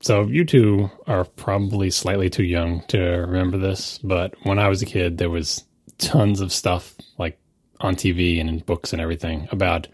[0.00, 4.80] So you two are probably slightly too young to remember this, but when I was
[4.80, 5.64] a kid, there was
[5.98, 7.38] tons of stuff like
[7.80, 9.88] on TV and in books and everything about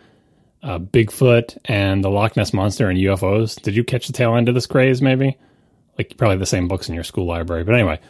[0.62, 3.61] uh, Bigfoot and the Loch Ness monster and UFOs.
[3.61, 5.01] Did you catch the tail end of this craze?
[5.01, 5.38] Maybe
[5.99, 7.65] like probably the same books in your school library.
[7.65, 8.01] But anyway,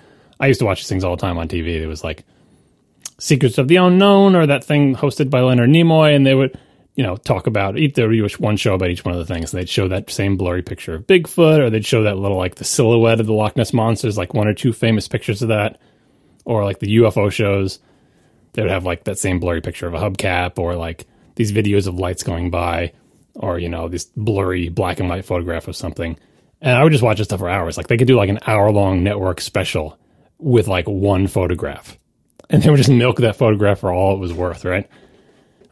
[0.40, 1.80] I used to watch these things all the time on TV.
[1.80, 2.24] It was like
[3.18, 6.58] Secrets of the Unknown or that thing hosted by Leonard Nimoy, and they would
[6.94, 9.50] you know, talk about each there was one show about each one of the things.
[9.50, 12.64] They'd show that same blurry picture of Bigfoot, or they'd show that little like the
[12.64, 15.80] silhouette of the Loch Ness monsters, like one or two famous pictures of that,
[16.44, 17.80] or like the UFO shows.
[18.52, 21.88] They would have like that same blurry picture of a hubcap, or like these videos
[21.88, 22.92] of lights going by,
[23.34, 26.16] or you know, this blurry black and white photograph of something.
[26.60, 27.76] And I would just watch this stuff for hours.
[27.76, 29.98] Like they could do like an hour long network special
[30.38, 31.98] with like one photograph,
[32.48, 34.88] and they would just milk that photograph for all it was worth, right?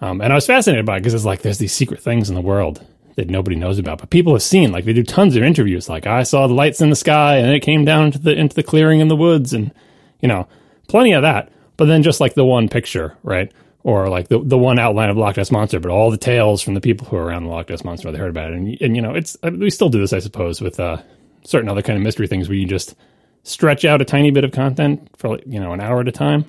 [0.02, 2.34] Um, and I was fascinated by it because it's like there's these secret things in
[2.34, 2.84] the world
[3.15, 4.73] that nobody knows about, but people have seen.
[4.73, 5.88] Like they do tons of interviews.
[5.88, 8.57] Like I saw the lights in the sky, and it came down into the into
[8.57, 9.73] the clearing in the woods, and
[10.21, 10.49] you know,
[10.88, 11.52] plenty of that.
[11.77, 13.52] But then just like the one picture, right?
[13.85, 16.74] Or like the the one outline of Loch Ness monster, but all the tales from
[16.74, 18.96] the people who are around the Loch Ness monster, they heard about it, and and
[18.96, 21.01] you know, it's we still do this, I suppose, with uh,
[21.45, 22.96] certain other kind of mystery things where you just
[23.45, 26.45] stretch out a tiny bit of content for you know an hour at a time.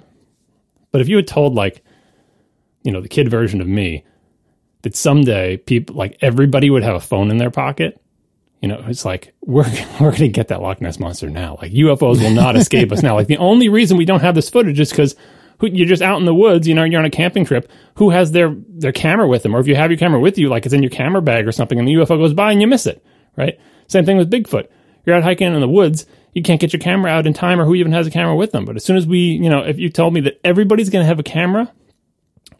[0.91, 1.83] But if you had told like
[2.84, 4.06] you know, the kid version of me,
[4.84, 8.00] that someday people like everybody would have a phone in their pocket.
[8.62, 11.58] You know, it's like we're we're to get that Loch Ness monster now.
[11.62, 13.16] Like UFOs will not escape us now.
[13.16, 15.16] Like the only reason we don't have this footage is because
[15.62, 16.67] you're just out in the woods.
[16.67, 17.70] You know, you're on a camping trip.
[17.95, 20.50] Who has their their camera with them, or if you have your camera with you,
[20.50, 22.68] like it's in your camera bag or something, and the UFO goes by and you
[22.68, 23.03] miss it.
[23.36, 23.59] Right.
[23.88, 24.68] Same thing with Bigfoot.
[25.06, 26.06] You're out hiking in the woods.
[26.34, 28.52] You can't get your camera out in time, or who even has a camera with
[28.52, 28.66] them.
[28.66, 31.08] But as soon as we, you know, if you told me that everybody's going to
[31.08, 31.72] have a camera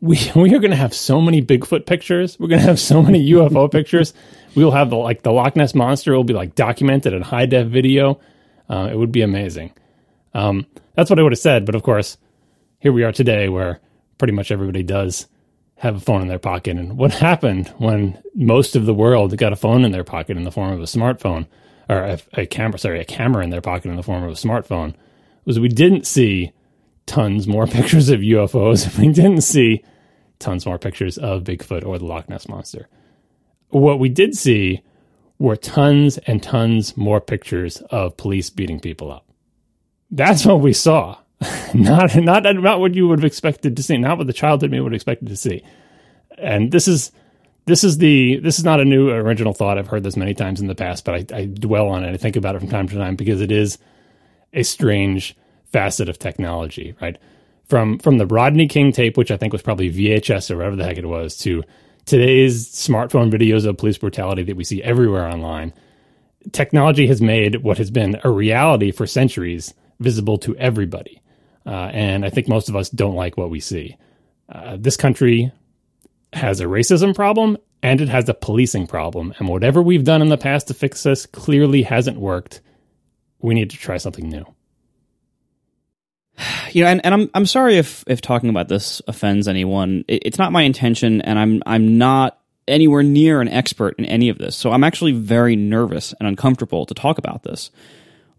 [0.04, 2.38] we we are going to have so many Bigfoot pictures.
[2.40, 4.14] We're going to have so many UFO pictures.
[4.54, 7.46] We will have the like the Loch Ness monster will be like documented in high
[7.46, 8.20] def video.
[8.70, 9.74] Uh, it would be amazing.
[10.34, 12.18] Um, that's what I would have said, but of course,
[12.80, 13.80] here we are today, where
[14.18, 15.28] pretty much everybody does
[15.78, 16.78] have a phone in their pocket.
[16.78, 20.44] And what happened when most of the world got a phone in their pocket in
[20.44, 21.48] the form of a smartphone,
[21.90, 22.78] or a, a camera?
[22.78, 24.96] Sorry, a camera in their pocket in the form of a smartphone,
[25.46, 26.52] was we didn't see
[27.06, 28.98] tons more pictures of UFOs.
[28.98, 29.84] We didn't see
[30.44, 32.88] tons more pictures of Bigfoot or the Loch Ness Monster.
[33.70, 34.82] What we did see
[35.40, 39.26] were tons and tons more pictures of police beating people up.
[40.12, 41.18] That's what we saw.
[41.74, 44.80] not, not, not what you would have expected to see, not what the childhood me
[44.80, 45.64] would have expected to see.
[46.38, 47.12] And this is,
[47.66, 49.78] this is the, this is not a new original thought.
[49.78, 52.14] I've heard this many times in the past, but I, I dwell on it.
[52.14, 53.78] I think about it from time to time because it is
[54.54, 57.18] a strange facet of technology, right?
[57.74, 60.84] From from the Rodney King tape, which I think was probably VHS or whatever the
[60.84, 61.64] heck it was, to
[62.06, 65.74] today's smartphone videos of police brutality that we see everywhere online.
[66.52, 71.20] Technology has made what has been a reality for centuries visible to everybody,
[71.66, 73.98] uh, and I think most of us don't like what we see.
[74.48, 75.52] Uh, this country
[76.32, 80.30] has a racism problem and it has a policing problem, and whatever we've done in
[80.30, 82.62] the past to fix this clearly hasn't worked.
[83.40, 84.46] We need to try something new
[86.72, 90.06] you know, and, and I'm I'm sorry if if talking about this offends anyone.
[90.08, 94.30] It, it's not my intention, and I'm I'm not anywhere near an expert in any
[94.30, 94.56] of this.
[94.56, 97.72] So I'm actually very nervous and uncomfortable to talk about this.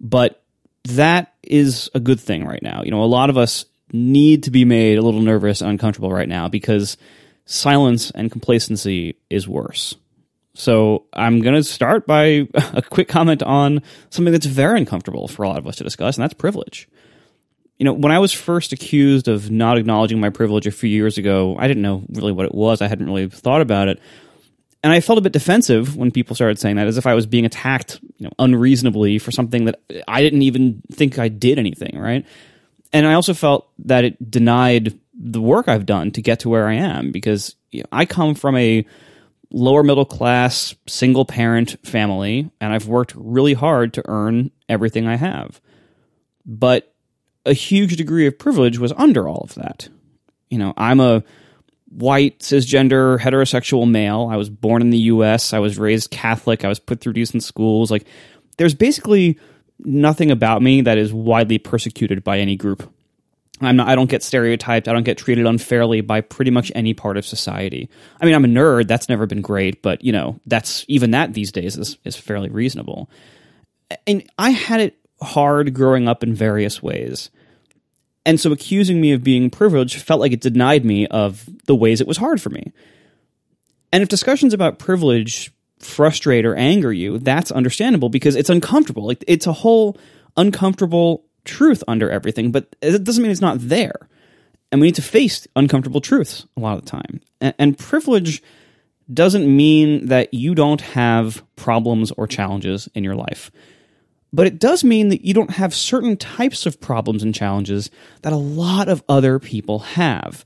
[0.01, 0.43] But
[0.85, 2.83] that is a good thing right now.
[2.83, 6.11] You know, a lot of us need to be made a little nervous and uncomfortable
[6.11, 6.97] right now because
[7.45, 9.95] silence and complacency is worse.
[10.55, 15.43] So I'm going to start by a quick comment on something that's very uncomfortable for
[15.43, 16.89] a lot of us to discuss, and that's privilege
[17.79, 21.19] you know, when I was first accused of not acknowledging my privilege a few years
[21.19, 22.81] ago, I didn't know really what it was.
[22.81, 24.01] I hadn't really thought about it.
[24.83, 27.27] And I felt a bit defensive when people started saying that, as if I was
[27.27, 31.99] being attacked, you know, unreasonably for something that I didn't even think I did anything,
[31.99, 32.25] right?
[32.93, 36.69] And I also felt that it denied the work I've done to get to where
[36.69, 38.85] I am because you know, I come from a
[39.51, 45.17] lower middle class, single parent family, and I've worked really hard to earn everything I
[45.17, 45.61] have.
[46.45, 46.94] But
[47.47, 49.89] a huge degree of privilege was under all of that.
[50.51, 51.23] You know, I'm a
[51.89, 54.29] white, cisgender, heterosexual male.
[54.31, 55.53] I was born in the US.
[55.53, 56.65] I was raised Catholic.
[56.65, 57.91] I was put through decent schools.
[57.91, 58.07] Like,
[58.57, 59.39] there's basically
[59.79, 62.91] nothing about me that is widely persecuted by any group.
[63.61, 64.89] I'm not, I don't get stereotyped.
[64.89, 67.89] I don't get treated unfairly by pretty much any part of society.
[68.21, 68.89] I mean, I'm a nerd.
[68.89, 72.49] That's never been great, but you know, that's even that these days is, is fairly
[72.49, 73.09] reasonable.
[74.07, 77.31] And I had it hard growing up in various ways.
[78.27, 82.01] And so accusing me of being privileged felt like it denied me of the ways
[82.01, 82.73] it was hard for me.
[83.93, 89.07] And if discussions about privilege frustrate or anger you, that's understandable because it's uncomfortable.
[89.07, 89.99] Like it's a whole
[90.37, 94.09] uncomfortable truth under everything, but it doesn't mean it's not there.
[94.73, 97.21] And we need to face uncomfortable truths a lot of the time.
[97.41, 98.43] And, and privilege
[99.13, 103.51] doesn't mean that you don't have problems or challenges in your life.
[104.35, 107.89] But it does mean that you don't have certain types of problems and challenges
[108.23, 110.45] that a lot of other people have.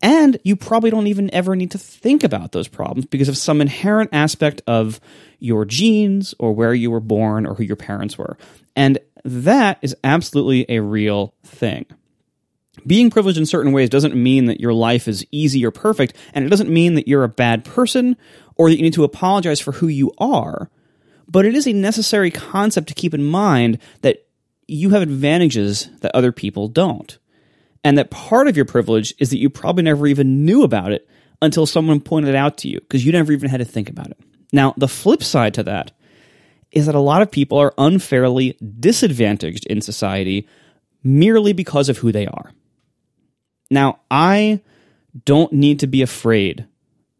[0.00, 3.60] And you probably don't even ever need to think about those problems because of some
[3.60, 5.00] inherent aspect of
[5.38, 8.38] your genes or where you were born or who your parents were.
[8.74, 11.84] And that is absolutely a real thing.
[12.86, 16.46] Being privileged in certain ways doesn't mean that your life is easy or perfect, and
[16.46, 18.16] it doesn't mean that you're a bad person
[18.54, 20.70] or that you need to apologize for who you are.
[21.28, 24.26] But it is a necessary concept to keep in mind that
[24.68, 27.18] you have advantages that other people don't
[27.86, 31.08] and that part of your privilege is that you probably never even knew about it
[31.40, 34.10] until someone pointed it out to you because you never even had to think about
[34.10, 34.18] it.
[34.52, 35.92] Now, the flip side to that
[36.72, 40.48] is that a lot of people are unfairly disadvantaged in society
[41.04, 42.52] merely because of who they are.
[43.70, 44.62] Now, I
[45.24, 46.66] don't need to be afraid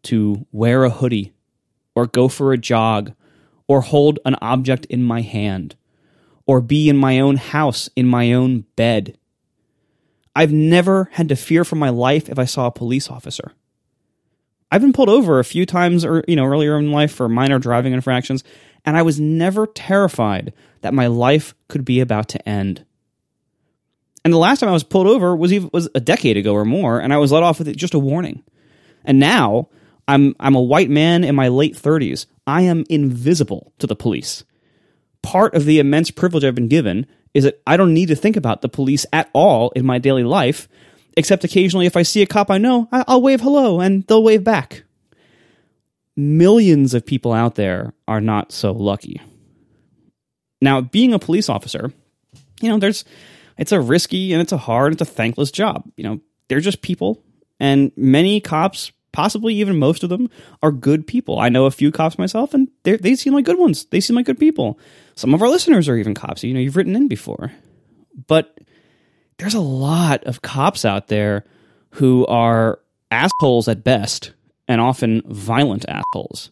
[0.03, 1.33] to wear a hoodie
[1.95, 3.13] or go for a jog
[3.67, 5.75] or hold an object in my hand
[6.45, 9.17] or be in my own house in my own bed
[10.37, 13.53] I've never had to fear for my life if I saw a police officer.
[14.71, 17.57] I've been pulled over a few times or you know earlier in life for minor
[17.57, 18.43] driving infractions
[18.85, 22.85] and I was never terrified that my life could be about to end.
[24.23, 26.65] And the last time I was pulled over was even, was a decade ago or
[26.65, 28.43] more and I was let off with just a warning.
[29.05, 29.69] And now
[30.07, 32.27] I'm I'm a white man in my late 30s.
[32.47, 34.45] I am invisible to the police.
[35.21, 38.37] Part of the immense privilege I've been given is that I don't need to think
[38.37, 40.69] about the police at all in my daily life,
[41.17, 44.43] except occasionally if I see a cop I know, I'll wave hello and they'll wave
[44.43, 44.83] back.
[46.15, 49.21] Millions of people out there are not so lucky.
[50.61, 51.91] Now, being a police officer,
[52.61, 53.05] you know, there's
[53.57, 55.83] it's a risky and it's a hard, it's a thankless job.
[55.95, 57.23] You know, they're just people,
[57.59, 60.29] and many cops, possibly even most of them,
[60.61, 61.39] are good people.
[61.39, 63.85] I know a few cops myself, and they seem like good ones.
[63.85, 64.79] They seem like good people.
[65.15, 66.43] Some of our listeners are even cops.
[66.43, 67.51] You know, you've written in before.
[68.27, 68.55] But
[69.39, 71.45] there's a lot of cops out there
[71.93, 72.77] who are
[73.09, 74.33] assholes at best
[74.67, 76.51] and often violent assholes.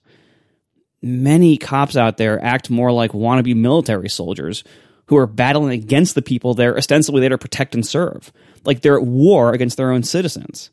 [1.04, 4.64] Many cops out there act more like wannabe military soldiers
[5.06, 8.34] who are battling against the people they're ostensibly there to protect and serve.
[8.64, 10.72] Like they're at war against their own citizens.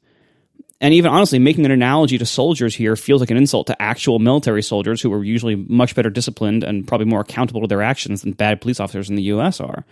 [0.83, 4.19] And even honestly, making an analogy to soldiers here feels like an insult to actual
[4.19, 8.23] military soldiers who are usually much better disciplined and probably more accountable to their actions
[8.23, 9.85] than bad police officers in the US are.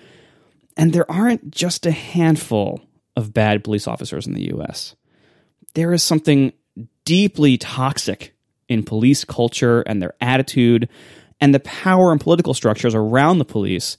[0.77, 2.81] And there aren't just a handful
[3.15, 4.97] of bad police officers in the US.
[5.75, 6.53] There is something
[7.05, 8.35] deeply toxic
[8.69, 10.89] in police culture and their attitude
[11.41, 13.97] and the power and political structures around the police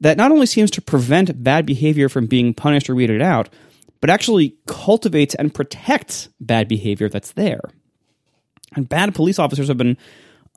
[0.00, 3.50] that not only seems to prevent bad behavior from being punished or weeded out,
[4.00, 7.60] but actually cultivates and protects bad behavior that's there.
[8.74, 9.98] And bad police officers have been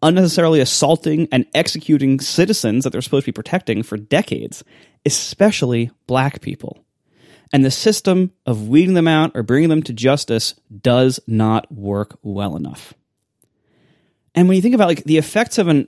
[0.01, 4.63] unnecessarily assaulting and executing citizens that they're supposed to be protecting for decades,
[5.06, 6.84] especially black people.
[7.51, 12.18] And the system of weeding them out or bringing them to justice does not work
[12.22, 12.94] well enough.
[14.36, 15.88] And when you think about like the effects of an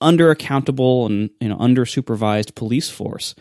[0.00, 3.34] under accountable and you know under supervised police force,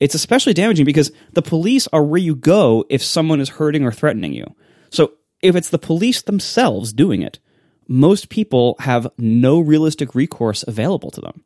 [0.00, 3.92] it's especially damaging because the police are where you go if someone is hurting or
[3.92, 4.54] threatening you.
[4.90, 7.38] So if it's the police themselves doing it,
[7.86, 11.44] most people have no realistic recourse available to them.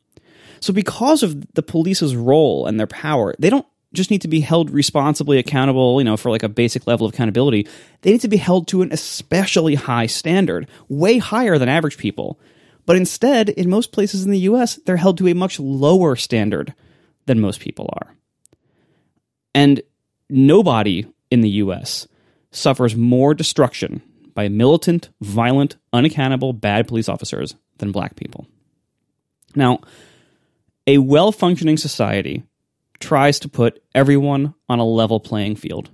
[0.61, 4.41] So because of the police's role and their power, they don't just need to be
[4.41, 7.67] held responsibly accountable, you know, for like a basic level of accountability.
[8.01, 12.39] They need to be held to an especially high standard, way higher than average people.
[12.85, 16.73] But instead, in most places in the US, they're held to a much lower standard
[17.25, 18.15] than most people are.
[19.55, 19.81] And
[20.29, 22.07] nobody in the US
[22.51, 24.01] suffers more destruction
[24.35, 28.45] by militant, violent, unaccountable, bad police officers than black people.
[29.55, 29.79] Now,
[30.85, 32.43] a well functioning society
[32.99, 35.89] tries to put everyone on a level playing field.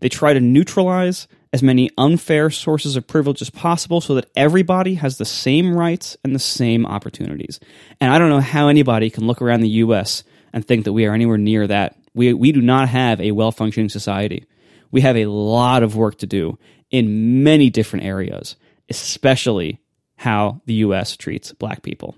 [0.00, 4.94] They try to neutralize as many unfair sources of privilege as possible so that everybody
[4.94, 7.60] has the same rights and the same opportunities.
[8.00, 11.06] And I don't know how anybody can look around the US and think that we
[11.06, 14.46] are anywhere near that we, we do not have a well functioning society.
[14.90, 16.58] We have a lot of work to do
[16.90, 18.56] in many different areas,
[18.88, 19.80] especially
[20.16, 21.16] how the U.S.
[21.16, 22.16] treats black people.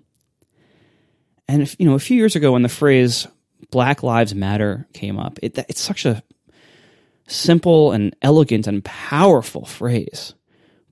[1.49, 3.27] And if, you know, a few years ago, when the phrase
[3.71, 6.23] "Black Lives Matter" came up, it, it's such a
[7.27, 10.35] simple and elegant and powerful phrase.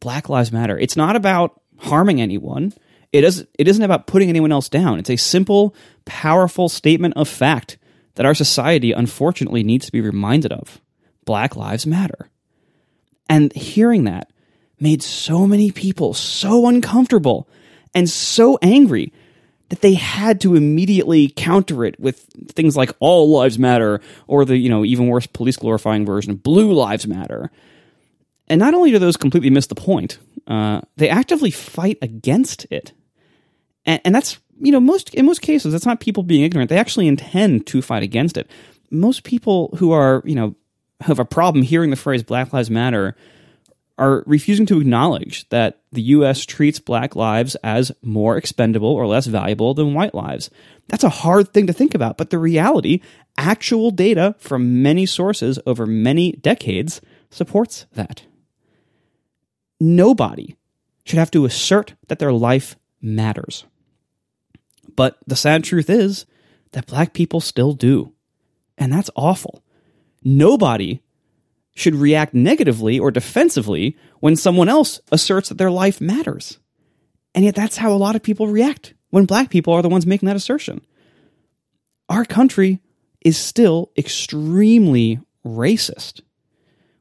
[0.00, 0.78] Black Lives Matter.
[0.78, 2.72] It's not about harming anyone.
[3.12, 4.98] It isn't, it isn't about putting anyone else down.
[4.98, 7.78] It's a simple, powerful statement of fact
[8.14, 10.80] that our society unfortunately needs to be reminded of.
[11.24, 12.28] Black Lives Matter.
[13.28, 14.30] And hearing that
[14.78, 17.48] made so many people so uncomfortable
[17.94, 19.12] and so angry
[19.70, 24.56] that they had to immediately counter it with things like all lives matter or the
[24.56, 27.50] you know even worse police glorifying version blue lives matter
[28.46, 32.92] and not only do those completely miss the point uh, they actively fight against it
[33.86, 36.78] and, and that's you know most in most cases it's not people being ignorant they
[36.78, 38.50] actually intend to fight against it
[38.90, 40.54] most people who are you know
[41.00, 43.16] have a problem hearing the phrase black lives matter
[43.96, 49.26] are refusing to acknowledge that the US treats black lives as more expendable or less
[49.26, 50.50] valuable than white lives.
[50.88, 53.00] That's a hard thing to think about, but the reality,
[53.38, 58.24] actual data from many sources over many decades supports that.
[59.80, 60.56] Nobody
[61.04, 63.64] should have to assert that their life matters.
[64.96, 66.26] But the sad truth is
[66.72, 68.12] that black people still do.
[68.76, 69.62] And that's awful.
[70.22, 71.02] Nobody
[71.74, 76.58] should react negatively or defensively when someone else asserts that their life matters.
[77.34, 80.06] And yet that's how a lot of people react when black people are the ones
[80.06, 80.80] making that assertion.
[82.08, 82.80] Our country
[83.24, 86.20] is still extremely racist.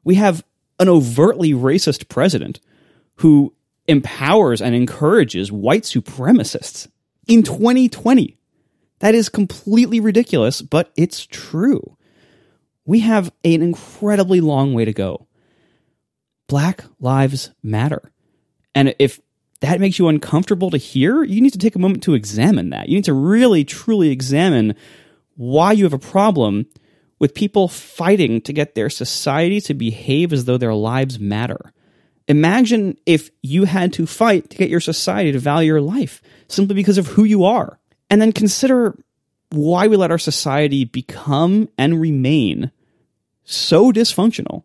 [0.04, 0.44] We have
[0.80, 2.60] an overtly racist president
[3.18, 3.54] who
[3.88, 6.88] empowers and encourages white supremacists
[7.28, 8.38] in 2020.
[9.00, 11.98] That is completely ridiculous, but it's true
[12.86, 15.28] we have an incredibly long way to go.
[16.48, 18.12] Black lives matter.
[18.76, 19.20] And if
[19.62, 22.90] that makes you uncomfortable to hear, you need to take a moment to examine that.
[22.90, 24.76] You need to really, truly examine
[25.36, 26.66] why you have a problem
[27.20, 31.72] with people fighting to get their society to behave as though their lives matter.
[32.28, 36.76] Imagine if you had to fight to get your society to value your life simply
[36.76, 37.80] because of who you are.
[38.10, 38.98] And then consider
[39.50, 42.72] why we let our society become and remain
[43.44, 44.64] so dysfunctional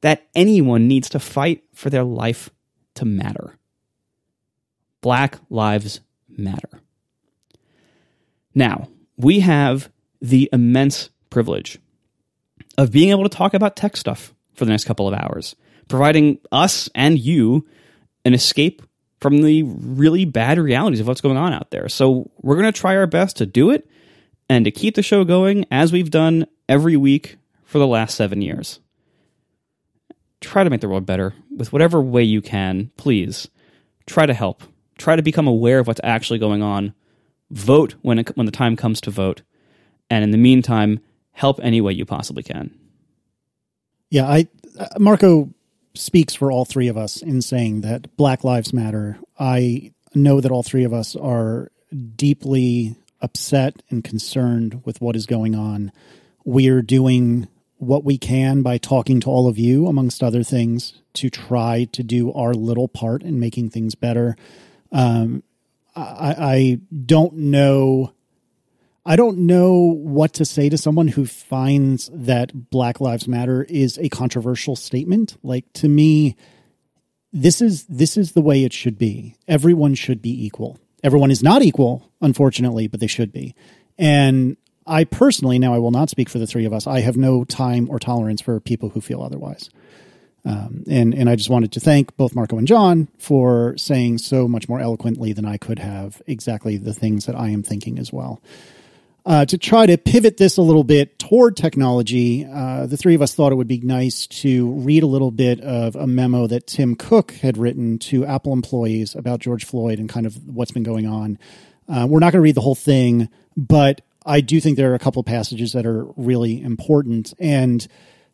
[0.00, 2.50] that anyone needs to fight for their life
[2.94, 3.58] to matter.
[5.00, 6.80] Black lives matter.
[8.54, 11.78] Now, we have the immense privilege
[12.78, 15.56] of being able to talk about tech stuff for the next couple of hours,
[15.88, 17.66] providing us and you
[18.24, 18.82] an escape
[19.20, 21.88] from the really bad realities of what's going on out there.
[21.88, 23.88] So, we're going to try our best to do it
[24.48, 28.42] and to keep the show going as we've done every week for the last seven
[28.42, 28.80] years.
[30.40, 33.48] Try to make the world better with whatever way you can, please.
[34.06, 34.62] Try to help.
[34.98, 36.94] Try to become aware of what's actually going on.
[37.50, 39.42] Vote when, it, when the time comes to vote.
[40.10, 41.00] And in the meantime,
[41.32, 42.78] help any way you possibly can.
[44.10, 44.46] Yeah, I
[44.78, 45.50] uh, Marco
[45.94, 49.18] speaks for all three of us in saying that Black Lives Matter.
[49.38, 51.70] I know that all three of us are
[52.16, 55.92] deeply upset and concerned with what is going on.
[56.44, 57.48] We're doing
[57.78, 62.02] what we can by talking to all of you, amongst other things, to try to
[62.02, 64.36] do our little part in making things better.
[64.92, 65.42] Um,
[65.96, 68.12] I, I don't know.
[69.06, 73.98] I don't know what to say to someone who finds that Black Lives Matter is
[73.98, 75.36] a controversial statement.
[75.42, 76.36] Like to me,
[77.32, 79.36] this is this is the way it should be.
[79.46, 80.78] Everyone should be equal.
[81.02, 83.54] Everyone is not equal, unfortunately, but they should be.
[83.98, 84.56] And
[84.86, 87.44] I personally, now I will not speak for the three of us, I have no
[87.44, 89.68] time or tolerance for people who feel otherwise.
[90.46, 94.48] Um, and and I just wanted to thank both Marco and John for saying so
[94.48, 98.12] much more eloquently than I could have exactly the things that I am thinking as
[98.12, 98.42] well.
[99.26, 103.22] Uh, to try to pivot this a little bit toward technology, uh, the three of
[103.22, 106.66] us thought it would be nice to read a little bit of a memo that
[106.66, 110.82] Tim Cook had written to Apple employees about George Floyd and kind of what's been
[110.82, 111.38] going on.
[111.88, 114.94] Uh, we're not going to read the whole thing, but I do think there are
[114.94, 117.32] a couple passages that are really important.
[117.38, 117.86] And,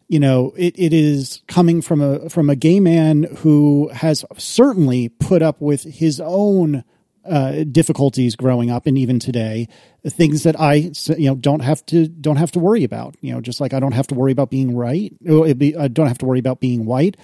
[0.09, 5.09] you know, it, it is coming from a from a gay man who has certainly
[5.09, 6.83] put up with his own
[7.25, 9.69] uh, difficulties growing up and even today,
[10.07, 10.75] things that I
[11.19, 13.17] you know don't have to don't have to worry about.
[13.21, 15.13] You know, just like I don't have to worry about being right.
[15.29, 17.17] I don't have to worry about being white.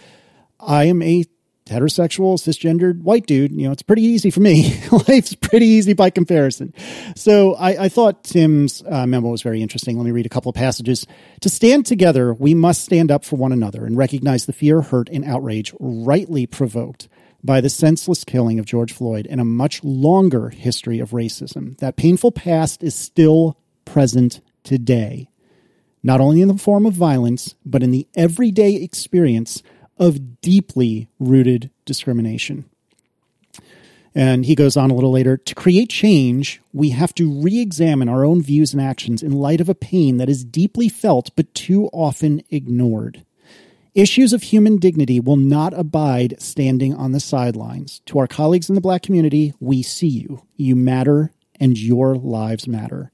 [0.58, 1.24] I am a
[1.66, 4.80] heterosexual, cisgendered white dude, you know, it's pretty easy for me.
[5.08, 6.72] Life's pretty easy by comparison.
[7.16, 9.96] So I, I thought Tim's uh, memo was very interesting.
[9.96, 11.06] Let me read a couple of passages.
[11.40, 15.08] To stand together, we must stand up for one another and recognize the fear, hurt,
[15.08, 17.08] and outrage rightly provoked
[17.46, 21.78] by the senseless killing of George Floyd and a much longer history of racism.
[21.78, 25.30] That painful past is still present today,
[26.02, 29.62] not only in the form of violence, but in the everyday experience
[29.96, 32.64] of deeply rooted discrimination.
[34.14, 38.08] And he goes on a little later to create change, we have to re examine
[38.08, 41.54] our own views and actions in light of a pain that is deeply felt but
[41.54, 43.24] too often ignored.
[43.96, 48.02] Issues of human dignity will not abide standing on the sidelines.
[48.04, 50.42] To our colleagues in the black community, we see you.
[50.54, 53.10] You matter, and your lives matter.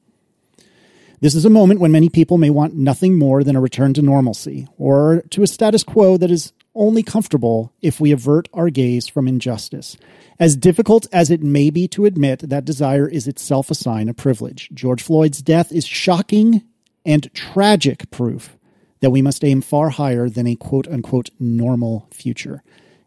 [1.21, 4.03] This is a moment when many people may want nothing more than a return to
[4.03, 9.07] normalcy, or to a status quo that is only comfortable if we avert our gaze
[9.07, 9.97] from injustice.
[10.41, 14.17] As difficult as it may be to admit, that desire is itself a sign of
[14.17, 14.69] privilege.
[14.75, 16.65] George Floyd's death is shocking
[17.07, 18.57] and tragic proof
[19.03, 22.63] that we must aim far higher than a quote unquote normal future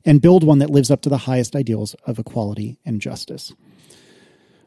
[0.06, 3.54] and build one that lives up to the highest ideals of equality and justice.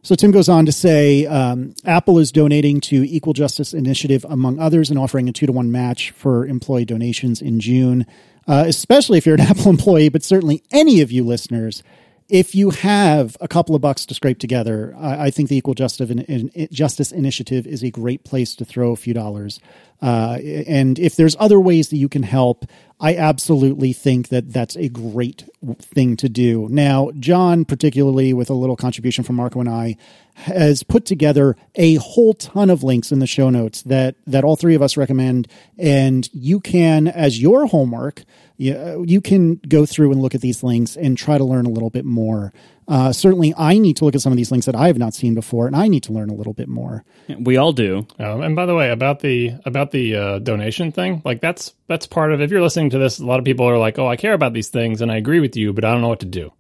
[0.02, 4.58] So Tim goes on to say um, Apple is donating to Equal Justice Initiative, among
[4.58, 8.06] others, and offering a two to one match for employee donations in June,
[8.47, 11.82] uh, especially if you're an Apple employee, but certainly any of you listeners
[12.28, 15.75] if you have a couple of bucks to scrape together, I, I think the Equal
[15.75, 19.61] Justice, in, in, Justice Initiative is a great place to throw a few dollars.
[20.02, 22.66] Uh, and if there's other ways that you can help,
[23.00, 26.66] I absolutely think that that's a great thing to do.
[26.68, 29.96] Now, John, particularly with a little contribution from Marco and I,
[30.34, 34.56] has put together a whole ton of links in the show notes that that all
[34.56, 35.46] three of us recommend,
[35.78, 38.24] and you can, as your homework,
[38.56, 41.70] you, you can go through and look at these links and try to learn a
[41.70, 42.52] little bit more.
[42.88, 45.12] Uh, certainly, I need to look at some of these links that I have not
[45.12, 47.04] seen before, and I need to learn a little bit more.
[47.38, 48.07] We all do.
[48.18, 52.07] Um, and by the way, about the about the uh, donation thing, like that's that's
[52.07, 52.40] part of.
[52.40, 54.54] If you're listening to this, a lot of people are like, "Oh, I care about
[54.54, 56.50] these things, and I agree with you, but I don't know what to do."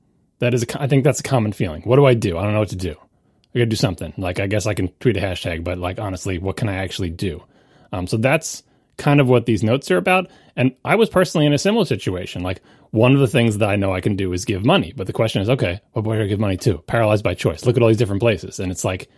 [0.40, 1.82] That is, a, I think that's a common feeling.
[1.82, 2.36] What do I do?
[2.36, 2.94] I don't know what to do.
[3.54, 4.12] I got to do something.
[4.18, 7.10] Like, I guess I can tweet a hashtag, but like honestly, what can I actually
[7.10, 7.42] do?
[7.90, 8.62] Um, so that's
[8.98, 10.28] kind of what these notes are about.
[10.56, 12.42] And I was personally in a similar situation.
[12.42, 14.92] Like one of the things that I know I can do is give money.
[14.96, 16.78] But the question is, okay, where do I give money to?
[16.78, 17.66] Paralyzed by choice.
[17.66, 18.58] Look at all these different places.
[18.58, 19.08] And it's like,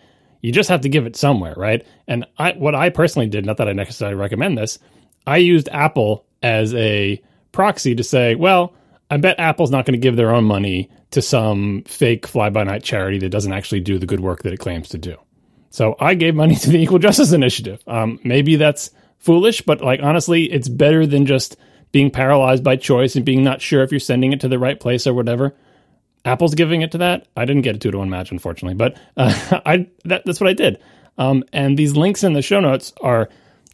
[0.42, 1.86] you just have to give it somewhere, right?
[2.08, 4.78] And I, what I personally did, not that I necessarily recommend this,
[5.26, 8.74] I used Apple as a proxy to say, well,
[9.11, 12.64] I bet Apple's not going to give their own money to some fake fly by
[12.64, 15.16] night charity that doesn't actually do the good work that it claims to do.
[15.70, 17.83] So I gave money to the Equal Justice Initiative.
[17.87, 21.56] Um, maybe that's foolish, but like honestly, it's better than just
[21.92, 24.79] being paralyzed by choice and being not sure if you're sending it to the right
[24.79, 25.55] place or whatever.
[26.24, 27.26] Apple's giving it to that.
[27.37, 30.50] I didn't get a two to one match, unfortunately, but uh, I that, that's what
[30.50, 30.83] I did.
[31.18, 33.29] Um, and these links in the show notes are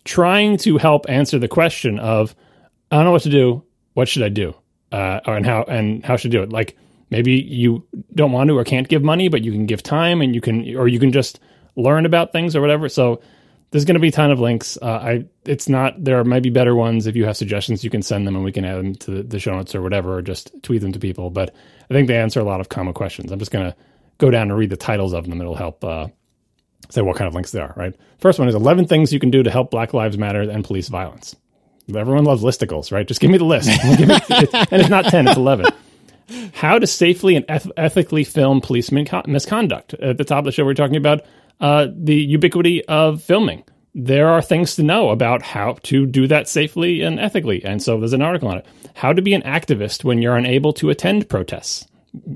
[0.04, 2.34] trying to help answer the question of
[2.90, 3.64] I don't know what to do.
[3.94, 4.54] What should I do?
[4.92, 6.52] Uh, and how and how should I do it?
[6.52, 6.76] Like
[7.10, 10.34] maybe you don't want to or can't give money, but you can give time and
[10.34, 11.40] you can or you can just
[11.74, 12.88] learn about things or whatever.
[12.88, 13.20] So
[13.76, 14.78] there's going to be a ton of links.
[14.80, 17.06] Uh, I it's not there might be better ones.
[17.06, 19.22] If you have suggestions, you can send them and we can add them to the,
[19.22, 21.28] the show notes or whatever, or just tweet them to people.
[21.28, 21.54] But
[21.90, 23.30] I think they answer a lot of common questions.
[23.30, 23.76] I'm just going to
[24.16, 25.42] go down and read the titles of them.
[25.42, 26.06] It'll help uh,
[26.88, 27.74] say what kind of links they are.
[27.76, 27.94] Right.
[28.18, 30.88] First one is 11 things you can do to help Black Lives Matter and police
[30.88, 31.36] violence.
[31.94, 33.06] Everyone loves listicles, right?
[33.06, 35.66] Just give me the list, me, and it's not 10, it's 11.
[36.54, 39.92] How to safely and eth- ethically film police misconduct.
[39.94, 41.26] At the top of the show, we're talking about
[41.60, 43.64] uh, the ubiquity of filming.
[43.94, 47.64] There are things to know about how to do that safely and ethically.
[47.64, 48.66] And so there's an article on it.
[48.94, 51.86] How to be an activist when you're unable to attend protests.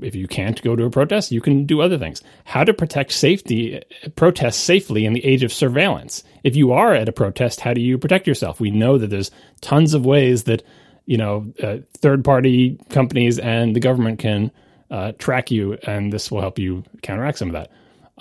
[0.01, 2.21] If you can't go to a protest, you can do other things.
[2.45, 3.81] How to protect safety,
[4.15, 6.23] protests safely in the age of surveillance.
[6.43, 8.59] If you are at a protest, how do you protect yourself?
[8.59, 9.31] We know that there's
[9.61, 10.63] tons of ways that,
[11.05, 14.51] you know, uh, third party companies and the government can
[14.91, 17.71] uh, track you, and this will help you counteract some of that.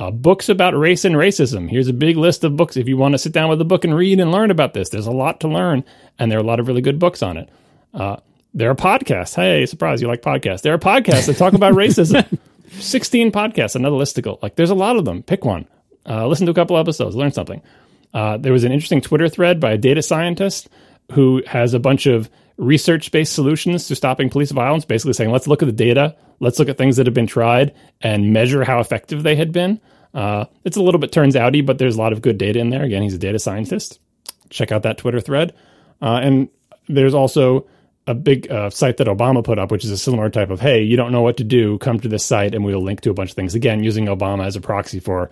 [0.00, 1.68] Uh, books about race and racism.
[1.68, 3.84] Here's a big list of books if you want to sit down with a book
[3.84, 4.88] and read and learn about this.
[4.88, 5.84] There's a lot to learn,
[6.18, 7.50] and there are a lot of really good books on it.
[7.92, 8.16] Uh,
[8.54, 9.36] there are podcasts.
[9.36, 10.62] Hey, surprise, you like podcasts.
[10.62, 12.38] There are podcasts that talk about racism.
[12.70, 14.42] 16 podcasts, another listicle.
[14.42, 15.22] Like, there's a lot of them.
[15.22, 15.68] Pick one.
[16.08, 17.60] Uh, listen to a couple episodes, learn something.
[18.14, 20.70] Uh, there was an interesting Twitter thread by a data scientist
[21.12, 25.46] who has a bunch of research based solutions to stopping police violence, basically saying, let's
[25.46, 28.80] look at the data, let's look at things that have been tried and measure how
[28.80, 29.80] effective they had been.
[30.12, 32.70] Uh, it's a little bit turns outy, but there's a lot of good data in
[32.70, 32.82] there.
[32.82, 34.00] Again, he's a data scientist.
[34.48, 35.54] Check out that Twitter thread.
[36.02, 36.48] Uh, and
[36.88, 37.68] there's also
[38.06, 40.82] a big uh, site that Obama put up, which is a similar type of, hey,
[40.82, 43.14] you don't know what to do, come to this site and we'll link to a
[43.14, 43.54] bunch of things.
[43.54, 45.30] Again, using Obama as a proxy for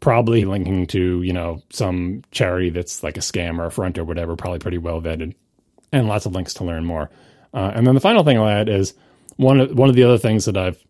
[0.00, 4.04] probably linking to, you know, some charity that's like a scam or a front or
[4.04, 5.34] whatever, probably pretty well vetted
[5.92, 7.10] and lots of links to learn more.
[7.52, 8.94] Uh, and then the final thing I'll add is
[9.38, 10.84] one of one of the other things that I've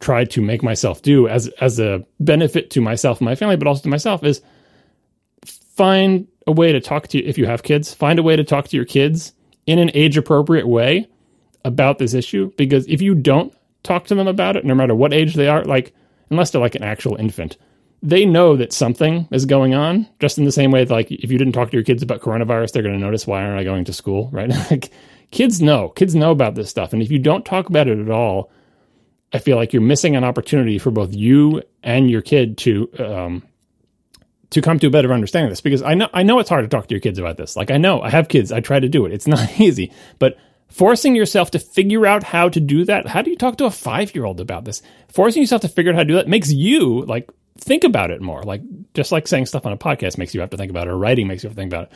[0.00, 3.68] tried to make myself do as as a benefit to myself and my family, but
[3.68, 4.40] also to myself is
[5.44, 8.68] find a way to talk to if you have kids, find a way to talk
[8.68, 9.32] to your kids
[9.66, 11.08] in an age appropriate way
[11.64, 12.50] about this issue.
[12.56, 15.64] Because if you don't talk to them about it, no matter what age they are,
[15.64, 15.92] like
[16.30, 17.56] unless they're like an actual infant,
[18.02, 20.08] they know that something is going on.
[20.20, 22.20] Just in the same way, that, like if you didn't talk to your kids about
[22.20, 24.48] coronavirus, they're going to notice why aren't I going to school, right?
[24.70, 24.90] like
[25.30, 28.10] kids know, kids know about this stuff, and if you don't talk about it at
[28.10, 28.50] all,
[29.32, 33.42] I feel like you're missing an opportunity for both you and your kid to um,
[34.50, 35.60] to come to a better understanding of this.
[35.60, 37.56] Because I know I know it's hard to talk to your kids about this.
[37.56, 39.12] Like I know I have kids, I try to do it.
[39.12, 40.36] It's not easy, but
[40.68, 43.06] forcing yourself to figure out how to do that.
[43.06, 44.82] How do you talk to a five year old about this?
[45.08, 48.20] Forcing yourself to figure out how to do that makes you like think about it
[48.20, 48.42] more.
[48.42, 48.62] Like
[48.94, 50.98] just like saying stuff on a podcast makes you have to think about it, or
[50.98, 51.92] writing makes you have to think about it.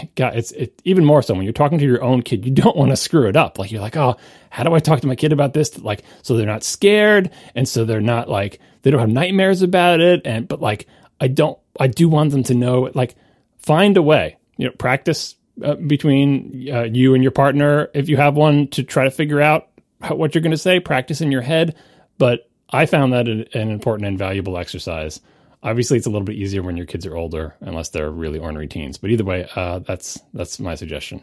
[0.14, 2.44] God, it's it, even more so when you're talking to your own kid.
[2.44, 3.58] You don't want to screw it up.
[3.58, 4.16] Like you're like, oh,
[4.50, 5.78] how do I talk to my kid about this?
[5.78, 10.00] Like, so they're not scared, and so they're not like they don't have nightmares about
[10.00, 10.22] it.
[10.24, 10.86] And but like,
[11.20, 12.90] I don't, I do want them to know.
[12.94, 13.14] Like,
[13.58, 14.36] find a way.
[14.56, 18.82] You know, practice uh, between uh, you and your partner if you have one to
[18.82, 19.68] try to figure out
[20.00, 20.80] how, what you're going to say.
[20.80, 21.74] Practice in your head.
[22.18, 25.20] But I found that an, an important and valuable exercise.
[25.62, 28.66] Obviously, it's a little bit easier when your kids are older, unless they're really ornery
[28.66, 28.98] teens.
[28.98, 31.22] But either way, uh, that's that's my suggestion.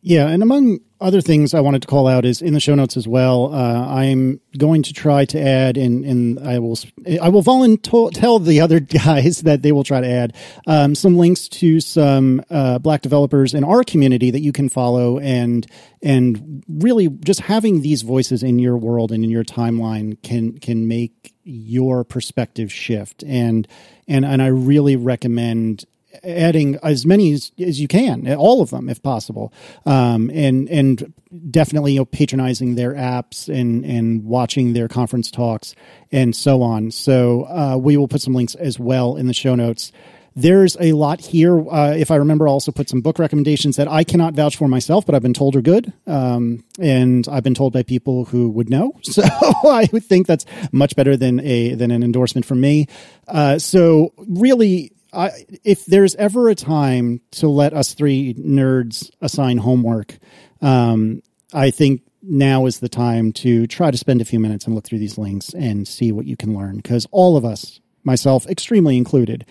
[0.00, 2.96] Yeah, and among other things I wanted to call out is in the show notes
[2.96, 3.52] as well.
[3.52, 6.78] Uh, I'm going to try to add, and, and I will
[7.20, 10.34] I will volunteer tell the other guys that they will try to add
[10.66, 15.18] um, some links to some uh, Black developers in our community that you can follow,
[15.18, 15.66] and
[16.02, 20.88] and really just having these voices in your world and in your timeline can can
[20.88, 23.68] make your perspective shift, and
[24.08, 25.84] and and I really recommend
[26.22, 29.52] adding as many as, as, you can, all of them if possible,
[29.86, 31.12] um, and and
[31.50, 35.74] definitely you know, patronizing their apps and and watching their conference talks
[36.12, 36.90] and so on.
[36.90, 39.92] So uh, we will put some links as well in the show notes.
[40.36, 41.60] There's a lot here.
[41.70, 44.66] Uh, if I remember, I'll also put some book recommendations that I cannot vouch for
[44.66, 45.92] myself, but I've been told are good.
[46.08, 48.92] Um, and I've been told by people who would know.
[49.04, 52.88] So I would think that's much better than a than an endorsement from me.
[53.28, 59.58] Uh, so really, I, if there's ever a time to let us three nerds assign
[59.58, 60.18] homework,
[60.60, 61.22] um,
[61.52, 64.84] I think now is the time to try to spend a few minutes and look
[64.84, 66.76] through these links and see what you can learn.
[66.76, 69.46] Because all of us, myself extremely included,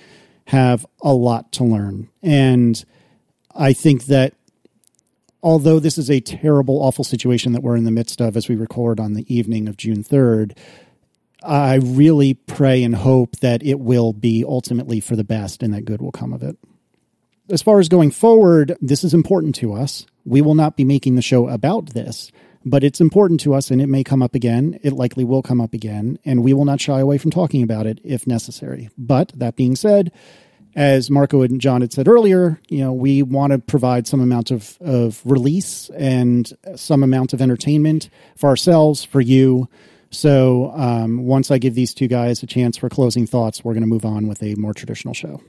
[0.48, 2.10] have a lot to learn.
[2.22, 2.84] And
[3.56, 4.34] I think that
[5.42, 8.56] although this is a terrible, awful situation that we're in the midst of as we
[8.56, 10.58] record on the evening of June 3rd,
[11.44, 15.86] I really pray and hope that it will be ultimately for the best and that
[15.86, 16.58] good will come of it.
[17.50, 20.06] As far as going forward, this is important to us.
[20.26, 22.32] We will not be making the show about this,
[22.64, 24.80] but it's important to us and it may come up again.
[24.82, 27.86] It likely will come up again, and we will not shy away from talking about
[27.86, 28.90] it if necessary.
[28.98, 30.14] But that being said,
[30.76, 34.50] as Marco and John had said earlier, you know, we want to provide some amount
[34.50, 39.70] of, of release and some amount of entertainment for ourselves, for you.
[40.14, 43.84] So um, once I give these two guys a chance for closing thoughts, we're going
[43.84, 45.42] to move on with a more traditional show.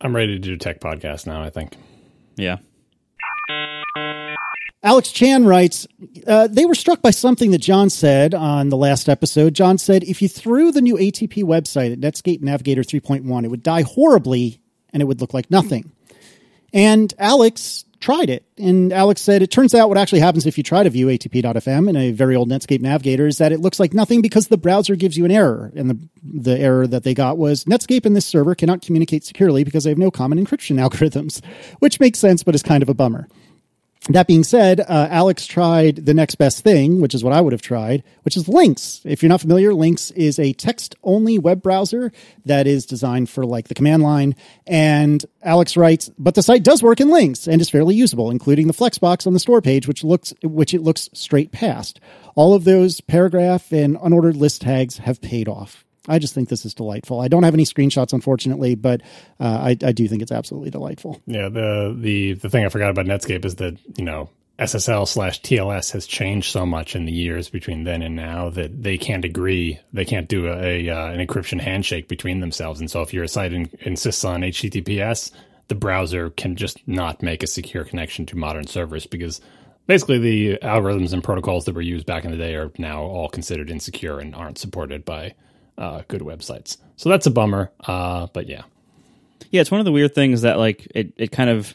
[0.00, 1.42] I'm ready to do tech podcast now.
[1.42, 1.76] I think.
[2.36, 2.58] Yeah.
[4.82, 5.88] Alex Chan writes,
[6.26, 9.52] uh, they were struck by something that John said on the last episode.
[9.52, 13.64] John said, if you threw the new ATP website at Netscape Navigator 3.1, it would
[13.64, 14.60] die horribly
[14.92, 15.90] and it would look like nothing.
[16.72, 18.44] And Alex tried it.
[18.56, 21.88] And Alex said, it turns out what actually happens if you try to view ATP.fm
[21.88, 24.96] in a very old Netscape navigator is that it looks like nothing because the browser
[24.96, 25.72] gives you an error.
[25.74, 29.64] And the, the error that they got was Netscape and this server cannot communicate securely
[29.64, 31.44] because they have no common encryption algorithms,
[31.80, 33.28] which makes sense, but is kind of a bummer.
[34.10, 37.52] That being said, uh, Alex tried the next best thing, which is what I would
[37.52, 39.02] have tried, which is Lynx.
[39.04, 42.10] If you're not familiar, Lynx is a text only web browser
[42.46, 44.34] that is designed for like the command line.
[44.66, 48.66] And Alex writes, but the site does work in Lynx and is fairly usable, including
[48.66, 52.00] the flexbox on the store page, which looks, which it looks straight past.
[52.34, 55.84] All of those paragraph and unordered list tags have paid off.
[56.08, 57.20] I just think this is delightful.
[57.20, 59.02] I don't have any screenshots, unfortunately, but
[59.40, 61.20] uh, I, I do think it's absolutely delightful.
[61.26, 65.40] Yeah, the the the thing I forgot about Netscape is that you know SSL slash
[65.42, 69.24] TLS has changed so much in the years between then and now that they can't
[69.24, 69.78] agree.
[69.92, 72.80] They can't do a, a uh, an encryption handshake between themselves.
[72.80, 75.30] And so if your site in, insists on HTTPS,
[75.68, 79.40] the browser can just not make a secure connection to modern servers because
[79.86, 83.28] basically the algorithms and protocols that were used back in the day are now all
[83.28, 85.34] considered insecure and aren't supported by
[85.78, 86.76] uh, good websites.
[86.96, 87.70] So that's a bummer.
[87.80, 88.62] Uh, but yeah.
[89.50, 91.74] Yeah, it's one of the weird things that like it, it kind of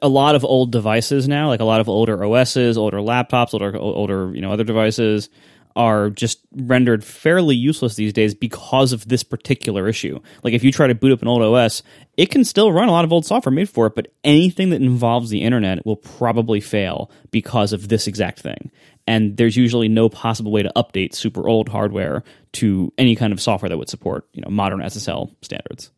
[0.00, 3.76] a lot of old devices now, like a lot of older OSs, older laptops, older
[3.76, 5.28] older you know other devices
[5.76, 10.20] are just rendered fairly useless these days because of this particular issue.
[10.44, 11.82] Like if you try to boot up an old OS,
[12.16, 14.80] it can still run a lot of old software made for it, but anything that
[14.80, 18.70] involves the internet will probably fail because of this exact thing.
[19.06, 23.40] And there's usually no possible way to update super old hardware to any kind of
[23.40, 25.90] software that would support you know modern SSL standards.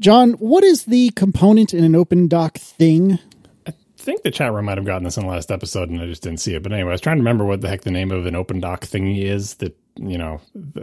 [0.00, 3.18] John, what is the component in an OpenDoc thing?
[3.66, 6.06] I think the chat room might have gotten this in the last episode and I
[6.06, 6.62] just didn't see it.
[6.64, 8.80] But anyway, I was trying to remember what the heck the name of an OpenDoc
[8.80, 10.40] thingy is that, you know,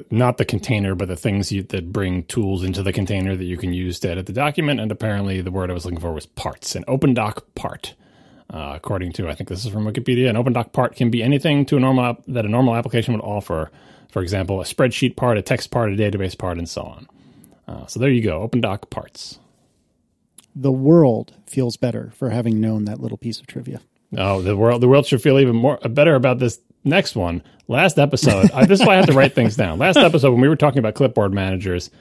[0.10, 3.58] not the container, but the things you, that bring tools into the container that you
[3.58, 4.80] can use to edit the document.
[4.80, 7.96] And apparently the word I was looking for was parts, an OpenDoc part.
[8.52, 11.66] Uh, according to, I think this is from Wikipedia, an OpenDoc part can be anything
[11.68, 13.70] to a normal app, that a normal application would offer.
[14.12, 17.08] For example, a spreadsheet part, a text part, a database part, and so on.
[17.68, 19.40] Uh, so there you go, OpenDoc parts.
[20.56, 23.82] The world feels better for having known that little piece of trivia.
[24.18, 27.44] Oh, the world the world should feel even more better about this next one.
[27.68, 29.78] Last episode, I, this is why I have to write things down.
[29.78, 31.92] Last episode, when we were talking about clipboard managers,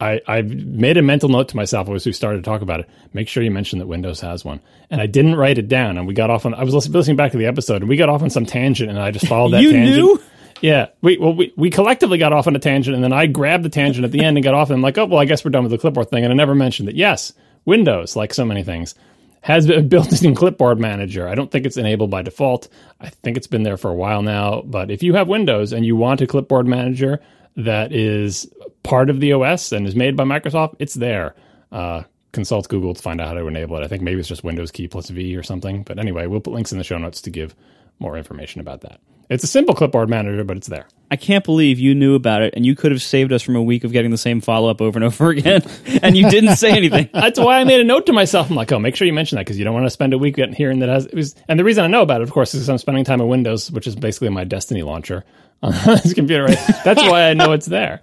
[0.00, 2.88] I, I made a mental note to myself as we started to talk about it.
[3.12, 5.96] Make sure you mention that Windows has one, and I didn't write it down.
[5.96, 6.54] And we got off on.
[6.54, 8.98] I was listening back to the episode, and we got off on some tangent, and
[8.98, 9.96] I just followed that You tangent.
[9.96, 10.22] knew?
[10.60, 13.64] Yeah, we well we, we collectively got off on a tangent, and then I grabbed
[13.64, 14.70] the tangent at the end and got off.
[14.70, 16.36] And I'm like, oh well, I guess we're done with the clipboard thing, and I
[16.36, 16.94] never mentioned that.
[16.96, 17.32] Yes,
[17.64, 18.94] Windows, like so many things,
[19.42, 21.28] has a built-in clipboard manager.
[21.28, 22.68] I don't think it's enabled by default.
[23.00, 24.62] I think it's been there for a while now.
[24.62, 27.20] But if you have Windows and you want a clipboard manager
[27.56, 31.34] that is part of the OS and is made by Microsoft, it's there.
[31.70, 33.84] Uh, consult Google to find out how to enable it.
[33.84, 35.82] I think maybe it's just Windows key plus V or something.
[35.82, 37.54] But anyway, we'll put links in the show notes to give
[37.98, 39.00] more information about that.
[39.28, 40.86] It's a simple clipboard manager, but it's there.
[41.10, 43.62] I can't believe you knew about it and you could have saved us from a
[43.62, 45.62] week of getting the same follow up over and over again,
[46.02, 47.08] and you didn't say anything.
[47.14, 48.50] That's why I made a note to myself.
[48.50, 50.18] I'm like, oh, make sure you mention that because you don't want to spend a
[50.18, 51.34] week getting hearing that has it was.
[51.48, 53.70] And the reason I know about it, of course, is I'm spending time in Windows,
[53.70, 55.24] which is basically my Destiny launcher
[55.62, 56.44] on this computer.
[56.44, 56.58] Right?
[56.84, 58.00] That's why I know it's there.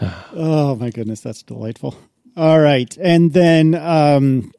[0.32, 1.96] Oh my goodness, that's delightful.
[2.36, 4.52] All right, and then um,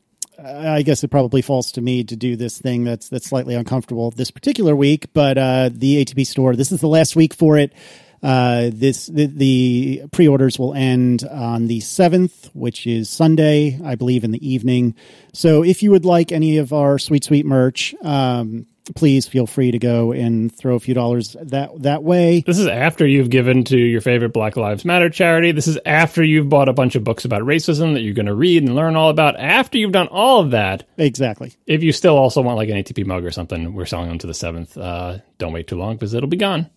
[0.44, 4.12] I guess it probably falls to me to do this thing that's that's slightly uncomfortable
[4.12, 5.14] this particular week.
[5.14, 7.74] But uh, the ATP store, this is the last week for it.
[8.22, 14.24] Uh, this the, the pre-orders will end on the seventh, which is Sunday, I believe,
[14.24, 14.96] in the evening.
[15.34, 19.70] So if you would like any of our sweet sweet merch, um, please feel free
[19.70, 22.42] to go and throw a few dollars that that way.
[22.46, 25.52] This is after you've given to your favorite Black Lives Matter charity.
[25.52, 28.34] This is after you've bought a bunch of books about racism that you're going to
[28.34, 29.40] read and learn all about.
[29.40, 31.54] After you've done all of that, Exactly.
[31.68, 34.28] if you still also want like an ATP mug or something, we're selling them to
[34.28, 34.76] the seventh.
[34.76, 36.70] Uh, don't wait too long because it'll be gone.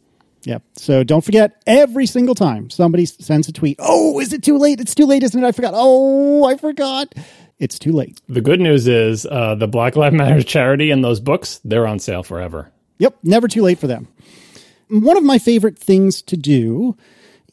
[0.44, 0.62] Yep.
[0.74, 4.81] So don't forget every single time somebody sends a tweet, oh, is it too late?
[4.81, 5.46] It's too late, isn't it?
[5.46, 5.72] I forgot.
[5.76, 7.14] Oh, I forgot.
[7.59, 8.20] It's too late.
[8.28, 12.00] The good news is uh, the Black Lives Matter charity and those books, they're on
[12.00, 12.72] sale forever.
[12.98, 13.18] Yep.
[13.22, 14.09] Never too late for them.
[14.88, 16.96] One of my favorite things to do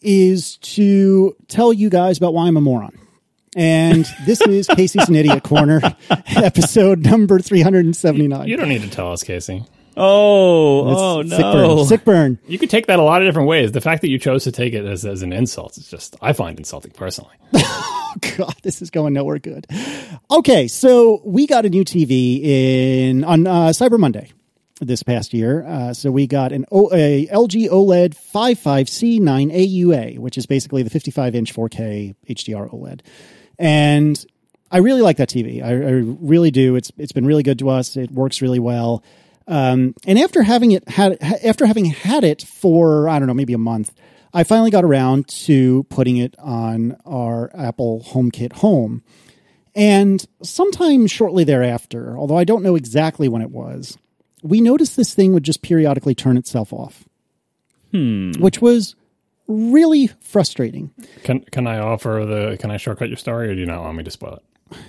[0.02, 2.98] is to tell you guys about why I'm a moron.
[3.56, 5.82] And this is Casey's an Idiot Corner,
[6.28, 8.48] episode number 379.
[8.48, 9.66] You don't need to tell us, Casey.
[10.00, 11.54] Oh, oh Sick burn.
[11.54, 11.84] no.
[11.84, 12.40] Sick burn.
[12.48, 13.72] You could take that a lot of different ways.
[13.72, 16.34] The fact that you chose to take it as, as an insult is just, I
[16.34, 17.36] find insulting personally.
[17.52, 19.68] God, this is going nowhere good.
[20.32, 24.32] Okay, so we got a new TV in on uh, Cyber Monday
[24.82, 25.66] this past year.
[25.66, 30.90] Uh, so we got an o- a LG OLED 55C9 AUA, which is basically the
[30.90, 33.02] 55 inch 4K HDR OLED,
[33.58, 34.26] and
[34.72, 35.62] I really like that TV.
[35.64, 36.76] I, I really do.
[36.76, 37.96] It's it's been really good to us.
[37.98, 39.04] It works really well.
[39.50, 43.54] Um, and after having it had after having had it for I don't know maybe
[43.54, 43.92] a month,
[44.32, 49.02] I finally got around to putting it on our Apple HomeKit home.
[49.76, 53.98] And sometime shortly thereafter, although I don't know exactly when it was,
[54.44, 57.06] we noticed this thing would just periodically turn itself off,
[57.92, 58.32] Hmm.
[58.40, 58.96] which was
[59.48, 60.92] really frustrating.
[61.24, 63.98] Can can I offer the, can I shortcut your story or do you not want
[63.98, 64.44] me to spoil it?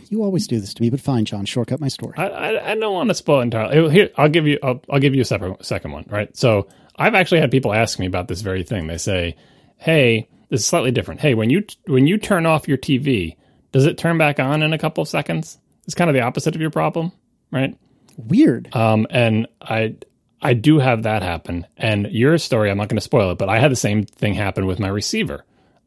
[0.08, 2.14] You always do this to me, but fine, John, shortcut my story.
[2.16, 3.90] I, I, I don't want to spoil entirely.
[3.90, 6.34] Here, I'll give you, I'll, I'll give you a separate second one, right?
[6.36, 8.86] So I've actually had people ask me about this very thing.
[8.86, 9.36] They say,
[9.76, 11.20] "Hey, this is slightly different.
[11.20, 13.36] Hey, when you when you turn off your TV,
[13.72, 16.54] does it turn back on in a couple of seconds?" It's kind of the opposite
[16.54, 17.12] of your problem,
[17.50, 17.76] right?
[18.16, 18.74] Weird.
[18.76, 19.96] Um, and I
[20.42, 21.66] I do have that happen.
[21.76, 24.34] And your story, I'm not going to spoil it, but I had the same thing
[24.34, 25.44] happen with my receiver,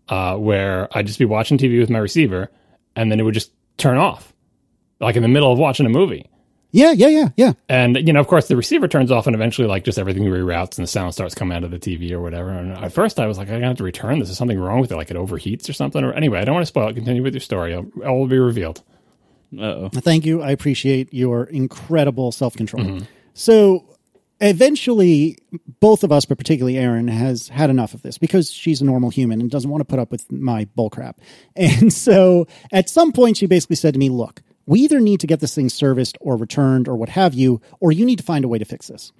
[0.09, 2.51] uh, where I'd just be watching TV with my receiver,
[2.95, 4.33] and then it would just turn off,
[4.99, 6.29] like in the middle of watching a movie.
[6.71, 7.53] Yeah, yeah, yeah, yeah.
[7.69, 10.77] And you know, of course, the receiver turns off, and eventually, like just everything reroutes,
[10.77, 12.49] and the sound starts coming out of the TV or whatever.
[12.49, 14.31] And at first, I was like, I'm gonna have to return this.
[14.31, 14.95] Is something wrong with it?
[14.95, 16.03] Like it overheats or something?
[16.03, 16.95] Or anyway, I don't want to spoil it.
[16.95, 17.75] Continue with your story.
[17.75, 18.81] I'll, all will be revealed.
[19.55, 19.89] Uh-oh.
[19.89, 20.41] Thank you.
[20.41, 22.83] I appreciate your incredible self control.
[22.83, 23.05] Mm-hmm.
[23.35, 23.85] So
[24.49, 25.37] eventually,
[25.79, 29.09] both of us, but particularly Erin, has had enough of this because she's a normal
[29.09, 31.15] human and doesn't want to put up with my bullcrap.
[31.55, 35.27] And so at some point, she basically said to me, Look, we either need to
[35.27, 38.45] get this thing serviced or returned or what have you, or you need to find
[38.45, 39.11] a way to fix this.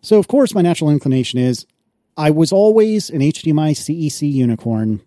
[0.00, 1.66] So, of course, my natural inclination is
[2.16, 5.00] I was always an HDMI CEC unicorn.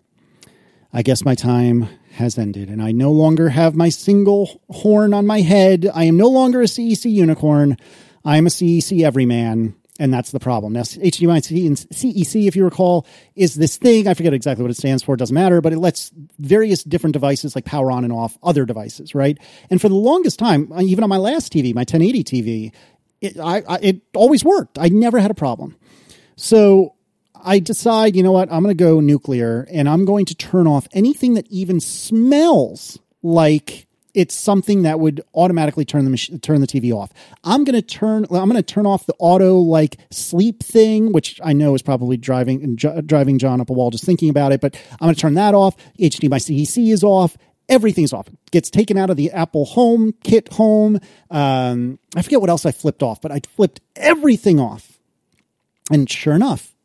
[0.93, 5.25] I guess my time has ended, and I no longer have my single horn on
[5.25, 5.89] my head.
[5.93, 7.77] I am no longer a CEC unicorn.
[8.23, 10.73] I am a CEC everyman, and that's the problem.
[10.73, 13.05] Now, HDMI and CEC, if you recall,
[13.35, 14.07] is this thing.
[14.07, 15.15] I forget exactly what it stands for.
[15.15, 18.65] It doesn't matter, but it lets various different devices like power on and off other
[18.65, 19.37] devices, right?
[19.69, 22.73] And for the longest time, uh, even on my last TV, my 1080 TV,
[23.21, 24.79] it, I, I, it always worked.
[24.79, 25.75] I never had a problem.
[26.35, 26.95] So
[27.43, 30.67] I decide, you know what, I'm going to go nuclear and I'm going to turn
[30.67, 36.61] off anything that even smells like it's something that would automatically turn the mach- turn
[36.61, 37.11] the TV off.
[37.43, 41.39] I'm going to turn I'm going to turn off the auto like sleep thing, which
[41.43, 44.75] I know is probably driving driving John up a wall just thinking about it, but
[44.93, 45.75] I'm going to turn that off.
[45.99, 47.37] HDMI CEC is off.
[47.69, 48.27] Everything's off.
[48.27, 50.99] It gets taken out of the Apple Home Kit Home.
[51.29, 54.99] Um, I forget what else I flipped off, but I flipped everything off.
[55.89, 56.75] And sure enough,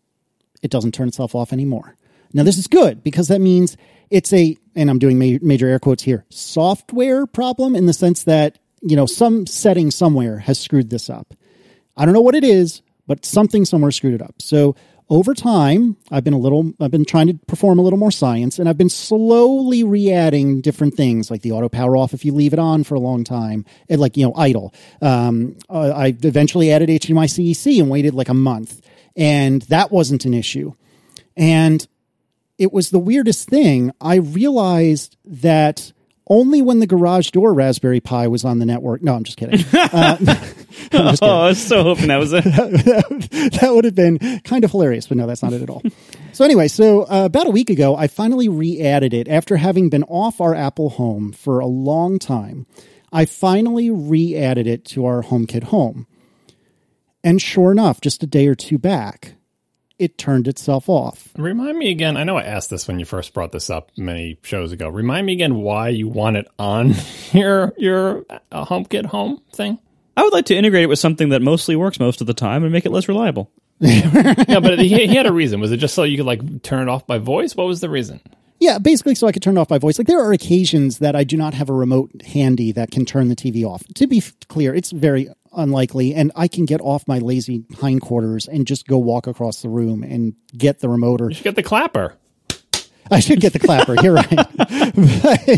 [0.62, 1.96] it doesn't turn itself off anymore.
[2.32, 3.76] Now, this is good because that means
[4.10, 8.58] it's a, and I'm doing major, air quotes here, software problem in the sense that,
[8.82, 11.34] you know, some setting somewhere has screwed this up.
[11.96, 14.34] I don't know what it is, but something somewhere screwed it up.
[14.40, 14.76] So
[15.08, 18.58] over time, I've been a little, I've been trying to perform a little more science
[18.58, 22.52] and I've been slowly re-adding different things like the auto power off if you leave
[22.52, 24.74] it on for a long time, and like, you know, idle.
[25.00, 28.82] Um, I eventually added HDMI CEC and waited like a month
[29.16, 30.72] and that wasn't an issue.
[31.36, 31.86] And
[32.58, 33.92] it was the weirdest thing.
[34.00, 35.92] I realized that
[36.28, 39.02] only when the garage door Raspberry Pi was on the network.
[39.02, 39.64] No, I'm just kidding.
[39.76, 40.16] Uh,
[40.90, 41.18] just kidding.
[41.22, 42.44] oh, I was so hoping that was it.
[42.44, 45.82] that would have been kind of hilarious, but no, that's not it at all.
[46.32, 50.02] so anyway, so uh, about a week ago, I finally re-added it after having been
[50.04, 52.66] off our Apple Home for a long time.
[53.12, 56.06] I finally re-added it to our HomeKit Home.
[57.24, 59.35] And sure enough, just a day or two back,
[59.98, 61.28] it turned itself off.
[61.36, 62.16] Remind me again.
[62.16, 64.88] I know I asked this when you first brought this up many shows ago.
[64.88, 66.94] Remind me again why you want it on
[67.32, 69.78] your your uh, HomeKit home thing.
[70.16, 72.62] I would like to integrate it with something that mostly works most of the time
[72.62, 73.50] and make it less reliable.
[73.80, 75.60] yeah, but he, he had a reason.
[75.60, 77.54] Was it just so you could like turn it off by voice?
[77.54, 78.20] What was the reason?
[78.58, 79.98] Yeah, basically so I could turn off my voice.
[79.98, 83.28] Like there are occasions that I do not have a remote handy that can turn
[83.28, 83.82] the TV off.
[83.94, 86.14] To be clear, it's very unlikely.
[86.14, 90.02] And I can get off my lazy hindquarters and just go walk across the room
[90.02, 92.14] and get the remote or you should get the clapper.
[93.10, 93.96] I should get the clapper.
[94.02, 94.28] You're right.
[94.28, 95.48] but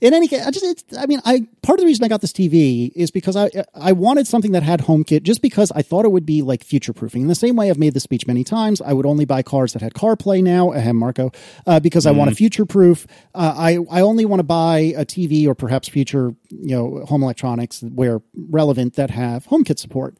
[0.00, 2.32] in any case, I just, I mean, I, part of the reason I got this
[2.32, 6.12] TV is because I, I wanted something that had HomeKit just because I thought it
[6.12, 7.22] would be like future proofing.
[7.22, 9.72] In the same way I've made this speech many times, I would only buy cars
[9.74, 10.72] that had CarPlay now.
[10.72, 11.32] Ahem, Marco,
[11.66, 12.38] uh, because I want a mm.
[12.38, 13.06] future proof.
[13.34, 17.22] Uh, I, I only want to buy a TV or perhaps future, you know, home
[17.22, 20.16] electronics where relevant that have HomeKit support.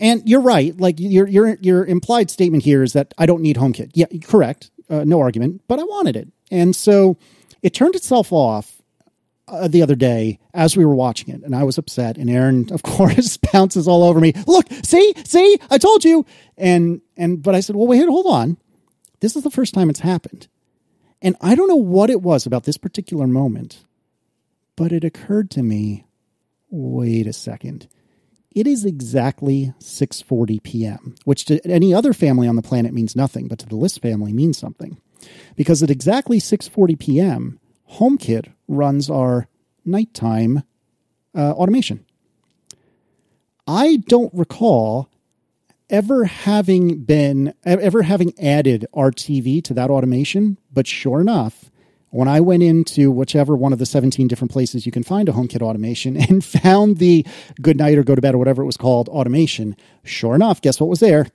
[0.00, 0.76] And you're right.
[0.76, 3.92] Like your your your implied statement here is that I don't need HomeKit.
[3.94, 6.28] Yeah, correct uh, no argument, but I wanted it.
[6.50, 7.16] And so
[7.62, 8.82] it turned itself off
[9.48, 12.16] uh, the other day as we were watching it, and I was upset.
[12.16, 14.32] And Aaron, of course, bounces all over me.
[14.46, 16.24] Look, see, see, I told you.
[16.56, 18.56] And and but I said, well, wait, hold on.
[19.20, 20.48] This is the first time it's happened,
[21.22, 23.84] and I don't know what it was about this particular moment,
[24.76, 26.06] but it occurred to me.
[26.70, 27.86] Wait a second
[28.54, 33.48] it is exactly 6:40 p.m., which to any other family on the planet means nothing,
[33.48, 34.98] but to the List family means something.
[35.56, 37.60] Because at exactly 6:40 p.m.,
[37.94, 39.48] HomeKit runs our
[39.84, 40.62] nighttime
[41.34, 42.04] uh, automation.
[43.66, 45.08] I don't recall
[45.90, 51.70] ever having been ever having added our TV to that automation, but sure enough,
[52.14, 55.32] when I went into whichever one of the 17 different places you can find a
[55.32, 57.26] HomeKit automation and found the
[57.60, 60.78] good night or go to bed or whatever it was called automation, sure enough, guess
[60.78, 61.26] what was there?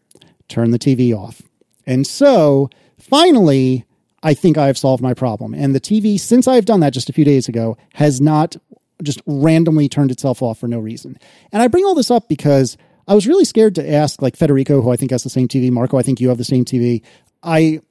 [0.47, 1.41] Turn the TV off.
[1.85, 3.83] And so finally,
[4.23, 5.53] I think I have solved my problem.
[5.53, 8.55] And the TV, since I've done that just a few days ago, has not
[9.03, 11.19] just randomly turned itself off for no reason.
[11.51, 14.81] And I bring all this up because I was really scared to ask, like Federico,
[14.81, 17.03] who I think has the same TV, Marco, I think you have the same TV.
[17.43, 17.81] I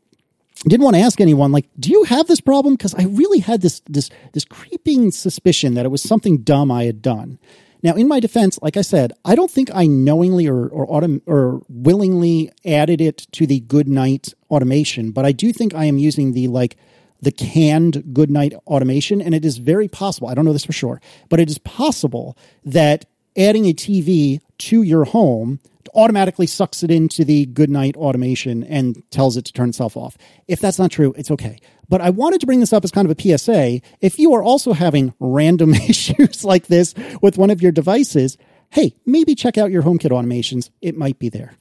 [0.66, 2.74] didn't want to ask anyone like do you have this problem?
[2.74, 6.84] Because i really had this this this creeping suspicion that it was something dumb i
[6.84, 7.38] had done.
[7.82, 11.22] Now in my defense like i said i don't think i knowingly or or, autom-
[11.26, 15.98] or willingly added it to the good night automation but i do think i am
[15.98, 16.76] using the like
[17.20, 20.72] the canned good night automation and it is very possible i don't know this for
[20.72, 23.04] sure but it is possible that
[23.36, 25.60] adding a tv to your home
[25.94, 30.16] automatically sucks it into the goodnight automation and tells it to turn itself off.
[30.46, 31.58] If that's not true, it's okay.
[31.88, 33.80] But I wanted to bring this up as kind of a PSA.
[34.00, 38.36] If you are also having random issues like this with one of your devices,
[38.70, 40.70] hey, maybe check out your HomeKit automations.
[40.82, 41.54] It might be there.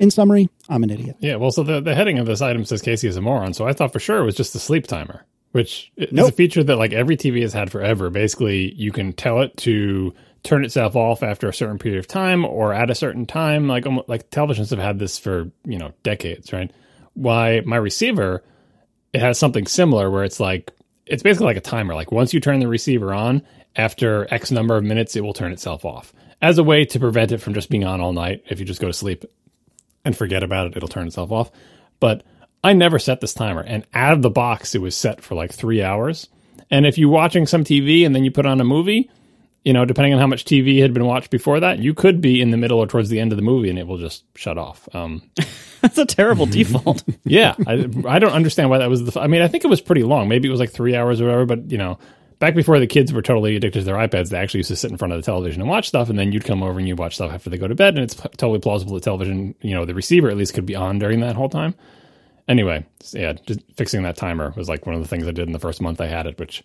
[0.00, 1.16] in summary, I'm an idiot.
[1.20, 3.66] Yeah, well, so the, the heading of this item says Casey is a moron, so
[3.66, 6.76] I thought for sure it was just a sleep timer, which is a feature that
[6.76, 8.10] like every TV has had forever.
[8.10, 10.12] Basically, you can tell it to
[10.44, 13.66] turn itself off after a certain period of time or at a certain time.
[13.66, 16.70] Like almo- like televisions have had this for you know decades, right?
[17.14, 18.44] Why my receiver
[19.12, 20.70] it has something similar where it's like
[21.06, 21.94] it's basically like a timer.
[21.94, 23.42] Like once you turn the receiver on,
[23.76, 27.32] after X number of minutes, it will turn itself off as a way to prevent
[27.32, 28.42] it from just being on all night.
[28.48, 29.24] If you just go to sleep
[30.04, 31.50] and forget about it, it'll turn itself off.
[32.00, 32.22] But
[32.62, 35.52] I never set this timer, and out of the box, it was set for like
[35.52, 36.28] three hours.
[36.70, 39.10] And if you're watching some TV and then you put on a movie,
[39.64, 42.40] you know, depending on how much TV had been watched before that, you could be
[42.40, 44.58] in the middle or towards the end of the movie, and it will just shut
[44.58, 44.88] off.
[44.94, 45.22] Um,
[45.80, 47.02] That's a terrible default.
[47.24, 49.20] yeah, I, I don't understand why that was the.
[49.20, 50.28] I mean, I think it was pretty long.
[50.28, 51.46] Maybe it was like three hours or whatever.
[51.46, 51.98] But you know,
[52.38, 54.90] back before the kids were totally addicted to their iPads, they actually used to sit
[54.90, 56.98] in front of the television and watch stuff, and then you'd come over and you'd
[56.98, 57.94] watch stuff after they go to bed.
[57.94, 60.74] And it's p- totally plausible that television, you know, the receiver at least could be
[60.76, 61.74] on during that whole time.
[62.48, 65.52] Anyway, yeah, just fixing that timer was like one of the things I did in
[65.52, 66.62] the first month I had it, which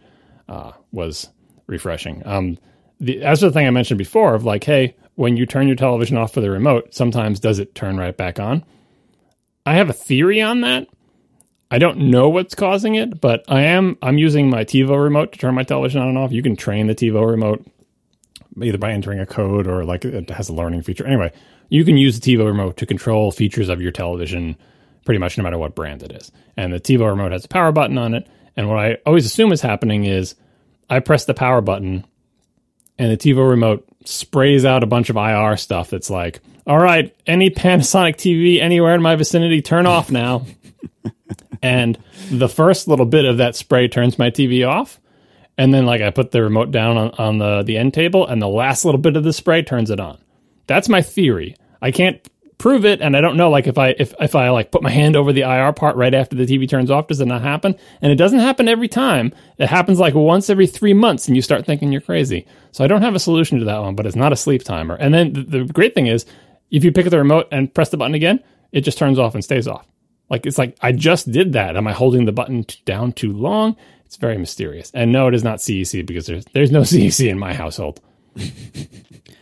[0.49, 1.29] uh, was
[1.67, 2.21] refreshing.
[2.25, 2.57] Um,
[2.99, 6.17] the, as the thing I mentioned before of like, hey, when you turn your television
[6.17, 8.63] off for the remote, sometimes does it turn right back on?
[9.65, 10.87] I have a theory on that.
[11.71, 15.37] I don't know what's causing it, but I am I'm using my TiVo remote to
[15.37, 16.31] turn my television on and off.
[16.31, 17.65] You can train the TiVo remote
[18.61, 21.05] either by entering a code or like it has a learning feature.
[21.05, 21.31] Anyway,
[21.69, 24.57] you can use the TiVo remote to control features of your television
[25.05, 26.31] pretty much no matter what brand it is.
[26.57, 28.27] And the TiVo remote has a power button on it.
[28.55, 30.35] And what I always assume is happening is
[30.89, 32.05] I press the power button
[32.99, 37.15] and the TiVo remote sprays out a bunch of IR stuff that's like, all right,
[37.25, 40.45] any Panasonic TV anywhere in my vicinity, turn off now.
[41.63, 41.97] and
[42.29, 44.99] the first little bit of that spray turns my TV off.
[45.57, 48.41] And then like I put the remote down on, on the, the end table and
[48.41, 50.17] the last little bit of the spray turns it on.
[50.67, 51.55] That's my theory.
[51.81, 52.21] I can't
[52.59, 54.91] prove it and I don't know like if I if, if I like put my
[54.91, 57.75] hand over the IR part right after the TV turns off, does it not happen?
[58.01, 59.33] And it doesn't happen every time.
[59.57, 62.45] It happens like once every three months and you start thinking you're crazy.
[62.71, 64.95] So I don't have a solution to that one, but it's not a sleep timer.
[64.95, 66.25] And then the, the great thing is
[66.69, 69.33] if you pick up the remote and press the button again, it just turns off
[69.33, 69.87] and stays off.
[70.29, 71.75] Like it's like I just did that.
[71.77, 73.75] Am I holding the button down too long?
[74.05, 74.91] It's very mysterious.
[74.93, 78.01] And no, it is not CEC because there's there's no CEC in my household.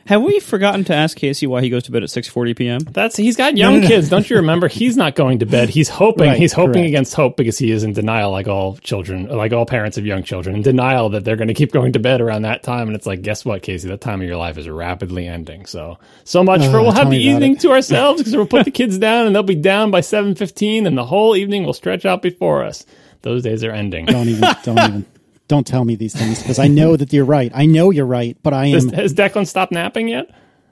[0.08, 2.80] Have we forgotten to ask Casey why he goes to bed at 6:40 p.m.?
[2.80, 4.08] That's he's got young kids.
[4.08, 4.70] Don't you remember?
[4.70, 5.68] He's not going to bed.
[5.68, 6.30] He's hoping.
[6.30, 6.88] Right, he's hoping correct.
[6.88, 10.24] against hope because he is in denial, like all children, like all parents of young
[10.24, 12.88] children, in denial that they're going to keep going to bed around that time.
[12.88, 13.90] And it's like, guess what, Casey?
[13.90, 15.66] That time of your life is rapidly ending.
[15.66, 17.60] So, so much for Ugh, we'll have the evening it.
[17.62, 20.88] to ourselves because we'll put the kids down and they'll be down by seven fifteen,
[20.88, 22.86] and the whole evening will stretch out before us.
[23.24, 24.06] Those days are ending.
[24.06, 25.06] Don't even, don't even,
[25.48, 27.52] don't tell me these things because I know that you're right.
[27.54, 30.30] I know you're right, but I am Has, has Declan stopped napping yet?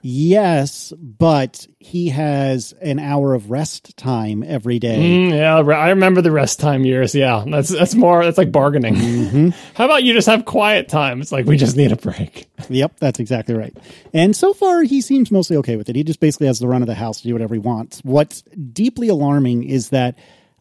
[0.08, 5.00] yes, but he has an hour of rest time every day.
[5.00, 7.16] Mm, yeah, I remember the rest time years.
[7.16, 8.24] Yeah, that's that's more.
[8.24, 8.94] That's like bargaining.
[8.96, 9.50] Mm-hmm.
[9.74, 11.22] How about you just have quiet time?
[11.22, 12.48] It's like we just need a break.
[12.70, 13.76] Yep, that's exactly right.
[14.14, 15.96] And so far, he seems mostly okay with it.
[15.96, 18.02] He just basically has the run of the house to do whatever he wants.
[18.04, 20.20] What's deeply alarming is that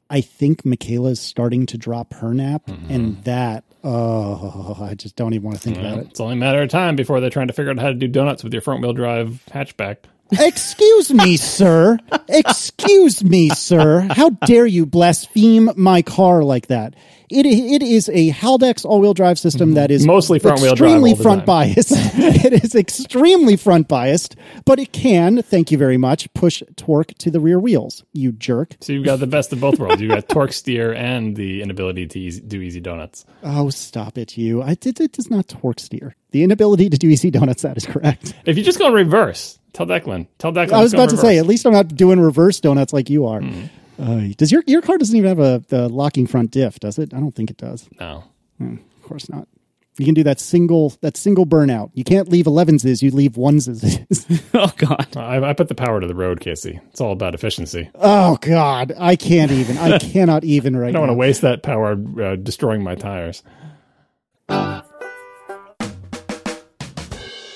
[0.09, 5.45] I think Michaela's starting to drop her nap, and that, oh, I just don't even
[5.45, 6.07] want to think about it.
[6.09, 8.09] It's only a matter of time before they're trying to figure out how to do
[8.09, 9.99] donuts with your front wheel drive hatchback.
[10.39, 11.99] Excuse me, sir.
[12.29, 14.09] Excuse me, sir.
[14.11, 16.95] How dare you blaspheme my car like that?
[17.31, 19.77] It it is a Haldex all-wheel drive system mm-hmm.
[19.77, 21.91] that is Mostly front-wheel drive extremely all front biased.
[21.95, 27.31] it is extremely front biased, but it can, thank you very much, push torque to
[27.31, 28.05] the rear wheels.
[28.13, 28.77] You jerk.
[28.81, 30.01] So you've got the best of both worlds.
[30.01, 33.25] You've got torque steer and the inability to easy, do easy donuts.
[33.43, 34.63] Oh, stop it, you!
[34.63, 35.01] I did.
[35.01, 36.15] It does not torque steer.
[36.31, 37.63] The inability to do easy donuts.
[37.63, 38.35] That is correct.
[38.45, 40.27] If you just go in reverse, tell Declan.
[40.39, 40.73] Tell Declan.
[40.73, 42.95] I was let's go in about to say, at least I'm not doing reverse donuts
[42.95, 43.41] like you are.
[43.43, 43.65] Hmm.
[43.97, 46.81] Uh, does your your car doesn't even have a the locking front diff?
[46.81, 47.13] Does it?
[47.15, 47.89] I don't think it does.
[48.01, 48.25] no.
[48.59, 49.47] Of course not.
[49.99, 51.91] You can do that single that single burnout.
[51.95, 53.01] You can't leave 11s.
[53.03, 53.69] You leave ones.
[54.55, 55.17] oh God.
[55.17, 56.81] I, I put the power to the road, Casey.
[56.91, 57.91] It's all about efficiency.
[57.95, 59.79] oh God, I can't even.
[59.79, 60.89] I cannot even right now.
[60.89, 63.45] I don't want to waste that power uh, destroying my tires.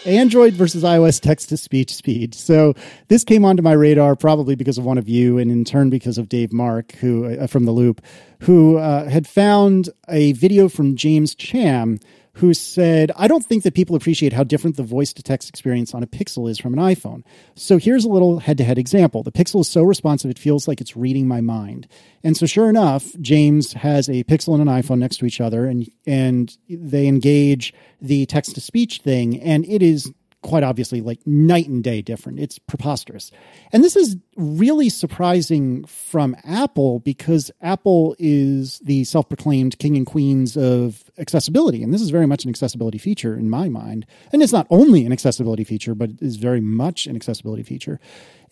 [0.09, 2.35] Android versus iOS text to speech speed.
[2.35, 2.75] So
[3.09, 6.19] this came onto my radar probably because of one of you, and in turn because
[6.19, 8.01] of Dave Mark, who uh, from the Loop,
[8.41, 11.99] who uh, had found a video from James Cham,
[12.39, 15.95] who said, "I don't think that people appreciate how different the voice to text experience
[15.95, 17.22] on a Pixel is from an iPhone."
[17.55, 19.22] So here's a little head-to-head example.
[19.22, 21.86] The Pixel is so responsive it feels like it's reading my mind.
[22.24, 25.66] And so sure enough, James has a Pixel and an iPhone next to each other,
[25.66, 30.12] and and they engage the text to speech thing, and it is
[30.43, 32.39] quite obviously like night and day different.
[32.39, 33.30] It's preposterous.
[33.72, 40.07] And this is really surprising from Apple because Apple is the self proclaimed king and
[40.07, 41.82] queens of accessibility.
[41.82, 44.07] And this is very much an accessibility feature in my mind.
[44.32, 47.99] And it's not only an accessibility feature, but it is very much an accessibility feature.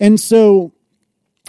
[0.00, 0.72] And so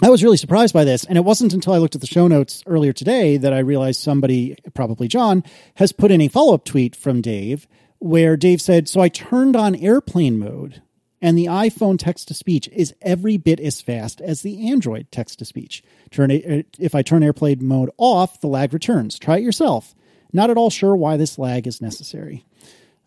[0.00, 1.04] I was really surprised by this.
[1.04, 4.00] And it wasn't until I looked at the show notes earlier today that I realized
[4.00, 5.42] somebody, probably John,
[5.74, 7.66] has put in a follow up tweet from Dave
[7.98, 10.82] where Dave said, So I turned on airplane mode,
[11.20, 15.40] and the iPhone text to speech is every bit as fast as the Android text
[15.40, 15.82] to speech.
[16.10, 19.18] Turn if I turn airplane mode off, the lag returns.
[19.18, 19.94] Try it yourself.
[20.32, 22.44] Not at all sure why this lag is necessary.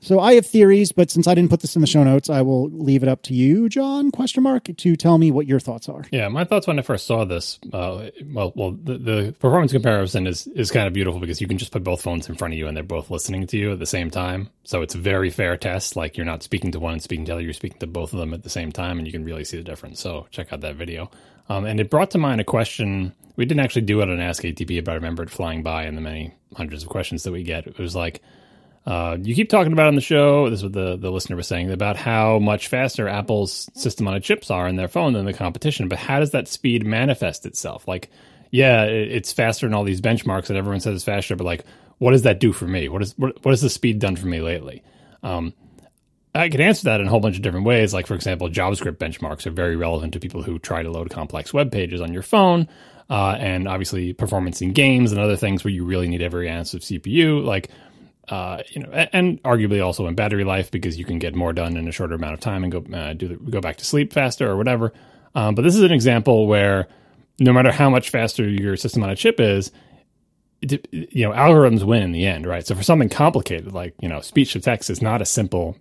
[0.04, 2.42] So I have theories, but since I didn't put this in the show notes, I
[2.42, 5.88] will leave it up to you, John, question mark, to tell me what your thoughts
[5.88, 6.04] are.
[6.12, 10.26] Yeah, my thoughts when I first saw this, uh, well, well, the, the, performance comparison
[10.26, 12.58] is, is kind of beautiful because you can just put both phones in front of
[12.58, 14.50] you and they're both listening to you at the same time.
[14.64, 15.96] So it's a very fair test.
[15.96, 18.12] Like you're not speaking to one and speaking to the other, you're speaking to both
[18.12, 20.00] of them at the same time and you can really see the difference.
[20.00, 21.12] So check out that video.
[21.48, 24.44] Um, and it brought to mind a question we didn't actually do it on Ask
[24.44, 27.44] ATP, but I remember it flying by in the many hundreds of questions that we
[27.44, 27.66] get.
[27.66, 28.22] It was like,
[28.86, 31.48] uh, you keep talking about on the show, this is what the, the listener was
[31.48, 35.26] saying, about how much faster Apple's system on a chips are in their phone than
[35.26, 35.88] the competition.
[35.88, 37.88] But how does that speed manifest itself?
[37.88, 38.10] Like,
[38.50, 41.64] yeah, it's faster in all these benchmarks that everyone says is faster, but like,
[42.00, 42.90] what does that do for me?
[42.90, 44.84] What is what, what has the speed done for me lately?
[45.22, 45.54] Um,
[46.34, 47.94] I could answer that in a whole bunch of different ways.
[47.94, 51.54] Like, for example, JavaScript benchmarks are very relevant to people who try to load complex
[51.54, 52.68] web pages on your phone.
[53.10, 56.74] Uh, and obviously, performance in games and other things where you really need every ounce
[56.74, 57.44] of CPU.
[57.44, 57.70] Like,
[58.32, 61.76] uh, you know, and arguably also in battery life because you can get more done
[61.76, 64.14] in a shorter amount of time and go uh, do the, go back to sleep
[64.14, 64.94] faster or whatever.
[65.36, 66.88] Um, but this is an example where
[67.40, 69.72] no matter how much faster your system on a chip is,
[70.62, 72.66] it, you know, algorithms win in the end, right?
[72.66, 75.76] So for something complicated like you know, speech to text is not a simple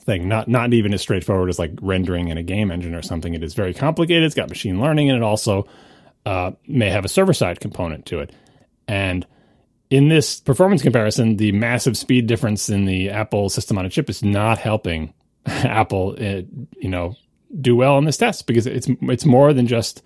[0.00, 3.32] thing, not not even as straightforward as like rendering in a game engine or something.
[3.32, 4.22] It is very complicated.
[4.22, 5.66] It's got machine learning, and it also
[6.26, 8.32] uh, may have a server side component to it,
[8.86, 9.26] and
[9.90, 14.10] in this performance comparison, the massive speed difference in the Apple system on a chip
[14.10, 15.14] is not helping
[15.46, 16.42] Apple, uh,
[16.78, 17.14] you know,
[17.60, 20.02] do well on this test because it's it's more than just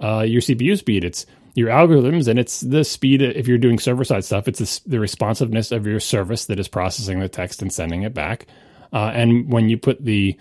[0.00, 1.04] uh, your CPU speed.
[1.04, 1.24] It's
[1.54, 3.22] your algorithms and it's the speed.
[3.22, 6.68] If you're doing server side stuff, it's the, the, responsiveness of your service that is
[6.68, 8.46] processing the text and sending it back.
[8.92, 10.38] Uh, and when you put the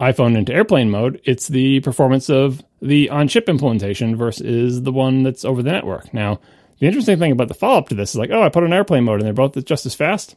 [0.00, 5.22] iPhone into airplane mode, it's the performance of the on chip implementation versus the one
[5.22, 6.12] that's over the network.
[6.12, 6.40] Now
[6.78, 8.72] the interesting thing about the follow up to this is like, oh, I put an
[8.72, 10.36] airplane mode and they're both just as fast.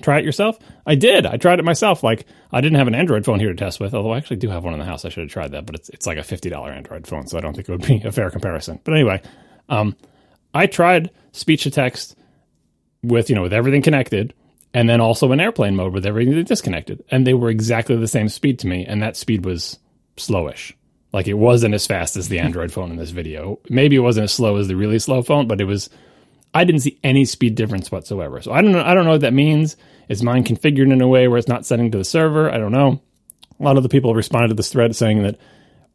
[0.00, 0.58] Try it yourself.
[0.86, 1.26] I did.
[1.26, 2.02] I tried it myself.
[2.02, 4.48] Like I didn't have an Android phone here to test with, although I actually do
[4.48, 5.04] have one in the house.
[5.04, 7.36] I should have tried that, but it's it's like a fifty dollar Android phone, so
[7.36, 8.80] I don't think it would be a fair comparison.
[8.82, 9.20] But anyway,
[9.68, 9.94] um,
[10.54, 12.16] I tried speech to text
[13.02, 14.32] with you know with everything connected,
[14.72, 18.30] and then also in airplane mode with everything disconnected, and they were exactly the same
[18.30, 19.78] speed to me, and that speed was
[20.16, 20.72] slowish.
[21.12, 23.60] Like it wasn't as fast as the Android phone in this video.
[23.68, 25.90] Maybe it wasn't as slow as the really slow phone, but it was.
[26.54, 28.42] I didn't see any speed difference whatsoever.
[28.42, 28.82] So I don't know.
[28.82, 29.76] I don't know what that means.
[30.08, 32.50] Is mine configured in a way where it's not sending to the server?
[32.50, 33.00] I don't know.
[33.58, 35.38] A lot of the people responded to this thread saying that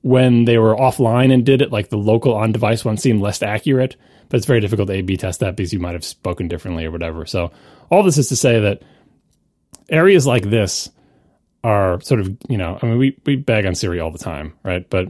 [0.02, 3.44] when they were offline and did it, like the local on device one seemed less
[3.44, 3.96] accurate.
[4.30, 6.86] But it's very difficult to A B test that because you might have spoken differently
[6.86, 7.26] or whatever.
[7.26, 7.52] So
[7.90, 8.82] all this is to say that
[9.90, 10.90] areas like this
[11.68, 14.54] are sort of you know I mean we we bag on Siri all the time,
[14.64, 14.90] right?
[14.90, 15.10] But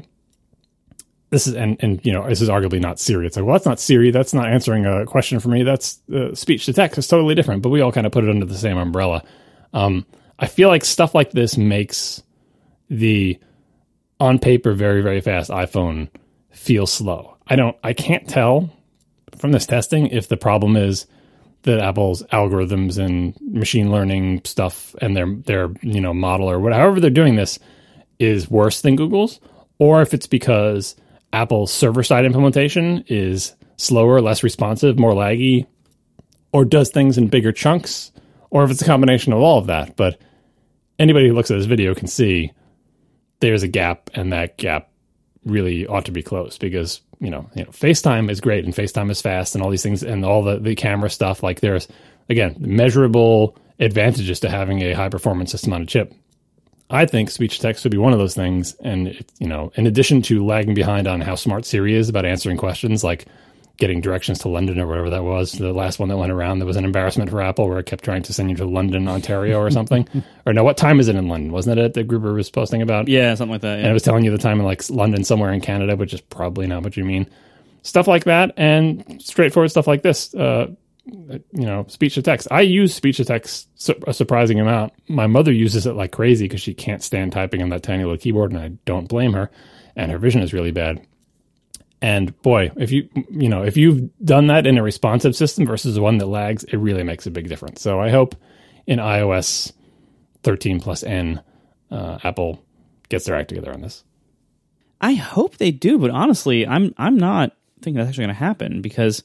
[1.29, 3.27] this is and and you know this is arguably not Siri.
[3.27, 4.09] It's like well that's not Siri.
[4.09, 5.61] That's not answering a question for me.
[5.61, 6.97] That's uh, speech to text.
[6.97, 7.61] It's totally different.
[7.61, 9.23] But we all kind of put it under the same umbrella.
[9.73, 10.07] Um,
[10.39, 12.23] I feel like stuff like this makes
[12.89, 13.39] the
[14.19, 16.09] on paper very very fast iPhone
[16.49, 17.37] feel slow.
[17.45, 17.77] I don't.
[17.83, 18.73] I can't tell
[19.37, 21.05] from this testing if the problem is
[21.63, 26.99] that Apple's algorithms and machine learning stuff and their their you know model or whatever
[26.99, 27.59] they're doing this
[28.19, 29.39] is worse than Google's,
[29.79, 30.95] or if it's because
[31.33, 35.67] Apple's server side implementation is slower, less responsive, more laggy,
[36.51, 38.11] or does things in bigger chunks,
[38.49, 39.95] or if it's a combination of all of that.
[39.95, 40.19] But
[40.97, 42.51] anybody who looks at this video can see
[43.39, 44.89] there's a gap, and that gap
[45.45, 49.09] really ought to be closed because you know, you know, FaceTime is great and FaceTime
[49.09, 51.43] is fast and all these things and all the, the camera stuff.
[51.43, 51.87] Like there's
[52.29, 56.13] again measurable advantages to having a high performance system on a chip.
[56.89, 58.75] I think speech text would be one of those things.
[58.75, 62.25] And it, you know, in addition to lagging behind on how smart Siri is about
[62.25, 63.25] answering questions, like
[63.77, 66.65] getting directions to London or whatever that was, the last one that went around, that
[66.65, 69.59] was an embarrassment for Apple where it kept trying to send you to London, Ontario
[69.59, 70.07] or something.
[70.45, 71.51] or no, what time is it in London?
[71.51, 73.07] Wasn't it that Gruber was posting about?
[73.07, 73.75] Yeah, something like that.
[73.75, 73.83] Yeah.
[73.83, 76.21] And it was telling you the time in like London somewhere in Canada, which is
[76.21, 77.29] probably not what you mean.
[77.83, 80.33] Stuff like that and straightforward stuff like this.
[80.33, 80.67] Uh,
[81.07, 82.47] you know, speech to text.
[82.51, 83.69] I use speech to text
[84.05, 84.93] a surprising amount.
[85.07, 88.17] My mother uses it like crazy because she can't stand typing on that tiny little
[88.17, 89.49] keyboard, and I don't blame her.
[89.95, 91.05] And her vision is really bad.
[92.01, 95.99] And boy, if you you know if you've done that in a responsive system versus
[95.99, 97.81] one that lags, it really makes a big difference.
[97.81, 98.35] So I hope
[98.85, 99.73] in iOS
[100.43, 101.41] 13 plus N,
[101.89, 102.63] uh, Apple
[103.09, 104.03] gets their act together on this.
[105.01, 108.81] I hope they do, but honestly, I'm I'm not thinking that's actually going to happen
[108.81, 109.23] because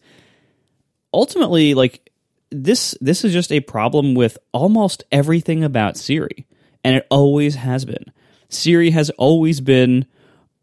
[1.12, 2.10] ultimately, like
[2.50, 6.46] this this is just a problem with almost everything about Siri,
[6.84, 8.12] and it always has been.
[8.48, 10.06] Siri has always been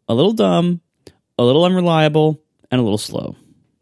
[0.08, 0.80] a little dumb,
[1.40, 2.38] a little unreliable,
[2.70, 3.34] and a little slow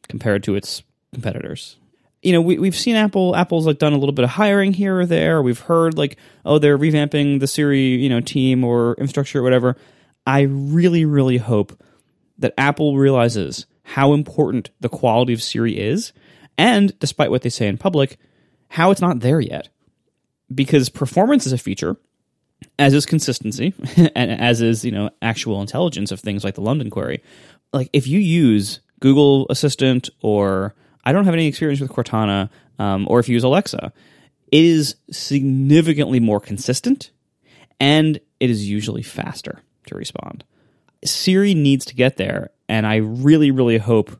[0.08, 1.76] compared to its competitors.
[2.22, 3.34] You know, we, we've seen Apple.
[3.34, 5.42] Apple's like done a little bit of hiring here or there.
[5.42, 9.76] We've heard like, oh, they're revamping the Siri, you know, team or infrastructure or whatever.
[10.24, 11.82] I really, really hope
[12.38, 16.12] that Apple realizes how important the quality of Siri is,
[16.56, 18.18] and despite what they say in public,
[18.68, 19.68] how it's not there yet.
[20.54, 21.96] Because performance is a feature,
[22.78, 23.74] as is consistency,
[24.14, 27.22] and as is you know actual intelligence of things like the London query.
[27.72, 33.06] Like if you use Google Assistant or I don't have any experience with Cortana, um,
[33.08, 33.92] or if you use Alexa,
[34.50, 37.10] it is significantly more consistent,
[37.80, 40.44] and it is usually faster to respond.
[41.04, 44.18] Siri needs to get there, and I really, really hope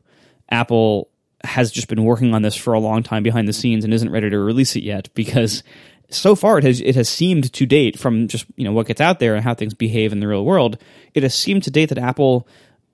[0.49, 1.09] Apple
[1.43, 4.11] has just been working on this for a long time behind the scenes and isn't
[4.11, 5.63] ready to release it yet because
[6.09, 9.01] so far it has it has seemed to date from just you know what gets
[9.01, 10.77] out there and how things behave in the real world
[11.13, 12.47] it has seemed to date that apple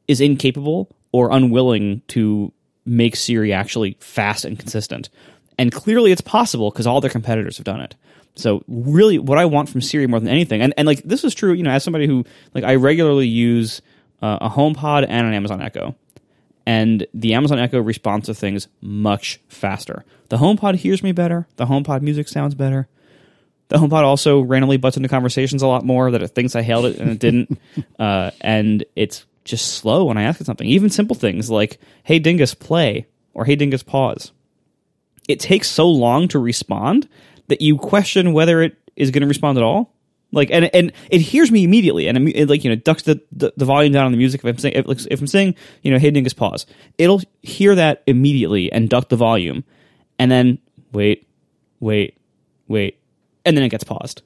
[0.08, 2.52] is incapable or unwilling to
[2.86, 5.10] make siri actually fast and consistent
[5.58, 7.96] and clearly it's possible because all their competitors have done it
[8.36, 11.34] so really what i want from siri more than anything and, and like this is
[11.34, 13.82] true you know as somebody who like i regularly use
[14.22, 15.96] uh, a homepod and an amazon echo
[16.66, 20.04] and the Amazon Echo responds to things much faster.
[20.30, 21.48] The HomePod hears me better.
[21.58, 22.88] The HomePod music sounds better.
[23.68, 26.86] The HomePod also randomly butts into conversations a lot more that it thinks I hailed
[26.86, 27.60] it and it didn't.
[28.00, 30.68] uh, and it's just slow when I ask it something.
[30.68, 34.32] Even simple things like, hey, Dingus, play, or hey, Dingus, pause.
[35.28, 37.08] It takes so long to respond
[37.48, 39.92] that you question whether it is going to respond at all.
[40.32, 43.54] Like and and it hears me immediately, and it, like you know ducks the, the,
[43.56, 44.42] the volume down on the music.
[44.44, 46.66] If I'm saying if, if I'm saying you know hey dingus pause,
[46.98, 49.64] it'll hear that immediately and duck the volume,
[50.20, 50.58] and then
[50.92, 51.26] wait,
[51.80, 52.18] wait,
[52.68, 53.00] wait,
[53.46, 54.22] and then it gets paused,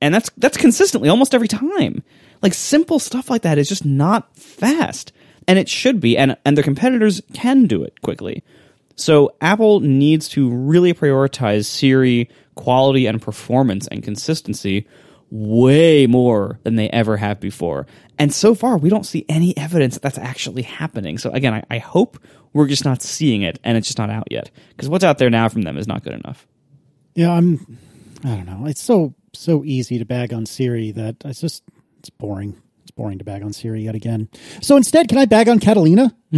[0.00, 2.02] and that's that's consistently almost every time.
[2.42, 5.12] Like simple stuff like that is just not fast,
[5.48, 8.44] and it should be, and and their competitors can do it quickly.
[8.96, 14.86] So Apple needs to really prioritize Siri quality and performance and consistency
[15.30, 17.86] way more than they ever have before.
[18.18, 21.18] And so far, we don't see any evidence that that's actually happening.
[21.18, 22.18] So again, I, I hope
[22.52, 24.50] we're just not seeing it and it's just not out yet.
[24.70, 26.46] Because what's out there now from them is not good enough.
[27.14, 27.78] Yeah, I'm.
[28.24, 28.66] I don't know.
[28.66, 31.62] It's so so easy to bag on Siri that it's just
[31.98, 32.56] it's boring.
[32.82, 34.28] It's boring to bag on Siri yet again.
[34.62, 36.14] So instead, can I bag on Catalina?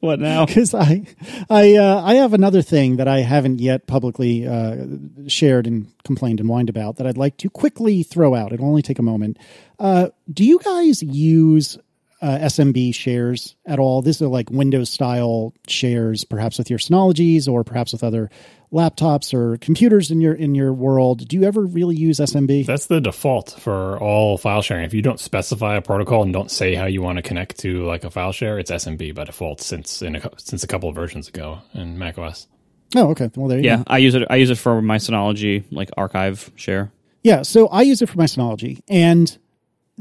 [0.00, 0.46] What now?
[0.46, 1.04] because I,
[1.50, 4.86] I, uh, I have another thing that I haven't yet publicly uh,
[5.28, 8.52] shared and complained and whined about that I'd like to quickly throw out.
[8.54, 9.38] It'll only take a moment.
[9.78, 11.78] Uh, do you guys use
[12.22, 14.02] uh, SMB shares at all?
[14.02, 18.30] These are like Windows style shares, perhaps with your Synologies or perhaps with other
[18.72, 21.26] laptops or computers in your in your world.
[21.26, 22.66] Do you ever really use SMB?
[22.66, 24.84] That's the default for all file sharing.
[24.84, 27.84] If you don't specify a protocol and don't say how you want to connect to
[27.86, 30.94] like a file share, it's SMB by default since in a, since a couple of
[30.94, 32.46] versions ago in macOS.
[32.96, 33.30] Oh, okay.
[33.36, 33.84] Well, there you go Yeah, go.
[33.86, 34.26] I use it.
[34.30, 36.92] I use it for my Synology like archive share.
[37.22, 39.36] Yeah, so I use it for my Synology, and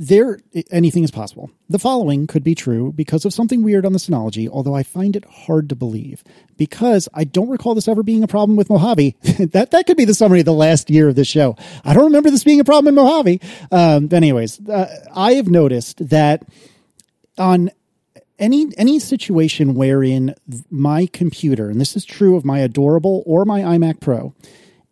[0.01, 0.39] there
[0.71, 1.51] anything is possible.
[1.67, 5.13] The following could be true because of something weird on the Synology, although I find
[5.13, 6.23] it hard to believe
[6.55, 9.17] because I don't recall this ever being a problem with Mojave.
[9.51, 11.57] that that could be the summary of the last year of this show.
[11.83, 13.41] I don't remember this being a problem in Mojave.
[13.73, 16.47] Um, but anyways, uh, I have noticed that
[17.37, 17.69] on
[18.39, 20.33] any any situation wherein
[20.69, 24.33] my computer, and this is true of my adorable or my iMac Pro,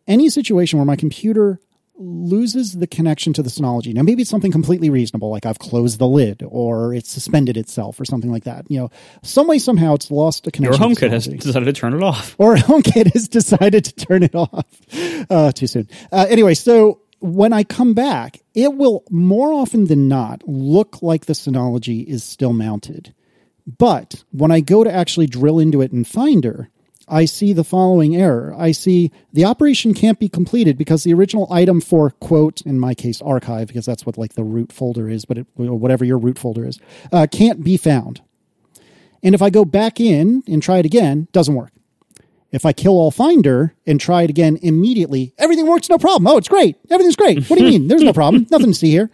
[0.06, 1.62] any situation where my computer
[1.98, 3.94] loses the connection to the Synology.
[3.94, 8.00] Now, maybe it's something completely reasonable, like I've closed the lid or it's suspended itself
[8.00, 8.66] or something like that.
[8.70, 8.92] You know,
[9.24, 10.96] some way, somehow it's lost a Your connection.
[10.96, 12.36] to HomeKit has decided to turn it off.
[12.38, 14.66] or HomeKit has decided to turn it off.
[15.30, 15.88] Uh, too soon.
[16.12, 21.26] Uh, anyway, so when I come back, it will more often than not look like
[21.26, 23.14] the Synology is still mounted.
[23.80, 26.70] But when I go to actually drill into it in Finder,
[27.08, 28.54] I see the following error.
[28.58, 32.94] I see the operation can't be completed because the original item for quote, in my
[32.94, 36.18] case, archive, because that's what like the root folder is, but it, or whatever your
[36.18, 36.80] root folder is,
[37.12, 38.22] uh, can't be found.
[39.24, 41.72] And if I go back in and try it again, doesn't work.
[42.52, 46.28] If I kill all Finder and try it again immediately, everything works no problem.
[46.28, 46.78] Oh, it's great.
[46.90, 47.46] Everything's great.
[47.48, 47.88] What do you mean?
[47.88, 48.48] There's no problem.
[48.52, 49.10] Nothing to see here.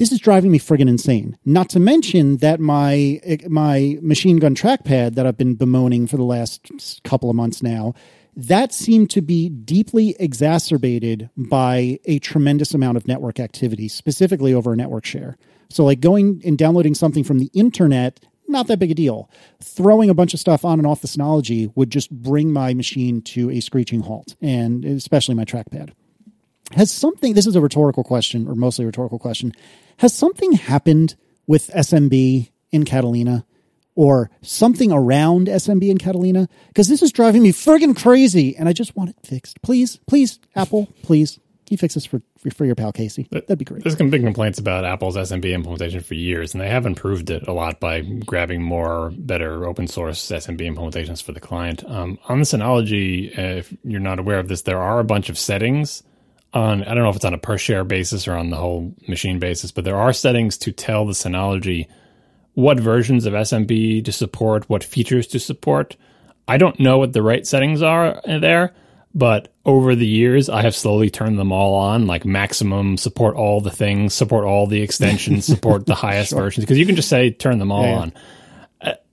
[0.00, 1.36] This is driving me friggin' insane.
[1.44, 6.24] Not to mention that my my machine gun trackpad that I've been bemoaning for the
[6.24, 7.92] last couple of months now,
[8.34, 14.72] that seemed to be deeply exacerbated by a tremendous amount of network activity, specifically over
[14.72, 15.36] a network share.
[15.68, 19.30] So, like going and downloading something from the internet not that big a deal.
[19.62, 23.20] Throwing a bunch of stuff on and off the Synology would just bring my machine
[23.22, 25.92] to a screeching halt, and especially my trackpad.
[26.72, 29.52] Has something, this is a rhetorical question, or mostly a rhetorical question,
[29.98, 31.16] has something happened
[31.46, 33.44] with SMB in Catalina?
[33.96, 36.48] Or something around SMB in Catalina?
[36.68, 39.60] Because this is driving me friggin' crazy, and I just want it fixed.
[39.62, 41.38] Please, please, Apple, please
[41.70, 42.20] you fix this for
[42.52, 43.28] for your pal Casey?
[43.30, 43.82] That'd be great.
[43.82, 47.46] There's been big complaints about Apple's SMB implementation for years, and they have improved it
[47.46, 51.84] a lot by grabbing more better open source SMB implementations for the client.
[51.86, 55.28] Um, on the Synology, uh, if you're not aware of this, there are a bunch
[55.28, 56.02] of settings
[56.52, 58.94] on I don't know if it's on a per share basis or on the whole
[59.08, 61.88] machine basis, but there are settings to tell the Synology
[62.54, 65.96] what versions of SMB to support, what features to support.
[66.48, 68.74] I don't know what the right settings are there
[69.14, 73.60] but over the years, I have slowly turned them all on, like maximum support all
[73.60, 76.40] the things, support all the extensions, support the highest sure.
[76.40, 77.98] versions, because you can just say turn them all yeah.
[77.98, 78.12] on.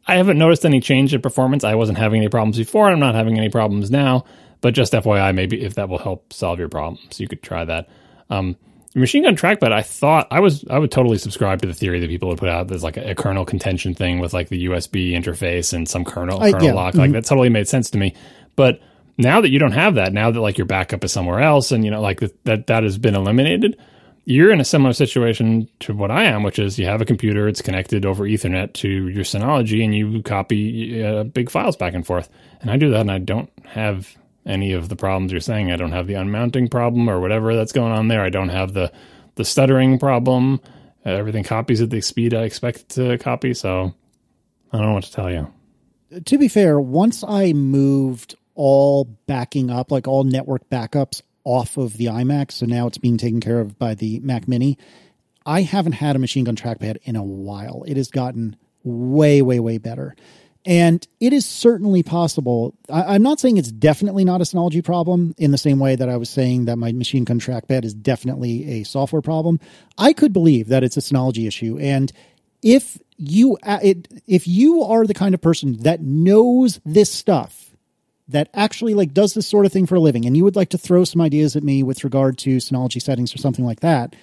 [0.09, 1.65] I haven't noticed any change in performance.
[1.65, 4.23] I wasn't having any problems before, and I'm not having any problems now.
[4.61, 7.63] But just FYI, maybe if that will help solve your problem, so you could try
[7.65, 7.89] that.
[8.29, 8.57] Um,
[8.95, 12.09] machine gun trackpad, I thought I was I would totally subscribe to the theory that
[12.09, 12.67] people would put out.
[12.67, 16.39] There's like a, a kernel contention thing with like the USB interface and some kernel
[16.39, 16.73] kernel yeah.
[16.73, 16.93] lock.
[16.93, 17.01] Mm-hmm.
[17.01, 18.15] Like that totally made sense to me.
[18.55, 18.81] But
[19.17, 21.85] now that you don't have that, now that like your backup is somewhere else, and
[21.85, 23.77] you know like that that has been eliminated,
[24.25, 27.47] you're in a similar situation to what I am, which is you have a computer,
[27.47, 32.05] it's connected over Ethernet to your Synology, and you copy uh, big files back and
[32.05, 32.29] forth.
[32.61, 35.71] And I do that, and I don't have any of the problems you're saying.
[35.71, 38.21] I don't have the unmounting problem or whatever that's going on there.
[38.21, 38.91] I don't have the
[39.35, 40.59] the stuttering problem.
[41.05, 43.53] Everything copies at the speed I expect it to copy.
[43.53, 43.93] So
[44.71, 45.53] I don't know what to tell you.
[46.25, 51.95] To be fair, once I moved all backing up, like all network backups off of
[51.97, 52.51] the iMac.
[52.51, 54.77] So now it's being taken care of by the Mac Mini.
[55.45, 57.83] I haven't had a machine gun trackpad in a while.
[57.87, 60.15] It has gotten way, way, way better.
[60.67, 62.75] And it is certainly possible.
[62.91, 66.09] I, am not saying it's definitely not a Synology problem in the same way that
[66.09, 69.61] I was saying that my machine gun trackpad is definitely a software problem.
[69.97, 71.77] I could believe that it's a Synology issue.
[71.79, 72.11] And
[72.61, 77.71] if you it, if you are the kind of person that knows this stuff
[78.27, 80.71] that actually like does this sort of thing for a living and you would like
[80.71, 84.17] to throw some ideas at me with regard to Synology settings or something like that,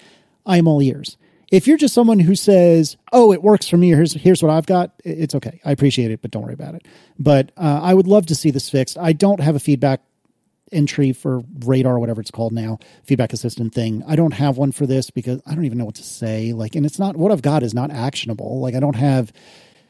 [0.45, 1.17] I am all ears.
[1.51, 4.65] If you're just someone who says, "Oh, it works for me," here's here's what I've
[4.65, 5.59] got, it's okay.
[5.63, 6.87] I appreciate it, but don't worry about it.
[7.19, 8.97] But uh, I would love to see this fixed.
[8.97, 10.01] I don't have a feedback
[10.71, 14.03] entry for radar, whatever it's called now, feedback assistant thing.
[14.07, 16.53] I don't have one for this because I don't even know what to say.
[16.53, 18.59] Like, and it's not what I've got is not actionable.
[18.59, 19.31] Like, I don't have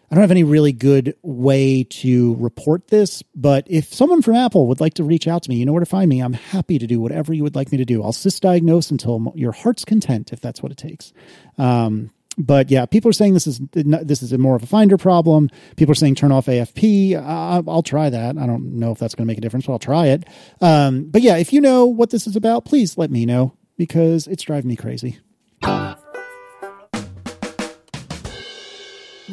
[0.10, 4.68] I don't have any really good way to report this, but if someone from Apple
[4.68, 6.20] would like to reach out to me, you know where to find me.
[6.20, 8.04] I'm happy to do whatever you would like me to do.
[8.04, 11.12] I'll sysdiagnose until your heart's content, if that's what it takes.
[11.58, 15.50] Um, but yeah, people are saying this is this is more of a finder problem.
[15.78, 17.16] People are saying turn off AFP.
[17.16, 18.38] I'll try that.
[18.38, 20.26] I don't know if that's going to make a difference, but I'll try it.
[20.62, 24.28] Um, but yeah, if you know what this is about, please let me know because
[24.28, 25.20] it's driving me crazy.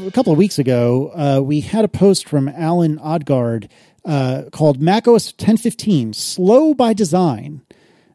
[0.00, 3.68] A couple of weeks ago, uh, we had a post from Allan Odgaard
[4.06, 7.60] uh, called macOS 1015 Slow by Design.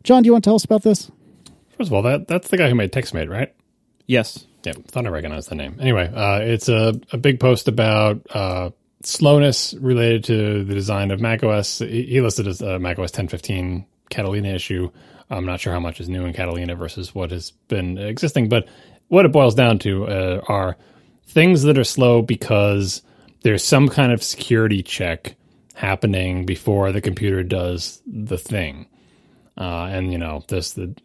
[0.03, 1.11] John, do you want to tell us about this?
[1.77, 3.53] First of all, that that's the guy who made TextMate, right?
[4.07, 4.47] Yes.
[4.63, 5.77] Yeah, thought I recognized the name.
[5.79, 8.71] Anyway, uh, it's a, a big post about uh,
[9.03, 11.77] slowness related to the design of macOS.
[11.77, 14.89] He listed as uh, macOS 1015 Catalina issue.
[15.29, 18.67] I'm not sure how much is new in Catalina versus what has been existing, but
[19.09, 20.75] what it boils down to uh, are
[21.27, 23.01] things that are slow because
[23.41, 25.35] there's some kind of security check
[25.73, 28.87] happening before the computer does the thing.
[29.57, 30.95] Uh, and you know, this the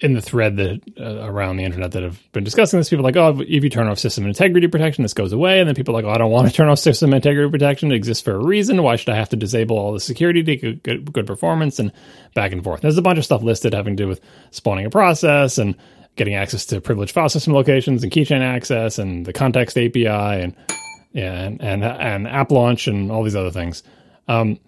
[0.00, 3.16] in the thread that uh, around the internet that have been discussing this, people like,
[3.16, 5.60] oh, if you turn off system integrity protection, this goes away.
[5.60, 7.92] And then people are like, oh, I don't want to turn off system integrity protection.
[7.92, 8.82] It exists for a reason.
[8.82, 11.92] Why should I have to disable all the security to get good, good performance and
[12.34, 12.80] back and forth?
[12.80, 14.20] There's a bunch of stuff listed having to do with
[14.50, 15.76] spawning a process and
[16.16, 20.56] getting access to privileged file system locations and keychain access and the context API and
[21.14, 23.82] and and, and app launch and all these other things.
[24.28, 24.58] Um,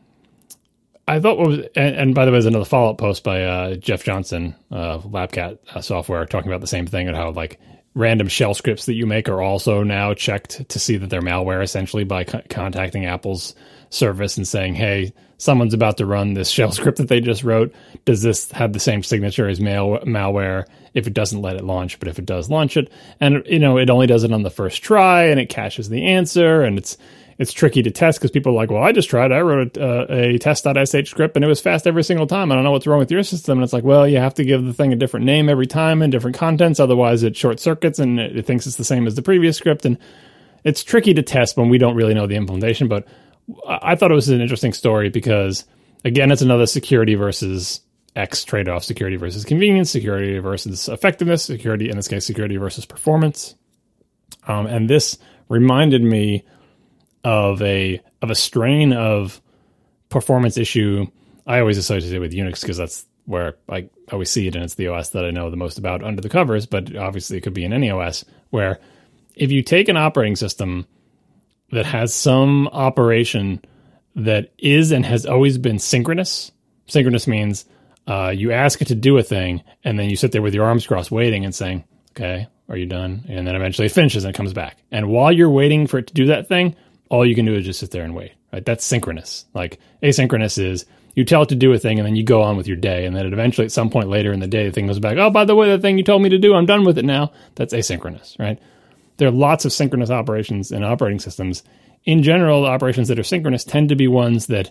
[1.08, 3.44] I thought what was and, and, by the way, there's another follow up post by
[3.44, 7.60] uh, Jeff Johnson, uh, Lapcat uh, software, talking about the same thing and how like
[7.94, 11.62] random shell scripts that you make are also now checked to see that they're malware
[11.62, 13.54] essentially by co- contacting Apple's
[13.90, 17.74] service and saying, "Hey, someone's about to run this shell script that they just wrote.
[18.04, 20.64] Does this have the same signature as malware?
[20.94, 21.98] If it doesn't, let it launch.
[21.98, 24.50] But if it does launch it, and you know, it only does it on the
[24.50, 26.96] first try, and it caches the answer, and it's
[27.38, 29.30] it's tricky to test because people are like, well, I just tried.
[29.30, 32.50] I wrote a, uh, a test.sh script and it was fast every single time.
[32.50, 33.58] I don't know what's wrong with your system.
[33.58, 36.00] And it's like, well, you have to give the thing a different name every time
[36.00, 36.80] and different contents.
[36.80, 39.84] Otherwise, it short circuits and it thinks it's the same as the previous script.
[39.84, 39.98] And
[40.64, 42.88] it's tricky to test when we don't really know the implementation.
[42.88, 43.06] But
[43.68, 45.64] I thought it was an interesting story because,
[46.04, 47.80] again, it's another security versus
[48.16, 52.86] X trade off security versus convenience, security versus effectiveness, security, in this case, security versus
[52.86, 53.54] performance.
[54.48, 55.18] Um, and this
[55.48, 56.44] reminded me
[57.24, 59.40] of a of a strain of
[60.08, 61.06] performance issue.
[61.46, 64.76] I always associate it with Unix because that's where I always see it, and it's
[64.76, 66.66] the OS that I know the most about under the covers.
[66.66, 68.78] But obviously, it could be in any OS where
[69.34, 70.86] if you take an operating system
[71.70, 73.62] that has some operation
[74.14, 76.52] that is and has always been synchronous.
[76.86, 77.64] Synchronous means
[78.06, 80.64] uh, you ask it to do a thing, and then you sit there with your
[80.64, 84.34] arms crossed, waiting and saying, "Okay, are you done?" And then eventually it finishes and
[84.34, 84.78] it comes back.
[84.90, 86.76] And while you're waiting for it to do that thing,
[87.08, 88.32] all you can do is just sit there and wait.
[88.52, 88.64] Right?
[88.64, 89.44] That's synchronous.
[89.54, 92.56] Like asynchronous is you tell it to do a thing and then you go on
[92.56, 94.86] with your day, and then eventually at some point later in the day, the thing
[94.86, 95.16] goes back.
[95.18, 97.04] Oh, by the way, the thing you told me to do, I'm done with it
[97.04, 97.32] now.
[97.56, 98.60] That's asynchronous, right?
[99.16, 101.62] There are lots of synchronous operations in operating systems.
[102.04, 104.70] In general, operations that are synchronous tend to be ones that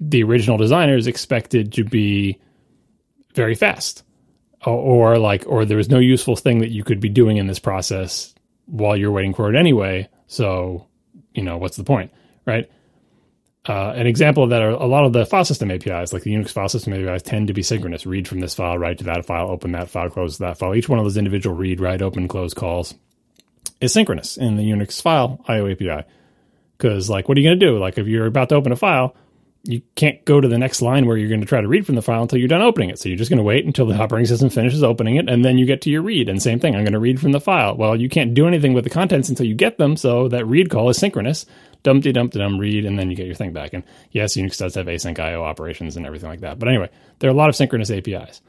[0.00, 2.40] the original designers expected to be
[3.34, 4.02] very fast
[4.66, 4.74] or,
[5.14, 7.60] or like or there was no useful thing that you could be doing in this
[7.60, 8.34] process
[8.66, 10.88] while you're waiting for it anyway so
[11.34, 12.12] you know, what's the point,
[12.46, 12.70] right?
[13.68, 16.34] Uh, an example of that are a lot of the file system APIs, like the
[16.34, 18.06] Unix file system APIs, tend to be synchronous.
[18.06, 20.74] Read from this file, write to that file, open that file, close that file.
[20.74, 22.94] Each one of those individual read, write, open, close calls
[23.82, 26.06] is synchronous in the Unix file IO API.
[26.78, 27.78] Because, like, what are you going to do?
[27.78, 29.14] Like, if you're about to open a file,
[29.64, 31.94] you can't go to the next line where you're going to try to read from
[31.94, 32.98] the file until you're done opening it.
[32.98, 35.58] So you're just going to wait until the operating system finishes opening it, and then
[35.58, 36.28] you get to your read.
[36.28, 37.76] And same thing, I'm going to read from the file.
[37.76, 40.70] Well, you can't do anything with the contents until you get them, so that read
[40.70, 41.46] call is synchronous.
[41.84, 43.72] Dumpty dump dum read, and then you get your thing back.
[43.72, 46.58] And yes, Unix does have async IO operations and everything like that.
[46.58, 48.40] But anyway, there are a lot of synchronous APIs.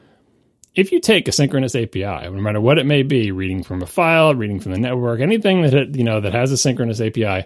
[0.74, 3.86] If you take a synchronous API, no matter what it may be, reading from a
[3.86, 7.44] file, reading from the network, anything that it, you know that has a synchronous API,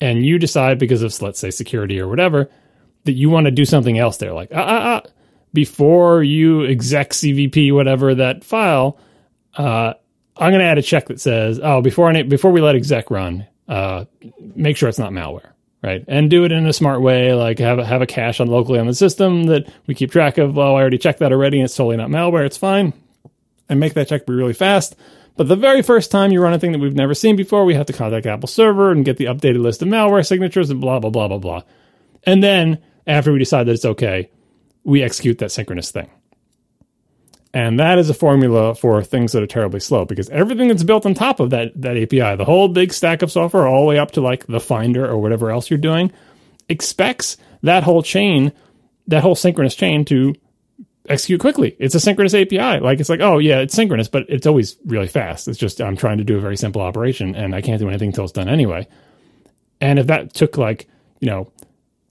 [0.00, 2.50] and you decide because of let's say security or whatever
[3.04, 5.10] that you want to do something else there, like ah, ah, ah,
[5.52, 8.98] before you execvp whatever that file,
[9.56, 9.94] uh,
[10.36, 13.10] I'm going to add a check that says, oh, before I, before we let exec
[13.10, 14.06] run, uh,
[14.40, 15.52] make sure it's not malware,
[15.84, 16.02] right?
[16.08, 18.78] And do it in a smart way, like have a, have a cache on locally
[18.78, 20.56] on the system that we keep track of.
[20.56, 22.46] Well, I already checked that already, and it's totally not malware.
[22.46, 22.94] It's fine,
[23.68, 24.96] and make that check be really fast.
[25.36, 27.74] But the very first time you run a thing that we've never seen before, we
[27.74, 31.00] have to contact Apple Server and get the updated list of malware signatures and blah
[31.00, 31.62] blah blah blah blah.
[32.22, 34.30] And then after we decide that it's okay,
[34.84, 36.08] we execute that synchronous thing.
[37.54, 41.06] And that is a formula for things that are terribly slow because everything that's built
[41.06, 43.98] on top of that, that API, the whole big stack of software, all the way
[43.98, 46.10] up to like the Finder or whatever else you're doing,
[46.68, 48.52] expects that whole chain,
[49.06, 50.34] that whole synchronous chain to
[51.08, 51.76] execute quickly.
[51.78, 52.80] It's a synchronous API.
[52.80, 55.46] Like it's like, oh yeah, it's synchronous, but it's always really fast.
[55.46, 58.08] It's just I'm trying to do a very simple operation and I can't do anything
[58.08, 58.88] until it's done anyway.
[59.80, 60.88] And if that took like,
[61.20, 61.52] you know,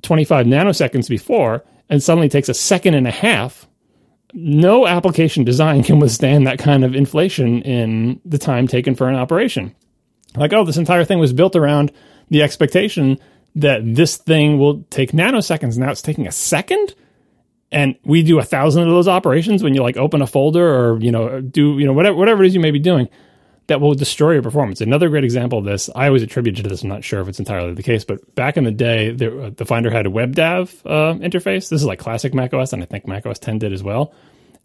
[0.04, 3.68] 25 nanoseconds before and suddenly takes a second and a half,
[4.34, 9.16] no application design can withstand that kind of inflation in the time taken for an
[9.16, 9.76] operation.
[10.36, 11.92] Like, oh, this entire thing was built around
[12.30, 13.20] the expectation
[13.56, 15.78] that this thing will take nanoseconds.
[15.78, 16.96] Now it's taking a second.
[17.72, 21.00] And we do a thousand of those operations when you like open a folder or,
[21.00, 23.10] you know, do, you know, whatever, whatever it is you may be doing
[23.68, 24.82] that will destroy your performance.
[24.82, 26.84] Another great example of this, I always attribute to this.
[26.84, 29.50] I'm not sure if it's entirely the case, but back in the day, there, uh,
[29.52, 31.70] the Finder had a WebDAV uh, interface.
[31.70, 34.14] This is like classic macOS, and I think macOS 10 did as well.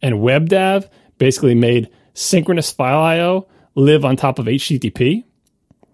[0.02, 0.88] And WebDAV
[1.18, 5.24] basically made synchronous file I/O live on top of HTTP.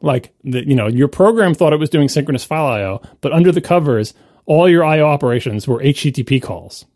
[0.01, 3.53] Like the, you know, your program thought it was doing synchronous file I/O, but under
[3.53, 4.15] the covers,
[4.47, 6.87] all your I/O operations were HTTP calls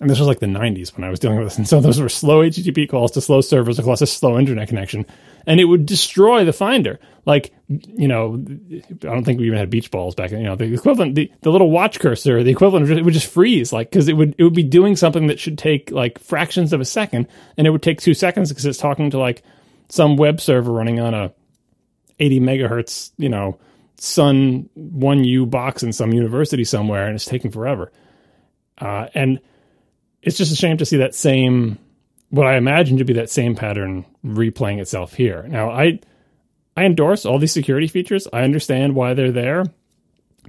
[0.00, 1.58] and this was like the 90s when I was dealing with this.
[1.58, 5.06] And so those were slow HTTP calls to slow servers across a slow internet connection.
[5.50, 7.00] And it would destroy the Finder.
[7.26, 8.34] Like, you know,
[8.72, 10.40] I don't think we even had beach balls back then.
[10.40, 13.72] You know, the equivalent, the, the little watch cursor, the equivalent, it would just freeze.
[13.72, 16.80] Like, cause it would, it would be doing something that should take like fractions of
[16.80, 17.26] a second.
[17.56, 19.42] And it would take two seconds because it's talking to like
[19.88, 21.32] some web server running on a
[22.20, 23.58] 80 megahertz, you know,
[23.96, 27.06] Sun 1U box in some university somewhere.
[27.06, 27.92] And it's taking forever.
[28.78, 29.40] Uh, and,
[30.22, 31.78] it's just a shame to see that same
[32.30, 35.44] what I imagine to be that same pattern replaying itself here.
[35.48, 36.00] Now, I
[36.76, 38.26] I endorse all these security features.
[38.32, 39.64] I understand why they're there.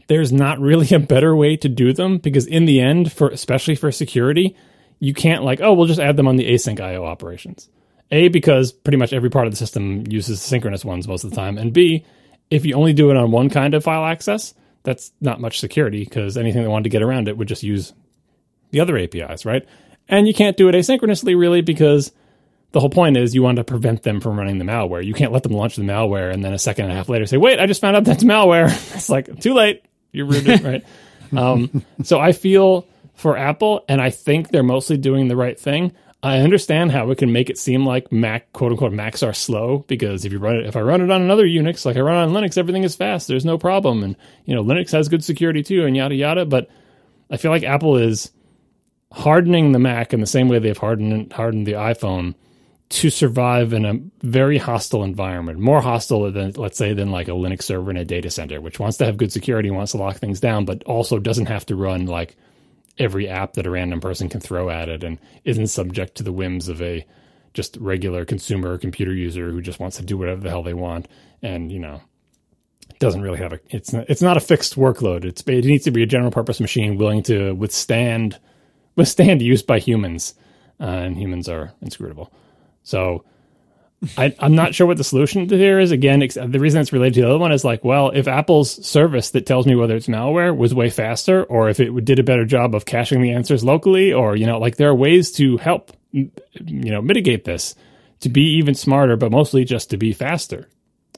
[0.07, 3.75] there's not really a better way to do them because in the end, for especially
[3.75, 4.55] for security,
[4.99, 7.69] you can't like, oh, we'll just add them on the async IO operations.
[8.11, 11.36] A, because pretty much every part of the system uses synchronous ones most of the
[11.36, 12.05] time, and B,
[12.49, 14.53] if you only do it on one kind of file access,
[14.84, 17.93] that's not much security because anything that wanted to get around it would just use
[18.71, 19.65] the other APIs, right?
[20.12, 22.12] And you can't do it asynchronously really because
[22.74, 25.03] the whole point is you want to prevent them from running the malware.
[25.03, 27.26] You can't let them launch the malware and then a second and a half later
[27.26, 28.68] say, wait, I just found out that's malware.
[28.95, 29.84] it's like, too late.
[30.12, 30.84] You're rooted, right?
[31.36, 32.86] Um, so I feel
[33.16, 35.93] for Apple, and I think they're mostly doing the right thing.
[36.24, 39.80] I understand how it can make it seem like Mac, quote unquote, Macs are slow
[39.88, 42.16] because if you run it, if I run it on another Unix, like I run
[42.16, 43.28] on Linux, everything is fast.
[43.28, 44.03] There's no problem.
[44.03, 46.45] And, you know, Linux has good security too and yada yada.
[46.45, 46.70] But
[47.32, 48.32] I feel like Apple is
[49.12, 52.36] hardening the Mac in the same way they've hardened, hardened the iPhone
[52.89, 57.32] to survive in a very hostile environment, more hostile than, let's say, than like a
[57.32, 60.18] Linux server in a data center, which wants to have good security, wants to lock
[60.18, 62.36] things down, but also doesn't have to run like
[62.97, 66.34] every app that a random person can throw at it and isn't subject to the
[66.34, 67.05] whims of a
[67.53, 71.07] just regular consumer computer user who just wants to do whatever the hell they want.
[71.41, 72.01] And you know
[72.99, 75.26] doesn't really have a it's not, it's not a fixed workload.
[75.26, 78.38] It's it needs to be a general purpose machine willing to withstand
[78.95, 80.33] withstand use by humans
[80.79, 82.31] uh, and humans are inscrutable
[82.83, 83.23] so
[84.17, 85.91] I, am not sure what the solution here is.
[85.91, 89.29] Again, the reason it's related to the other one is like, well, if Apple's service
[89.31, 92.45] that tells me whether it's malware was way faster, or if it did a better
[92.45, 95.91] job of caching the answers locally, or you know, like there are ways to help,
[96.11, 97.75] you know, mitigate this
[98.21, 100.67] to be even smarter, but mostly just to be faster.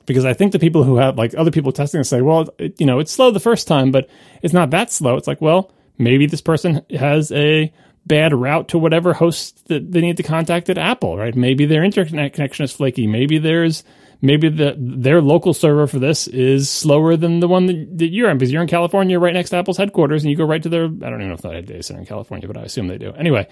[0.05, 2.81] Because I think the people who have like other people testing and say, well, it,
[2.81, 4.09] you know, it's slow the first time, but
[4.41, 5.15] it's not that slow.
[5.15, 7.71] It's like, well, maybe this person has a
[8.05, 11.35] bad route to whatever host that they need to contact at Apple, right?
[11.35, 13.07] Maybe their internet connection is flaky.
[13.07, 13.83] Maybe there's
[14.21, 18.29] maybe the their local server for this is slower than the one that, that you're
[18.29, 20.69] in because you're in California, right next to Apple's headquarters, and you go right to
[20.69, 20.85] their.
[20.85, 22.97] I don't even know if they have data center in California, but I assume they
[22.97, 23.13] do.
[23.13, 23.47] Anyway,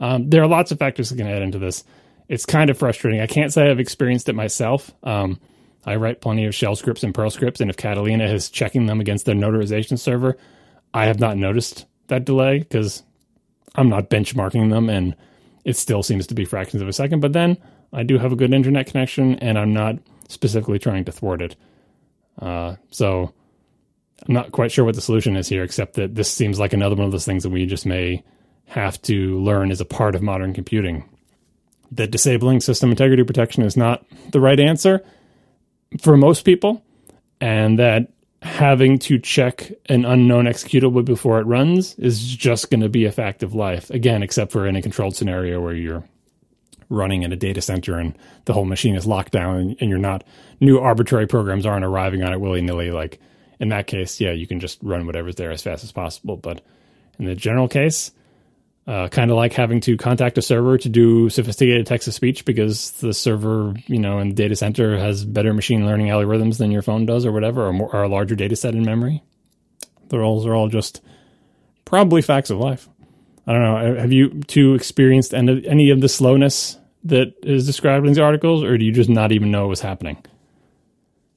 [0.00, 1.84] um, there are lots of factors that can add into this.
[2.28, 3.20] It's kind of frustrating.
[3.20, 4.92] I can't say I've experienced it myself.
[5.02, 5.40] Um,
[5.86, 9.00] I write plenty of shell scripts and Perl scripts, and if Catalina is checking them
[9.00, 10.36] against their notarization server,
[10.94, 13.02] I have not noticed that delay because
[13.74, 15.14] I'm not benchmarking them, and
[15.64, 17.20] it still seems to be fractions of a second.
[17.20, 17.58] But then
[17.92, 19.96] I do have a good internet connection, and I'm not
[20.28, 21.56] specifically trying to thwart it.
[22.40, 23.32] Uh, so
[24.26, 26.96] I'm not quite sure what the solution is here, except that this seems like another
[26.96, 28.22] one of those things that we just may
[28.66, 31.08] have to learn as a part of modern computing.
[31.92, 35.02] That disabling system integrity protection is not the right answer
[36.00, 36.82] for most people,
[37.40, 38.12] and that
[38.42, 43.12] having to check an unknown executable before it runs is just going to be a
[43.12, 43.90] fact of life.
[43.90, 46.04] Again, except for in a controlled scenario where you're
[46.88, 48.16] running in a data center and
[48.46, 50.24] the whole machine is locked down and, you're not
[50.60, 52.90] new arbitrary programs aren't arriving on it willy nilly.
[52.90, 53.20] Like
[53.60, 56.36] in that case, yeah, you can just run whatever's there as fast as possible.
[56.36, 56.62] But
[57.18, 58.12] in the general case,
[58.88, 62.46] uh, kind of like having to contact a server to do sophisticated text to speech
[62.46, 66.70] because the server, you know, in the data center has better machine learning algorithms than
[66.70, 69.22] your phone does or whatever, or, more, or a larger data set in memory.
[70.08, 71.02] Those are all just
[71.84, 72.88] probably facts of life.
[73.46, 74.00] I don't know.
[74.00, 78.78] Have you two experienced any of the slowness that is described in these articles, or
[78.78, 80.16] do you just not even know what was happening?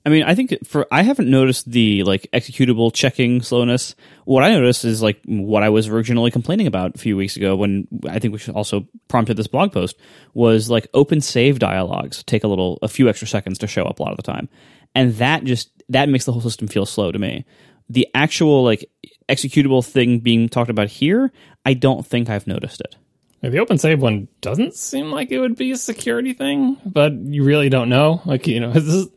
[0.06, 3.95] I mean, I think for I haven't noticed the like executable checking slowness.
[4.26, 7.56] What I noticed is like what I was originally complaining about a few weeks ago
[7.56, 9.97] when I think we should also prompted this blog post
[10.34, 13.99] was like open save dialogues take a little a few extra seconds to show up
[13.99, 14.49] a lot of the time.
[14.95, 17.45] And that just that makes the whole system feel slow to me.
[17.89, 18.89] The actual like
[19.30, 21.32] executable thing being talked about here,
[21.64, 22.95] I don't think I've noticed it.
[23.41, 27.43] The open save one doesn't seem like it would be a security thing, but you
[27.43, 28.22] really don't know.
[28.26, 29.08] Like you know, this is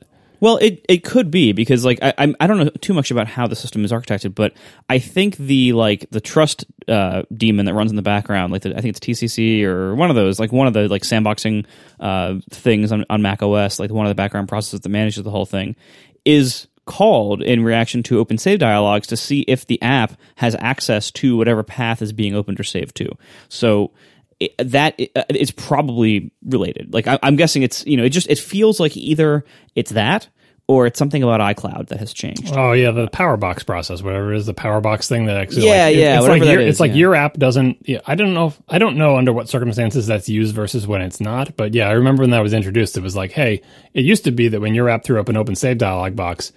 [0.40, 3.26] well, it, it could be because like I I'm, I don't know too much about
[3.26, 4.52] how the system is architected, but
[4.88, 8.76] I think the like the trust uh, daemon that runs in the background, like the,
[8.76, 11.66] I think it's TCC or one of those, like one of the like sandboxing
[12.00, 15.30] uh, things on, on Mac OS, like one of the background processes that manages the
[15.30, 15.76] whole thing,
[16.24, 21.10] is called in reaction to open save dialogues to see if the app has access
[21.10, 23.10] to whatever path is being opened or saved to.
[23.48, 23.92] So
[24.40, 26.92] it, that uh, is probably related.
[26.92, 30.28] Like I, am guessing it's you know it just it feels like either it's that
[30.66, 32.54] or it's something about iCloud that has changed.
[32.56, 35.96] Oh yeah, the Powerbox process, whatever it is, the Powerbox thing that actually yeah like,
[35.96, 36.96] yeah it's like your, is, it's like yeah.
[36.96, 37.86] your app doesn't.
[37.86, 38.46] Yeah, I don't know.
[38.46, 41.56] If, I don't know under what circumstances that's used versus when it's not.
[41.56, 43.62] But yeah, I remember when that was introduced, it was like, hey,
[43.92, 46.52] it used to be that when your app threw up an open save dialog box,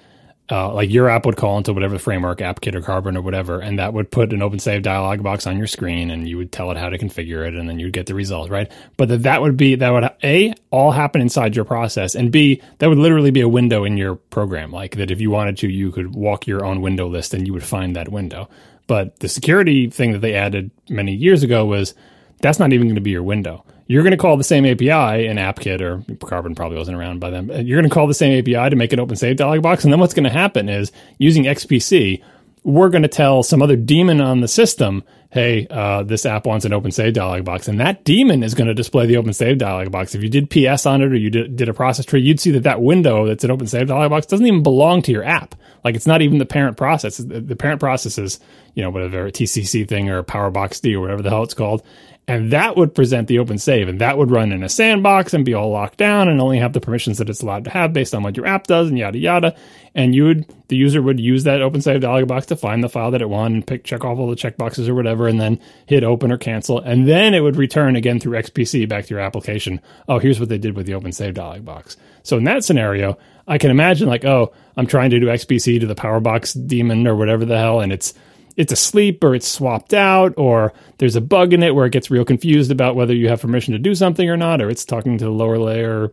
[0.49, 3.79] uh, like your app would call into whatever framework, AppKit or Carbon or whatever, and
[3.79, 6.77] that would put an OpenSave dialog box on your screen, and you would tell it
[6.77, 8.71] how to configure it, and then you'd get the result, right?
[8.95, 12.61] But that that would be that would a all happen inside your process, and b
[12.77, 15.67] that would literally be a window in your program, like that if you wanted to,
[15.67, 18.49] you could walk your own window list and you would find that window.
[18.87, 21.93] But the security thing that they added many years ago was
[22.39, 25.27] that's not even going to be your window you're going to call the same API
[25.27, 27.47] in AppKit or Carbon probably wasn't around by then.
[27.65, 29.83] You're going to call the same API to make an open save dialog box.
[29.83, 32.21] And then what's going to happen is using XPC,
[32.63, 36.65] we're going to tell some other daemon on the system, hey, uh, this app wants
[36.65, 37.69] an open save dialog box.
[37.69, 40.15] And that daemon is going to display the open save dialog box.
[40.15, 42.51] If you did PS on it or you did, did a process tree, you'd see
[42.51, 45.55] that that window that's an open save dialog box doesn't even belong to your app.
[45.85, 47.17] Like it's not even the parent process.
[47.17, 48.41] The parent process is,
[48.73, 51.53] you know, whatever a TCC thing or a PowerBox D or whatever the hell it's
[51.53, 51.83] called
[52.29, 55.45] and that would present the open save and that would run in a sandbox and
[55.45, 58.13] be all locked down and only have the permissions that it's allowed to have based
[58.13, 59.55] on what your app does and yada yada.
[59.95, 62.89] And you would the user would use that open save dialog box to find the
[62.89, 65.59] file that it wanted and pick check off all the checkboxes or whatever and then
[65.85, 66.79] hit open or cancel.
[66.79, 69.79] And then it would return again through xpc back to your application.
[70.09, 71.95] Oh here's what they did with the open save dialog box.
[72.23, 73.17] So in that scenario
[73.47, 77.15] i can imagine like oh i'm trying to do xpc to the powerbox daemon or
[77.15, 78.13] whatever the hell and it's
[78.57, 82.11] it's asleep or it's swapped out or there's a bug in it where it gets
[82.11, 85.17] real confused about whether you have permission to do something or not or it's talking
[85.17, 86.11] to the lower layer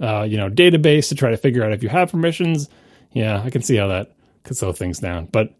[0.00, 2.68] uh, you know database to try to figure out if you have permissions.
[3.12, 4.12] Yeah i can see how that
[4.42, 5.26] could slow things down.
[5.26, 5.54] But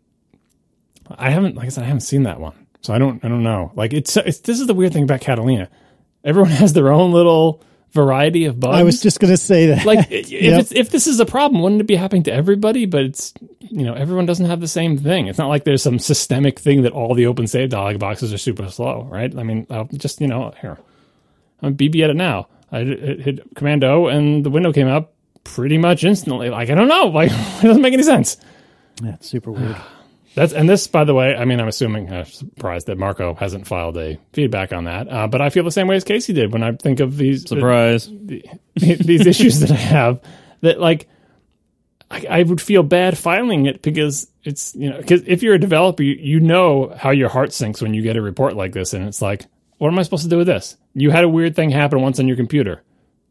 [1.11, 2.55] i haven't like i said i haven't seen that one.
[2.81, 3.71] So i don't i don't know.
[3.77, 5.69] Like it's, it's this is the weird thing about catalina.
[6.25, 7.63] Everyone has their own little
[7.93, 8.77] variety of bugs.
[8.77, 9.85] I was just going to say that.
[9.85, 10.67] Like, if yep.
[10.73, 12.87] if this is a problem, wouldn't it be happening to everybody?
[12.87, 15.29] But it's you know everyone doesn't have the same thing.
[15.29, 18.39] It's not like there's some systemic thing that all the open save dialog boxes are
[18.39, 19.37] super slow, right?
[19.37, 20.79] I mean, I'll just you know here,
[21.61, 22.49] I'm BB at it now.
[22.71, 25.15] I hit Command O and the window came up
[25.45, 26.51] pretty much instantly.
[26.51, 28.37] Like I don't know, like it doesn't make any sense.
[29.03, 29.77] Yeah, it's super weird.
[30.35, 33.67] That's and this, by the way, I mean, I'm assuming, I'm surprised that Marco hasn't
[33.67, 35.09] filed a feedback on that.
[35.11, 37.47] Uh, but I feel the same way as Casey did when I think of these
[37.49, 40.21] surprise the, these issues that I have.
[40.63, 41.09] That like,
[42.11, 45.59] I, I, would feel bad filing it because it's you know because if you're a
[45.59, 48.95] developer, you, you know how your heart sinks when you get a report like this,
[48.95, 49.47] and it's like,
[49.79, 50.77] what am I supposed to do with this?
[50.95, 52.83] You had a weird thing happen once on your computer.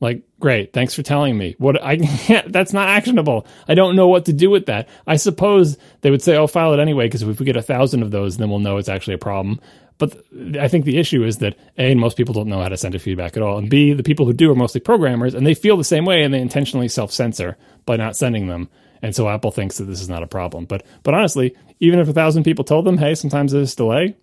[0.02, 1.56] Like, great, thanks for telling me.
[1.60, 3.46] What I can't, that's not actionable.
[3.68, 4.90] I don't know what to do with that.
[5.06, 8.02] I suppose they would say, "Oh, file it anyway," because if we get a thousand
[8.02, 9.62] of those, then we'll know it's actually a problem.
[10.00, 10.18] But
[10.60, 13.00] I think the issue is that a most people don't know how to send a
[13.00, 15.78] feedback at all, and b the people who do are mostly programmers, and they feel
[15.78, 18.70] the same way, and they intentionally self censor by not sending them.
[19.04, 20.66] And so Apple thinks that this is not a problem.
[20.66, 24.16] But but honestly, even if a thousand people told them, "Hey, sometimes there's delay,"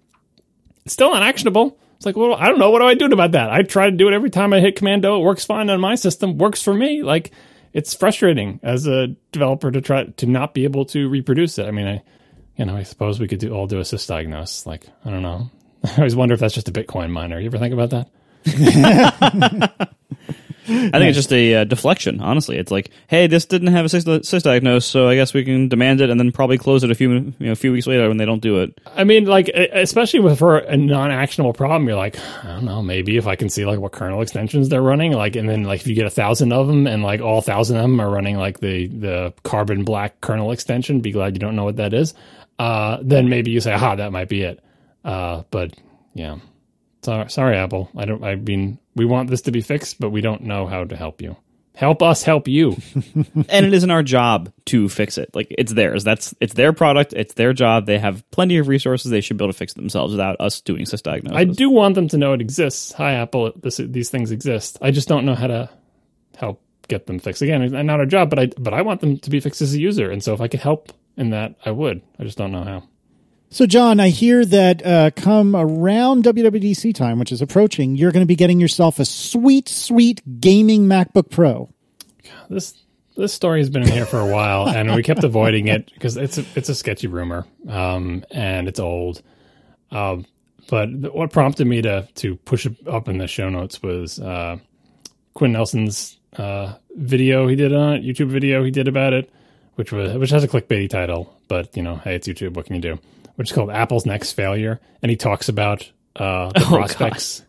[0.84, 2.70] it's still not actionable it's like, well, I don't know.
[2.70, 3.50] What do I do about that?
[3.50, 5.16] I try to do it every time I hit Command O.
[5.20, 6.38] It works fine on my system.
[6.38, 7.02] Works for me.
[7.02, 7.32] Like,
[7.72, 11.66] it's frustrating as a developer to try to not be able to reproduce it.
[11.66, 12.02] I mean, I,
[12.56, 14.64] you know, I suppose we could do all do a sysdiagnose.
[14.64, 15.50] Like, I don't know.
[15.84, 17.40] I always wonder if that's just a Bitcoin miner.
[17.40, 18.08] You ever think about that?
[20.68, 22.20] I think it's just a uh, deflection.
[22.20, 26.00] Honestly, it's like, hey, this didn't have a sysdiagnose, so I guess we can demand
[26.00, 28.16] it and then probably close it a few you know, a few weeks later when
[28.16, 28.78] they don't do it.
[28.94, 33.16] I mean, like especially with for a non-actionable problem, you're like, I don't know, maybe
[33.16, 35.86] if I can see like what kernel extensions they're running, like, and then like if
[35.86, 38.60] you get a thousand of them and like all thousand of them are running like
[38.60, 42.14] the the carbon black kernel extension, be glad you don't know what that is.
[42.58, 44.62] Uh, then maybe you say, aha, that might be it.
[45.04, 45.72] Uh, but
[46.14, 46.38] yeah.
[47.08, 47.88] Sorry, sorry, Apple.
[47.96, 48.22] I don't.
[48.22, 51.22] I mean, we want this to be fixed, but we don't know how to help
[51.22, 51.38] you.
[51.74, 52.76] Help us help you.
[53.48, 55.30] and it isn't our job to fix it.
[55.34, 56.04] Like it's theirs.
[56.04, 57.14] That's it's their product.
[57.14, 57.86] It's their job.
[57.86, 59.10] They have plenty of resources.
[59.10, 61.34] They should be able to fix it themselves without us doing sysdiagnosis.
[61.34, 62.92] I do want them to know it exists.
[62.92, 63.52] Hi, Apple.
[63.56, 64.76] This, these things exist.
[64.82, 65.70] I just don't know how to
[66.36, 67.40] help get them fixed.
[67.40, 69.72] Again, it's not our job, but I but I want them to be fixed as
[69.72, 70.10] a user.
[70.10, 72.02] And so if I could help in that, I would.
[72.18, 72.82] I just don't know how.
[73.50, 78.22] So, John, I hear that uh, come around WWDC time, which is approaching, you're going
[78.22, 81.70] to be getting yourself a sweet, sweet gaming MacBook Pro.
[82.50, 82.74] This
[83.16, 86.16] this story has been in here for a while, and we kept avoiding it because
[86.16, 89.22] it's a, it's a sketchy rumor, um, and it's old.
[89.90, 90.26] Um,
[90.68, 94.58] but what prompted me to to push it up in the show notes was uh,
[95.34, 99.30] Quinn Nelson's uh, video he did on it, YouTube video he did about it,
[99.76, 102.54] which was which has a clickbaity title, but you know, hey, it's YouTube.
[102.54, 102.98] What can you do?
[103.38, 107.44] Which is called Apple's Next Failure, and he talks about uh, the oh, prospects.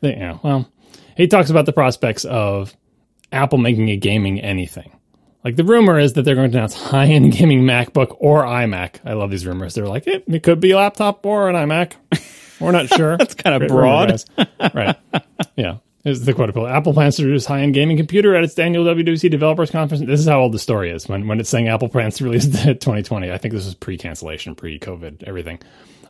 [0.00, 0.68] That, you know, well,
[1.16, 2.72] he talks about the prospects of
[3.32, 4.92] Apple making a gaming anything.
[5.42, 9.00] Like the rumor is that they're going to announce high-end gaming MacBook or iMac.
[9.04, 9.74] I love these rumors.
[9.74, 11.94] They're like, it, it could be a laptop or an iMac.
[12.60, 13.16] We're not sure.
[13.16, 14.22] That's kind of broad,
[14.72, 14.96] right?
[15.56, 15.78] Yeah.
[16.04, 19.30] Is the quote Apple plans to introduce high end gaming computer at its annual WWDC
[19.30, 20.04] Developers Conference.
[20.04, 22.44] This is how old the story is when, when it's saying Apple plans to release
[22.66, 23.32] it 2020.
[23.32, 25.60] I think this is pre cancellation, pre COVID, everything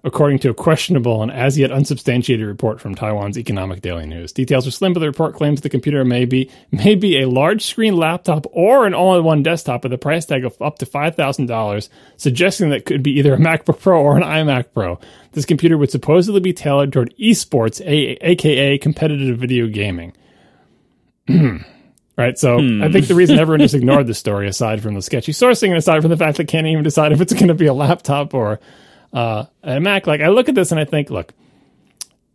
[0.04, 4.32] according to a questionable and as yet unsubstantiated report from Taiwan's Economic Daily News.
[4.32, 7.64] Details are slim, but the report claims the computer may be, may be a large
[7.64, 10.86] screen laptop or an all in one desktop with a price tag of up to
[10.86, 15.00] $5,000, suggesting that it could be either a MacBook Pro or an iMac Pro.
[15.32, 20.12] This computer would supposedly be tailored toward esports, a- aka competitive video gaming.
[22.16, 22.38] Right.
[22.38, 22.80] So hmm.
[22.80, 25.76] I think the reason everyone just ignored this story, aside from the sketchy sourcing and
[25.76, 28.34] aside from the fact that can't even decide if it's going to be a laptop
[28.34, 28.60] or
[29.14, 31.32] uh, a Mac, like I look at this and I think, look,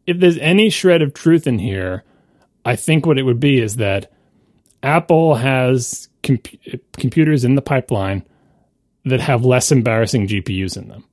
[0.07, 2.03] if there's any shred of truth in here,
[2.65, 4.11] I think what it would be is that
[4.81, 6.47] Apple has comp-
[6.93, 8.23] computers in the pipeline
[9.05, 11.03] that have less embarrassing GPUs in them.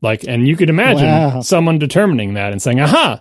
[0.00, 1.40] Like, and you could imagine wow.
[1.40, 3.20] someone determining that and saying, aha,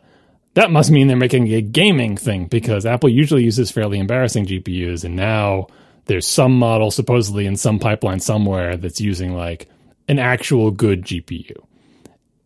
[0.53, 5.03] that must mean they're making a gaming thing because Apple usually uses fairly embarrassing GPUs.
[5.03, 5.67] And now
[6.05, 9.67] there's some model supposedly in some pipeline somewhere that's using like
[10.07, 11.55] an actual good GPU.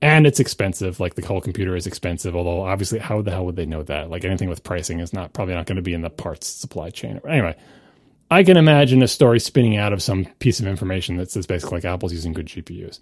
[0.02, 0.99] And it's expensive.
[0.99, 2.36] Like the whole computer is expensive.
[2.36, 4.10] Although obviously, how the hell would they know that?
[4.10, 6.90] Like anything with pricing is not probably not going to be in the parts supply
[6.90, 7.19] chain.
[7.27, 7.56] Anyway,
[8.31, 11.77] I can imagine a story spinning out of some piece of information that says basically
[11.77, 12.99] like Apple's using good GPUs.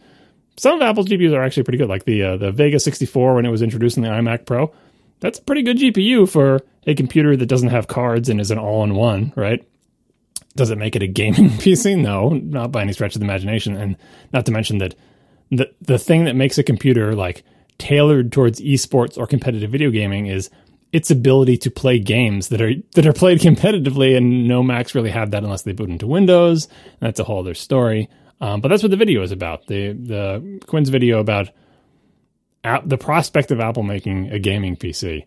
[0.58, 1.90] Some of Apple's GPUs are actually pretty good.
[1.90, 4.74] Like the uh, the Vega 64 when it was introduced in the iMac Pro,
[5.20, 8.58] that's a pretty good GPU for a computer that doesn't have cards and is an
[8.58, 9.68] all-in-one, right?
[10.58, 11.98] Does it make it a gaming PC?
[11.98, 13.76] No, not by any stretch of the imagination.
[13.76, 13.96] And
[14.34, 14.96] not to mention that
[15.50, 17.44] the the thing that makes a computer like
[17.78, 20.50] tailored towards esports or competitive video gaming is
[20.92, 25.12] its ability to play games that are that are played competitively, and no Macs really
[25.12, 26.68] have that unless they boot into Windows.
[27.00, 28.10] That's a whole other story.
[28.40, 29.68] Um, but that's what the video is about.
[29.68, 31.50] The the Quinn's video about
[32.86, 35.24] the prospect of Apple making a gaming PC.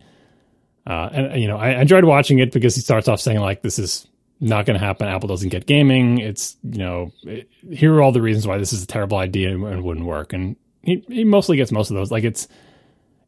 [0.86, 3.78] Uh, and you know, I enjoyed watching it because he starts off saying like, "This
[3.78, 4.06] is
[4.40, 5.06] not going to happen.
[5.06, 6.18] Apple doesn't get gaming.
[6.18, 9.50] It's you know it, here are all the reasons why this is a terrible idea
[9.50, 10.32] and wouldn't work.
[10.32, 12.10] And he he mostly gets most of those.
[12.10, 12.48] Like it's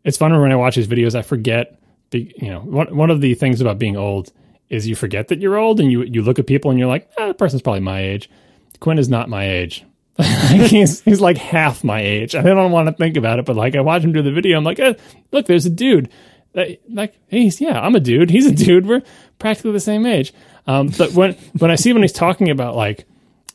[0.05, 1.15] it's fun when I watch his videos.
[1.15, 1.79] I forget
[2.11, 4.33] the you know one one of the things about being old
[4.69, 7.11] is you forget that you're old and you you look at people and you're like
[7.19, 8.31] ah, that person's probably my age.
[8.81, 9.85] Quinn is not my age.
[10.23, 12.35] he's he's like half my age.
[12.35, 14.57] I don't want to think about it, but like I watch him do the video,
[14.57, 14.95] I'm like, eh,
[15.31, 16.11] look, there's a dude.
[16.55, 18.31] Like he's yeah, I'm a dude.
[18.31, 18.87] He's a dude.
[18.87, 19.03] We're
[19.39, 20.35] practically the same age.
[20.67, 23.07] Um, but when when I see when he's talking about like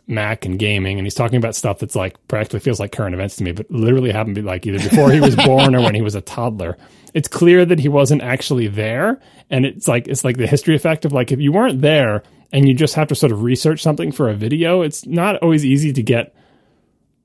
[0.07, 3.35] Mac and gaming, and he's talking about stuff that's like practically feels like current events
[3.37, 5.95] to me, but literally happened to be like either before he was born or when
[5.95, 6.77] he was a toddler.
[7.13, 11.05] It's clear that he wasn't actually there, and it's like it's like the history effect
[11.05, 14.11] of like if you weren't there and you just have to sort of research something
[14.11, 16.33] for a video, it's not always easy to get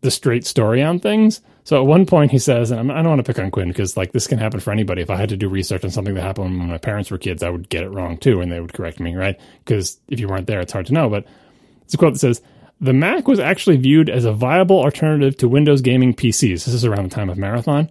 [0.01, 1.41] the straight story on things.
[1.65, 3.97] So at one point he says, and I don't want to pick on Quinn because
[3.97, 5.03] like this can happen for anybody.
[5.03, 7.43] If I had to do research on something that happened when my parents were kids,
[7.43, 9.39] I would get it wrong too, and they would correct me, right?
[9.65, 11.09] Because if you weren't there, it's hard to know.
[11.09, 11.25] But
[11.83, 12.43] it's a quote that says,
[12.81, 16.85] "The Mac was actually viewed as a viable alternative to Windows gaming PCs." This is
[16.85, 17.91] around the time of Marathon.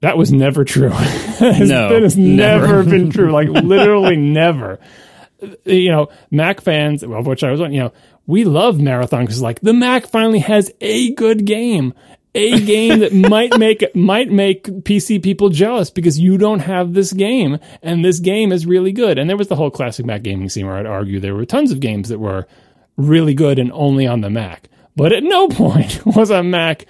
[0.00, 0.88] That was never true.
[0.90, 0.96] no,
[1.40, 3.32] that has never, never been true.
[3.32, 4.78] Like literally never.
[5.42, 7.92] Uh, you know, Mac fans, of which I was one, you know,
[8.26, 11.94] we love Marathon because like the Mac finally has a good game
[12.38, 17.12] a game that might make might make PC people jealous because you don't have this
[17.12, 19.18] game and this game is really good.
[19.18, 21.72] And there was the whole classic Mac gaming scene where I'd argue there were tons
[21.72, 22.46] of games that were
[22.96, 24.68] really good and only on the Mac.
[24.94, 26.86] But at no point was a Mac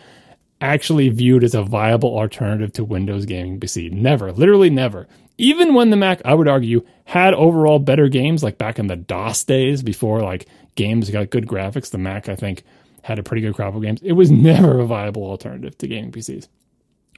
[0.60, 3.90] actually viewed as a viable alternative to Windows gaming PC.
[3.90, 5.08] Never, literally never.
[5.38, 8.96] Even when the Mac, I would argue, had overall better games, like back in the
[8.96, 12.64] DOS days before like games got good graphics, the Mac I think
[13.02, 14.00] had a pretty good crop of games.
[14.02, 16.48] It was never a viable alternative to gaming PCs.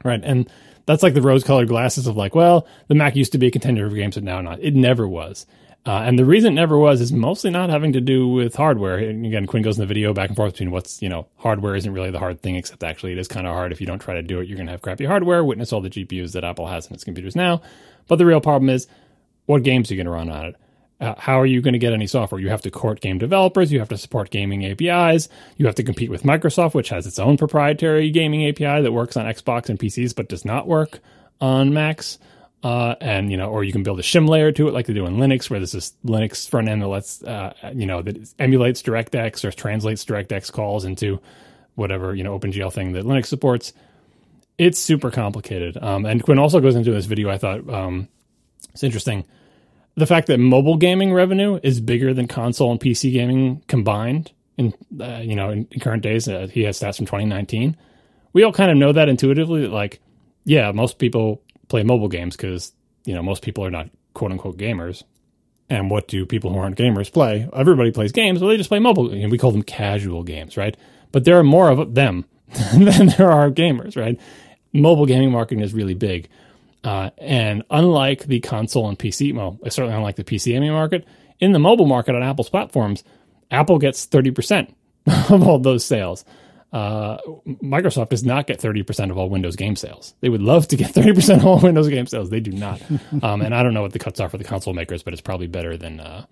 [0.04, 0.20] Right.
[0.22, 0.50] And
[0.86, 3.50] that's like the rose colored glasses of like, well, the Mac used to be a
[3.50, 4.60] contender for games, but now not.
[4.60, 5.46] It never was.
[5.86, 8.98] Uh, and the reason it never was is mostly not having to do with hardware.
[8.98, 11.74] And again, Quinn goes in the video back and forth between what's, you know, hardware
[11.74, 13.72] isn't really the hard thing, except actually it is kind of hard.
[13.72, 15.42] If you don't try to do it, you're going to have crappy hardware.
[15.42, 17.62] Witness all the GPUs that Apple has in its computers now.
[18.08, 18.88] But the real problem is
[19.46, 20.56] what games are you going to run on it?
[21.00, 22.40] Uh, how are you going to get any software?
[22.40, 23.72] You have to court game developers.
[23.72, 25.28] You have to support gaming APIs.
[25.56, 29.16] You have to compete with Microsoft, which has its own proprietary gaming API that works
[29.16, 30.98] on Xbox and PCs, but does not work
[31.40, 32.18] on Macs.
[32.62, 34.92] Uh, and you know, or you can build a shim layer to it, like they
[34.92, 38.18] do in Linux, where there's this Linux front end that lets uh, you know that
[38.38, 41.18] emulates DirectX or translates DirectX calls into
[41.76, 43.72] whatever you know OpenGL thing that Linux supports.
[44.58, 45.78] It's super complicated.
[45.82, 47.30] Um, and Quinn also goes into this video.
[47.30, 48.08] I thought um,
[48.74, 49.24] it's interesting
[50.00, 54.74] the fact that mobile gaming revenue is bigger than console and PC gaming combined in
[55.00, 56.28] uh, you know in, in current days.
[56.28, 57.76] Uh, he has stats from 2019.
[58.32, 59.62] We all kind of know that intuitively.
[59.62, 60.00] That like,
[60.44, 62.72] yeah, most people play mobile games because
[63.04, 65.04] you know most people are not quote unquote gamers.
[65.68, 67.48] And what do people who aren't gamers play?
[67.52, 69.08] Everybody plays games, well, they just play mobile.
[69.12, 70.76] And we call them casual games, right?
[71.12, 72.24] But there are more of them
[72.72, 74.18] than there are gamers, right?
[74.72, 76.28] Mobile gaming marketing is really big.
[76.82, 81.06] Uh, and unlike the console and PC, well, certainly unlike the PC gaming market,
[81.38, 83.04] in the mobile market on Apple's platforms,
[83.50, 84.72] Apple gets 30%
[85.30, 86.24] of all those sales.
[86.72, 90.14] Uh, Microsoft does not get 30% of all Windows game sales.
[90.20, 92.30] They would love to get 30% of all Windows game sales.
[92.30, 92.80] They do not.
[93.22, 95.22] um, and I don't know what the cuts are for the console makers, but it's
[95.22, 96.26] probably better than, uh,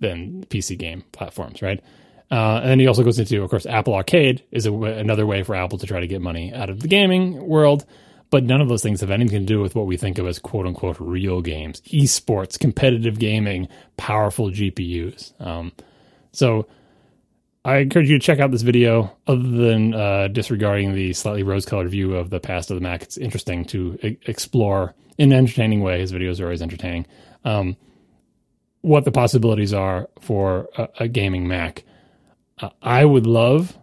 [0.00, 1.82] than PC game platforms, right?
[2.30, 5.42] Uh, and then he also goes into, of course, Apple Arcade is a, another way
[5.42, 7.84] for Apple to try to get money out of the gaming world.
[8.34, 10.40] But none of those things have anything to do with what we think of as
[10.40, 15.40] quote unquote real games, esports, competitive gaming, powerful GPUs.
[15.40, 15.70] Um,
[16.32, 16.66] so
[17.64, 19.16] I encourage you to check out this video.
[19.28, 23.16] Other than uh, disregarding the slightly rose-colored view of the past of the Mac, it's
[23.16, 26.00] interesting to e- explore in an entertaining way.
[26.00, 27.06] His videos are always entertaining.
[27.44, 27.76] Um,
[28.80, 31.84] what the possibilities are for a, a gaming Mac.
[32.58, 33.78] Uh, I would love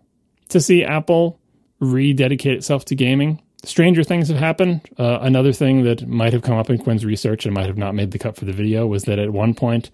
[0.49, 1.40] to see Apple
[1.80, 3.41] rededicate itself to gaming.
[3.63, 4.81] Stranger things have happened.
[4.97, 7.93] Uh, another thing that might have come up in Quinn's research and might have not
[7.93, 9.91] made the cut for the video was that at one point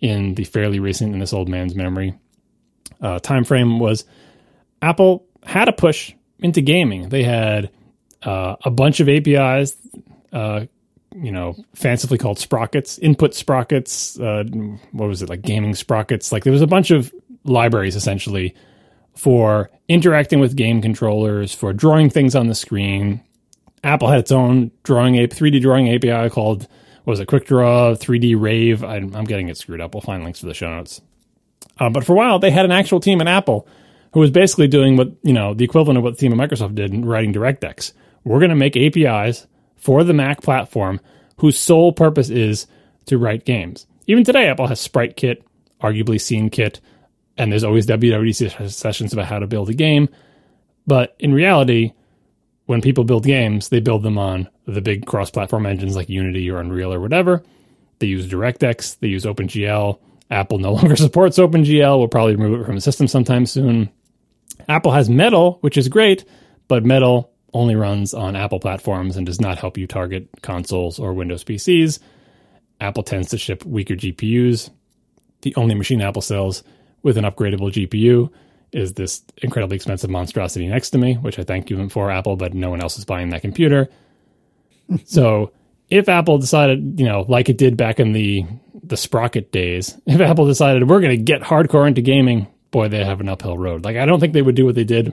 [0.00, 2.14] in the fairly recent in this old man's memory
[3.00, 4.04] uh, time frame was
[4.82, 7.08] Apple had a push into gaming.
[7.08, 7.70] They had
[8.22, 9.76] uh, a bunch of APIs,
[10.32, 10.66] uh,
[11.14, 14.18] you know, fancifully called sprockets, input sprockets.
[14.18, 14.44] Uh,
[14.92, 15.42] what was it like?
[15.42, 16.32] Gaming sprockets.
[16.32, 17.12] Like there was a bunch of
[17.44, 18.54] libraries essentially
[19.16, 23.22] for interacting with game controllers, for drawing things on the screen.
[23.82, 26.68] Apple had its own drawing, 3D drawing API called
[27.04, 28.84] was it Quick Draw 3D Rave.
[28.84, 29.94] I'm, I'm getting it screwed up.
[29.94, 31.00] We'll find links to the show notes.
[31.78, 33.66] Uh, but for a while, they had an actual team at Apple
[34.12, 36.74] who was basically doing what, you know, the equivalent of what the team at Microsoft
[36.74, 37.92] did in writing DirectX.
[38.24, 41.00] We're going to make APIs for the Mac platform
[41.38, 42.66] whose sole purpose is
[43.06, 43.86] to write games.
[44.06, 45.44] Even today, Apple has Sprite Kit,
[45.80, 46.80] arguably Scene Kit,
[47.36, 50.08] and there's always WWDC sessions about how to build a game.
[50.86, 51.92] But in reality,
[52.66, 56.50] when people build games, they build them on the big cross platform engines like Unity
[56.50, 57.42] or Unreal or whatever.
[57.98, 59.98] They use DirectX, they use OpenGL,
[60.30, 61.98] Apple no longer supports OpenGL.
[61.98, 63.90] We'll probably remove it from the system sometime soon.
[64.68, 66.24] Apple has Metal, which is great,
[66.68, 71.14] but Metal only runs on Apple platforms and does not help you target consoles or
[71.14, 72.00] Windows PCs.
[72.80, 74.70] Apple tends to ship weaker GPUs.
[75.42, 76.62] The only machine Apple sells
[77.06, 78.28] with an upgradable GPU
[78.72, 82.52] is this incredibly expensive monstrosity next to me, which I thank you for, Apple, but
[82.52, 83.88] no one else is buying that computer.
[85.04, 85.52] so
[85.88, 88.44] if Apple decided, you know, like it did back in the
[88.82, 93.04] the Sprocket days, if Apple decided we're going to get hardcore into gaming, boy, they
[93.04, 93.84] have an uphill road.
[93.84, 95.12] Like I don't think they would do what they did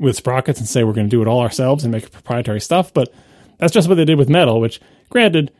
[0.00, 2.92] with Sprockets and say we're going to do it all ourselves and make proprietary stuff,
[2.92, 3.14] but
[3.58, 4.80] that's just what they did with Metal, which
[5.10, 5.52] granted,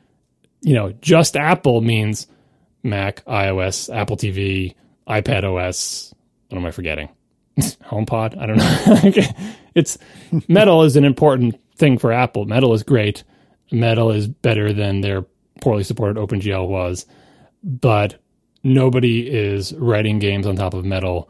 [0.63, 2.27] you know, just Apple means
[2.83, 4.75] Mac, iOS, Apple TV,
[5.09, 6.15] iPad OS.
[6.49, 7.09] What am I forgetting?
[7.59, 8.39] HomePod?
[8.39, 9.23] I don't know.
[9.75, 9.99] it's
[10.49, 12.45] Metal is an important thing for Apple.
[12.47, 13.25] Metal is great
[13.73, 15.25] Metal is better than their
[15.61, 17.07] poorly supported OpenGL was,
[17.63, 18.17] but
[18.63, 21.29] nobody is writing games on top of Metal.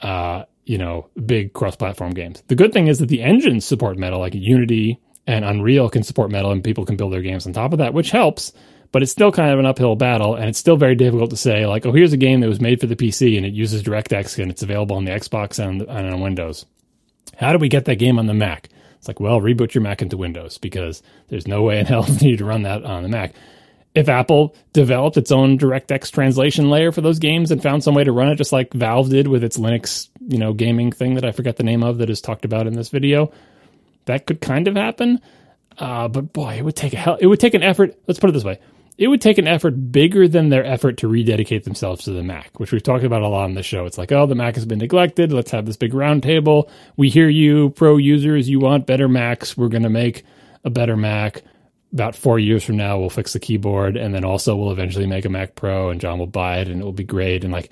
[0.00, 2.42] Uh, you know, big cross-platform games.
[2.48, 6.30] The good thing is that the engines support Metal, like Unity and Unreal can support
[6.30, 8.52] Metal, and people can build their games on top of that, which helps.
[8.90, 11.66] But it's still kind of an uphill battle, and it's still very difficult to say,
[11.66, 14.40] like, oh, here's a game that was made for the PC and it uses DirectX
[14.40, 16.64] and it's available on the Xbox and, and on Windows.
[17.36, 18.70] How do we get that game on the Mac?
[18.96, 22.24] It's like, well, reboot your Mac into Windows because there's no way in hell for
[22.24, 23.34] you to run that on the Mac.
[23.94, 28.04] If Apple developed its own DirectX translation layer for those games and found some way
[28.04, 31.24] to run it, just like Valve did with its Linux, you know, gaming thing that
[31.24, 33.32] I forget the name of that is talked about in this video,
[34.04, 35.20] that could kind of happen.
[35.78, 37.16] Uh, but boy, it would take a hell.
[37.20, 37.96] It would take an effort.
[38.06, 38.58] Let's put it this way:
[38.98, 42.58] it would take an effort bigger than their effort to rededicate themselves to the Mac,
[42.58, 43.86] which we've talked about a lot on the show.
[43.86, 45.32] It's like, oh, the Mac has been neglected.
[45.32, 46.68] Let's have this big roundtable.
[46.96, 48.48] We hear you, pro users.
[48.48, 49.56] You want better Macs.
[49.56, 50.24] We're going to make
[50.64, 51.44] a better Mac.
[51.92, 55.24] About four years from now, we'll fix the keyboard, and then also we'll eventually make
[55.24, 57.44] a Mac Pro, and John will buy it, and it will be great.
[57.44, 57.70] And like,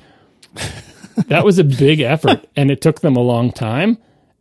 [1.26, 3.98] that was a big effort, and it took them a long time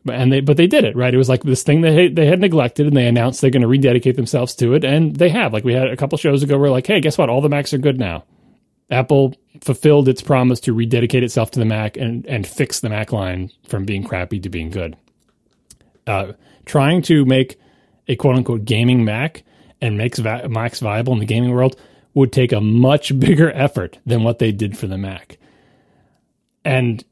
[0.07, 1.13] and they but they did it right?
[1.13, 3.67] It was like this thing they they had neglected and they announced they're going to
[3.67, 5.53] rededicate themselves to it and they have.
[5.53, 7.29] Like we had a couple shows ago we're like hey guess what?
[7.29, 8.23] All the macs are good now.
[8.91, 13.11] Apple fulfilled its promise to rededicate itself to the mac and and fix the mac
[13.11, 14.95] line from being crappy to being good.
[16.05, 16.33] Uh,
[16.65, 17.59] trying to make
[18.07, 19.43] a quote unquote gaming mac
[19.81, 21.79] and makes va- macs viable in the gaming world
[22.13, 25.37] would take a much bigger effort than what they did for the mac.
[26.63, 27.03] And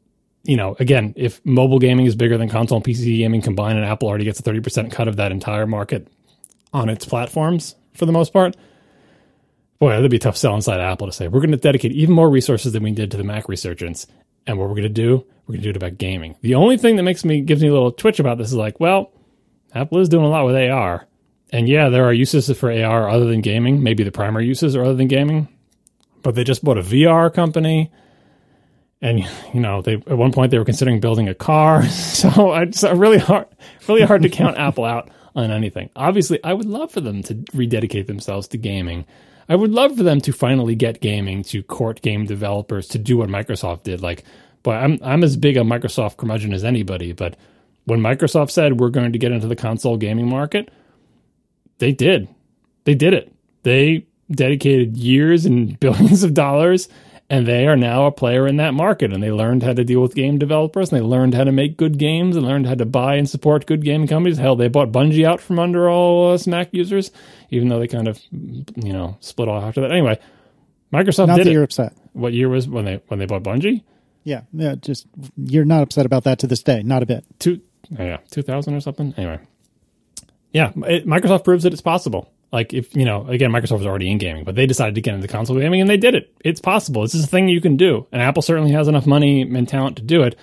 [0.43, 3.87] you know, again, if mobile gaming is bigger than console and PC gaming combined, and
[3.87, 6.07] Apple already gets a 30% cut of that entire market
[6.73, 8.55] on its platforms for the most part,
[9.79, 12.29] boy, that'd be tough sell inside Apple to say we're going to dedicate even more
[12.29, 14.05] resources than we did to the Mac resurgence,
[14.45, 16.35] and what we're going to do, we're going to do it about gaming.
[16.41, 18.79] The only thing that makes me gives me a little twitch about this is like,
[18.79, 19.11] well,
[19.73, 21.07] Apple is doing a lot with AR,
[21.51, 23.81] and yeah, there are uses for AR other than gaming.
[23.81, 25.47] Maybe the primary uses are other than gaming,
[26.21, 27.91] but they just bought a VR company.
[29.03, 29.19] And
[29.53, 33.17] you know, they at one point they were considering building a car, so it's really
[33.19, 33.47] hard,
[33.89, 35.89] really hard to count Apple out on anything.
[35.95, 39.05] Obviously, I would love for them to rededicate themselves to gaming.
[39.49, 43.17] I would love for them to finally get gaming to court game developers to do
[43.17, 44.01] what Microsoft did.
[44.01, 44.23] Like,
[44.63, 47.11] but I'm I'm as big a Microsoft curmudgeon as anybody.
[47.11, 47.35] But
[47.83, 50.71] when Microsoft said we're going to get into the console gaming market,
[51.79, 52.29] they did.
[52.85, 53.33] They did it.
[53.63, 56.87] They dedicated years and billions of dollars
[57.33, 60.01] and they are now a player in that market and they learned how to deal
[60.01, 62.85] with game developers and they learned how to make good games and learned how to
[62.85, 66.45] buy and support good game companies hell they bought bungie out from under all us
[66.45, 67.11] mac users
[67.49, 70.19] even though they kind of you know split off after that anyway
[70.93, 71.93] microsoft Not did that it you're upset.
[72.13, 73.83] what year was when they when they bought bungie
[74.23, 74.75] Yeah, yeah.
[74.75, 77.25] Just you're not upset about that to this day, not a bit.
[77.39, 77.61] two
[77.99, 79.39] oh yeah 2000 or something anyway
[80.51, 84.09] yeah it, microsoft proves that it's possible like if you know again microsoft was already
[84.09, 86.33] in gaming but they decided to get into console gaming and they did it.
[86.45, 87.03] It's possible.
[87.03, 88.07] It's just a thing you can do.
[88.13, 90.37] And apple certainly has enough money and talent to do it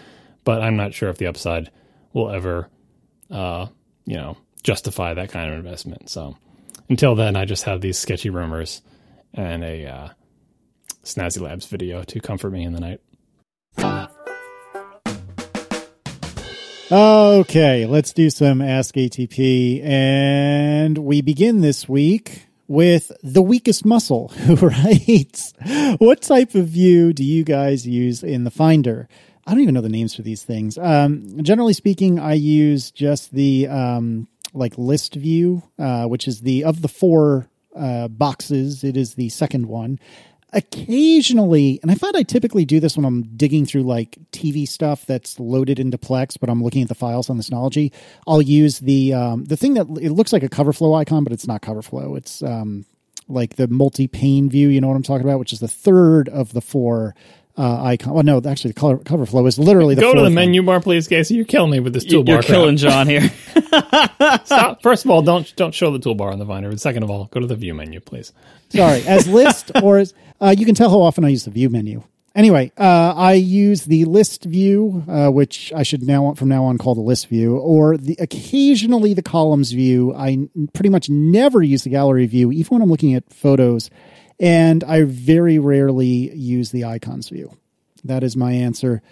[0.44, 1.70] but i'm not sure if the upside
[2.12, 2.68] will ever
[3.30, 3.66] uh
[4.04, 6.10] you know justify that kind of investment.
[6.10, 6.36] So
[6.90, 8.82] until then i just have these sketchy rumors
[9.32, 10.08] and a uh
[11.04, 13.00] snazzy labs video to comfort me in the night
[16.92, 19.80] Okay, let's do some Ask ATP.
[19.84, 25.54] And we begin this week with the weakest muscle, who writes,
[25.98, 29.08] What type of view do you guys use in the Finder?
[29.46, 30.78] I don't even know the names for these things.
[30.78, 36.64] Um, generally speaking, I use just the um, like list view, uh, which is the
[36.64, 40.00] of the four uh, boxes, it is the second one
[40.52, 45.06] occasionally, and I find I typically do this when I'm digging through like TV stuff
[45.06, 47.92] that's loaded into Plex, but I'm looking at the files on the Synology.
[48.26, 51.32] I'll use the um, the thing that it looks like a cover flow icon, but
[51.32, 52.14] it's not cover flow.
[52.14, 52.84] It's um,
[53.28, 54.68] like the multi pane view.
[54.68, 57.14] You know what I'm talking about, which is the third of the four.
[57.58, 58.14] Uh, icon.
[58.14, 60.34] Well, no, actually, the color, cover flow is literally the go to fourth the one.
[60.34, 62.46] menu bar please casey you're killing me with this toolbar You're crap.
[62.46, 63.28] killing John here.
[64.44, 64.82] Stop.
[64.82, 66.68] First of all, don't don't show the toolbar on the Finder.
[66.70, 68.32] And second of all, go to the view menu, please.
[68.70, 71.68] Sorry, as list or as uh, you can tell how often I use the view
[71.68, 72.02] menu.
[72.34, 76.78] Anyway, uh, I use the list view, uh, which I should now from now on
[76.78, 80.14] call the list view, or the occasionally the columns view.
[80.14, 83.90] I n- pretty much never use the gallery view, even when I'm looking at photos,
[84.40, 87.56] and I very rarely use the icons view.
[88.02, 89.02] That is my answer.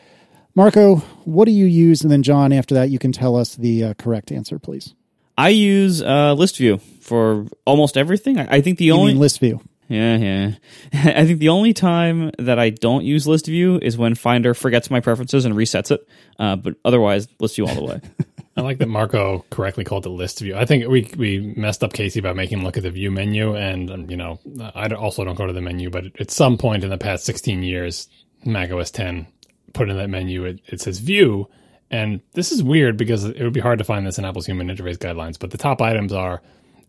[0.55, 2.03] Marco, what do you use?
[2.03, 4.95] And then John, after that, you can tell us the uh, correct answer, please.
[5.37, 8.39] I use uh, list view for almost everything.
[8.39, 9.61] I, I think the You only list view?
[9.89, 10.51] Yeah, yeah.
[10.93, 14.91] I think the only time that I don't use list view is when Finder forgets
[14.91, 16.01] my preferences and resets it.
[16.39, 18.01] Uh, but otherwise, list view all the way.
[18.59, 20.57] I like that Marco correctly called it list view.
[20.57, 23.55] I think we we messed up Casey by making him look at the view menu,
[23.55, 24.41] and um, you know
[24.75, 27.63] I also don't go to the menu, but at some point in the past 16
[27.63, 28.09] years,
[28.45, 29.29] Mac OS 10
[29.75, 31.49] put in that menu it, it says view,
[31.89, 34.67] and this is weird because it would be hard to find this in Apple's human
[34.67, 35.39] interface guidelines.
[35.39, 36.43] But the top items are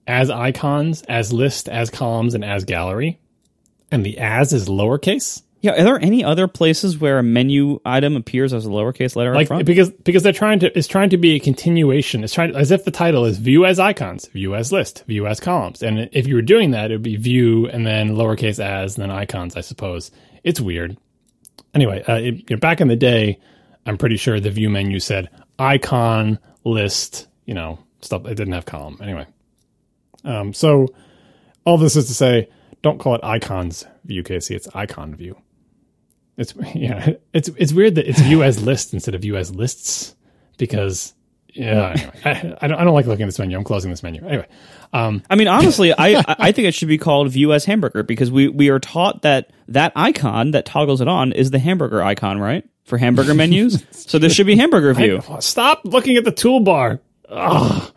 [0.08, 3.20] as icons, as list, as columns, and as gallery,
[3.92, 5.44] and the as is lowercase.
[5.62, 9.34] Yeah, are there any other places where a menu item appears as a lowercase letter
[9.34, 9.66] like front?
[9.66, 12.24] because because they're trying to it's trying to be a continuation.
[12.24, 15.42] It's trying as if the title is view as icons view as list view as
[15.42, 15.84] columns.
[15.84, 19.04] And if you were doing that it would be view and then lowercase as and
[19.04, 20.12] then icons i suppose.
[20.44, 20.98] It's weird.
[21.74, 23.40] Anyway uh, it, you know, back in the day
[23.86, 28.26] i'm pretty sure the view menu said icon list you know stuff.
[28.26, 28.98] It didn't have column.
[29.02, 29.28] Anyway.
[30.24, 30.88] Um, so
[31.66, 32.50] all this is to say
[32.82, 35.36] don't call it icons view casey it's icon view
[36.40, 40.16] it's yeah, it's it's weird that it's view as list instead of view as lists
[40.58, 41.14] because
[41.54, 41.94] yeah.
[41.96, 43.58] Anyway, I, I don't I don't like looking at this menu.
[43.58, 44.48] I'm closing this menu anyway.
[44.94, 48.04] Um, I mean, honestly, I I I think it should be called view as hamburger
[48.04, 52.02] because we we are taught that that icon that toggles it on is the hamburger
[52.02, 52.68] icon, right?
[52.86, 53.86] For hamburger menus.
[53.92, 55.22] so there should be hamburger view.
[55.42, 57.00] stop looking at the toolbar.
[57.30, 57.92] Oh,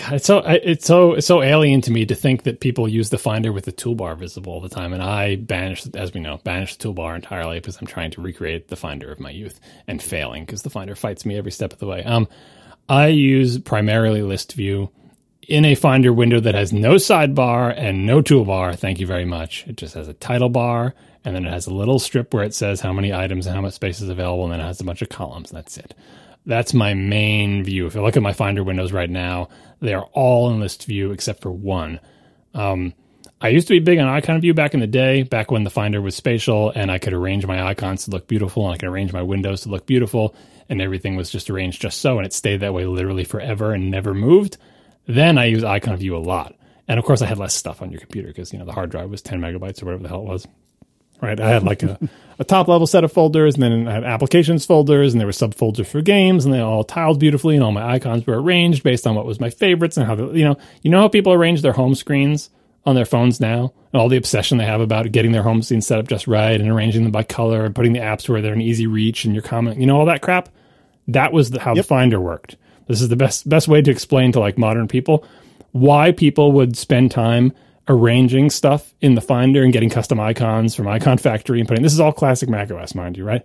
[0.00, 3.10] God, it's so it's so it's so alien to me to think that people use
[3.10, 6.38] the Finder with the toolbar visible all the time, and I banish, as we know,
[6.38, 10.02] banish the toolbar entirely because I'm trying to recreate the Finder of my youth and
[10.02, 12.02] failing because the Finder fights me every step of the way.
[12.04, 12.28] Um,
[12.88, 14.90] I use primarily list view
[15.46, 18.78] in a Finder window that has no sidebar and no toolbar.
[18.78, 19.66] Thank you very much.
[19.66, 20.94] It just has a title bar
[21.24, 23.60] and then it has a little strip where it says how many items and how
[23.60, 25.50] much space is available, and then it has a bunch of columns.
[25.50, 25.94] That's it.
[26.50, 27.86] That's my main view.
[27.86, 31.12] If you look at my Finder windows right now, they are all in list view
[31.12, 32.00] except for one.
[32.54, 32.92] Um,
[33.40, 35.70] I used to be big on icon view back in the day, back when the
[35.70, 38.88] Finder was spatial and I could arrange my icons to look beautiful and I could
[38.88, 40.34] arrange my windows to look beautiful
[40.68, 43.88] and everything was just arranged just so and it stayed that way literally forever and
[43.88, 44.56] never moved.
[45.06, 46.56] Then I use icon view a lot.
[46.88, 48.90] And of course I had less stuff on your computer because, you know, the hard
[48.90, 50.48] drive was 10 megabytes or whatever the hell it was.
[51.20, 51.38] Right.
[51.38, 51.98] I had like a,
[52.38, 55.32] a top level set of folders and then I had applications folders and there were
[55.32, 59.06] subfolders for games and they all tiled beautifully and all my icons were arranged based
[59.06, 61.60] on what was my favorites and how the, you know, you know how people arrange
[61.60, 62.48] their home screens
[62.86, 65.82] on their phones now and all the obsession they have about getting their home screen
[65.82, 68.54] set up just right and arranging them by color and putting the apps where they're
[68.54, 70.48] in easy reach and your comment, you know, all that crap.
[71.08, 71.84] That was the, how yep.
[71.84, 72.56] the Finder worked.
[72.86, 75.24] This is the best best way to explain to like modern people
[75.72, 77.52] why people would spend time
[77.88, 81.92] arranging stuff in the Finder and getting custom icons from Icon Factory and putting this
[81.92, 83.44] is all classic macOS, mind you, right?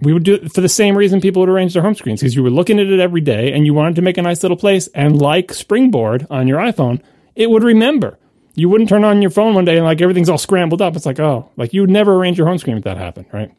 [0.00, 2.34] We would do it for the same reason people would arrange their home screens because
[2.34, 4.56] you were looking at it every day and you wanted to make a nice little
[4.56, 4.88] place.
[4.88, 7.00] And like Springboard on your iPhone,
[7.36, 8.18] it would remember.
[8.54, 10.96] You wouldn't turn on your phone one day and like everything's all scrambled up.
[10.96, 13.52] It's like, oh, like you would never arrange your home screen if that happened, right?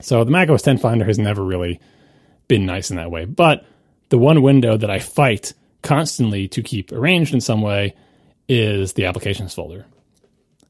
[0.00, 1.80] So the Mac OS 10 Finder has never really
[2.48, 3.26] been nice in that way.
[3.26, 3.66] But
[4.08, 5.52] the one window that I fight
[5.82, 7.94] constantly to keep arranged in some way
[8.48, 9.86] is the applications folder.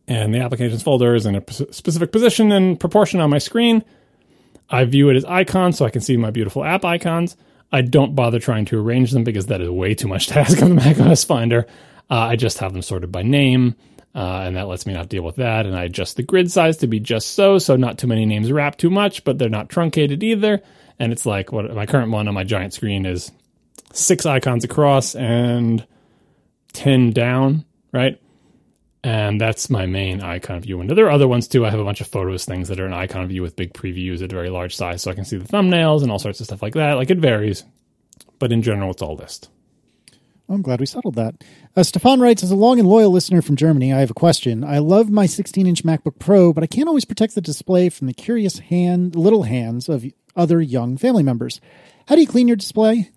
[0.06, 3.84] And the applications folder is in a p- specific position and proportion on my screen.
[4.68, 7.36] I view it as icons so I can see my beautiful app icons.
[7.72, 10.70] I don't bother trying to arrange them because that is way too much task on
[10.70, 11.66] the Mac OS Finder.
[12.10, 13.76] Uh, I just have them sorted by name,
[14.14, 15.64] uh, and that lets me not deal with that.
[15.64, 18.52] And I adjust the grid size to be just so, so not too many names
[18.52, 20.62] wrap too much, but they're not truncated either.
[20.98, 23.32] And it's like what my current one on my giant screen is
[23.92, 25.84] six icons across and
[26.74, 28.20] 10 down, right?
[29.02, 30.94] And that's my main icon view window.
[30.94, 31.66] There are other ones too.
[31.66, 34.22] I have a bunch of photos things that are an icon view with big previews
[34.22, 36.46] at a very large size so I can see the thumbnails and all sorts of
[36.46, 36.94] stuff like that.
[36.94, 37.64] Like it varies,
[38.38, 39.50] but in general, it's all list.
[40.48, 41.42] I'm glad we settled that.
[41.74, 44.62] Uh, Stefan writes, as a long and loyal listener from Germany, I have a question.
[44.62, 48.06] I love my 16 inch MacBook Pro, but I can't always protect the display from
[48.06, 50.04] the curious hand, little hands of
[50.36, 51.60] other young family members.
[52.08, 53.10] How do you clean your display?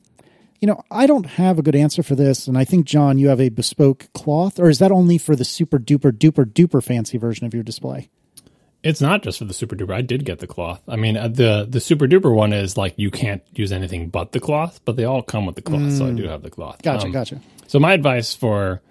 [0.59, 3.27] You know, I don't have a good answer for this, and I think John, you
[3.29, 7.17] have a bespoke cloth, or is that only for the super duper duper duper fancy
[7.17, 8.09] version of your display?
[8.83, 9.93] It's not just for the super duper.
[9.93, 10.81] I did get the cloth.
[10.87, 14.31] I mean, uh, the the super duper one is like you can't use anything but
[14.31, 15.97] the cloth, but they all come with the cloth, mm.
[15.97, 16.29] so I do mm.
[16.29, 16.81] have the cloth.
[16.81, 17.41] Gotcha, um, gotcha.
[17.67, 18.81] So my advice for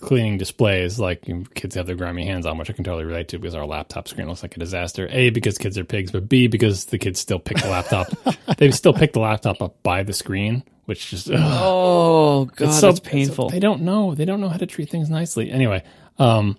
[0.00, 1.24] cleaning displays, like
[1.54, 4.06] kids have their grimy hands on, which I can totally relate to because our laptop
[4.06, 5.08] screen looks like a disaster.
[5.10, 8.08] A because kids are pigs, but B because the kids still pick the laptop.
[8.58, 11.36] they still pick the laptop up by the screen which just ugh.
[11.38, 13.50] oh god, it's so, painful.
[13.50, 14.14] they don't know.
[14.14, 15.50] They don't know how to treat things nicely.
[15.50, 15.84] Anyway,
[16.18, 16.56] um,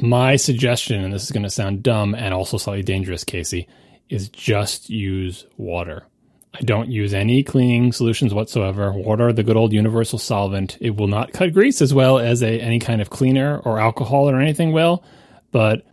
[0.00, 3.66] my suggestion, and this is going to sound dumb and also slightly dangerous, Casey,
[4.08, 6.04] is just use water.
[6.54, 8.92] I don't use any cleaning solutions whatsoever.
[8.92, 12.60] Water, the good old universal solvent, it will not cut grease as well as a,
[12.60, 15.02] any kind of cleaner or alcohol or anything will.
[15.50, 15.84] But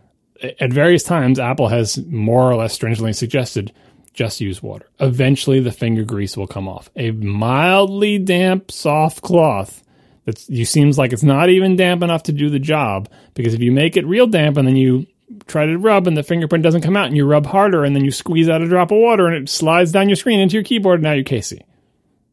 [0.60, 3.72] at various times, Apple has more or less stringently suggested
[4.20, 4.86] just use water.
[5.00, 6.90] Eventually, the finger grease will come off.
[6.94, 9.82] A mildly damp, soft cloth
[10.26, 13.08] that you seems like it's not even damp enough to do the job.
[13.32, 15.06] Because if you make it real damp and then you
[15.46, 18.04] try to rub and the fingerprint doesn't come out and you rub harder and then
[18.04, 20.64] you squeeze out a drop of water and it slides down your screen into your
[20.64, 21.64] keyboard and now you're Casey.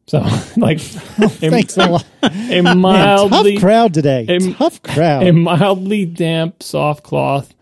[0.08, 0.18] So,
[0.58, 2.06] like, thanks a, a lot.
[2.22, 4.26] A mildly Man, tough crowd today.
[4.28, 5.26] A, tough crowd.
[5.26, 7.54] A mildly damp, soft cloth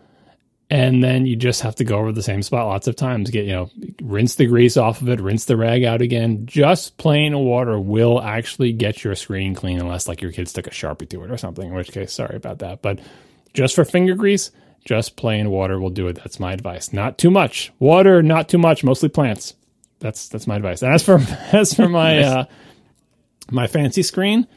[0.69, 3.45] and then you just have to go over the same spot lots of times get
[3.45, 3.69] you know
[4.01, 6.45] rinse the grease off of it rinse the rag out again.
[6.45, 10.71] Just plain water will actually get your screen clean unless like your kids took a
[10.71, 12.81] sharpie to it or something in which case sorry about that.
[12.81, 12.99] But
[13.53, 14.51] just for finger grease
[14.85, 16.15] just plain water will do it.
[16.15, 16.93] That's my advice.
[16.93, 17.73] Not too much.
[17.77, 18.83] Water not too much.
[18.83, 19.53] Mostly plants.
[19.99, 20.81] That's that's my advice.
[20.81, 21.19] And as for
[21.51, 22.45] as for my uh
[23.51, 24.47] my fancy screen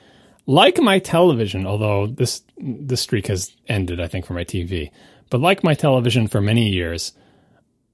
[0.47, 4.91] like my television although this this streak has ended i think for my tv
[5.31, 7.12] but like my television for many years,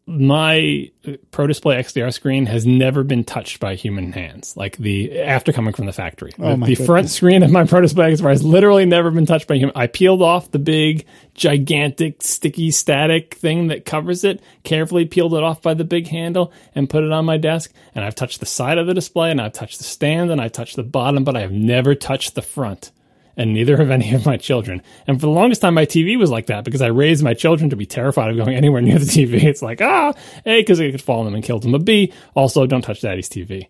[0.08, 4.56] my uh, Pro Display XDR screen has never been touched by human hands.
[4.56, 7.80] Like the after coming from the factory, oh the, the front screen of my Pro
[7.80, 9.76] Display XDR has literally never been touched by human.
[9.76, 14.40] I peeled off the big, gigantic, sticky, static thing that covers it.
[14.62, 17.72] Carefully peeled it off by the big handle and put it on my desk.
[17.94, 20.52] And I've touched the side of the display, and I've touched the stand, and I've
[20.52, 22.92] touched the bottom, but I have never touched the front
[23.36, 24.82] and neither have any of my children.
[25.06, 27.70] And for the longest time, my TV was like that because I raised my children
[27.70, 29.42] to be terrified of going anywhere near the TV.
[29.42, 30.14] It's like, ah,
[30.44, 33.02] A, because it could fall on them and kill them, but B, also don't touch
[33.02, 33.68] daddy's TV.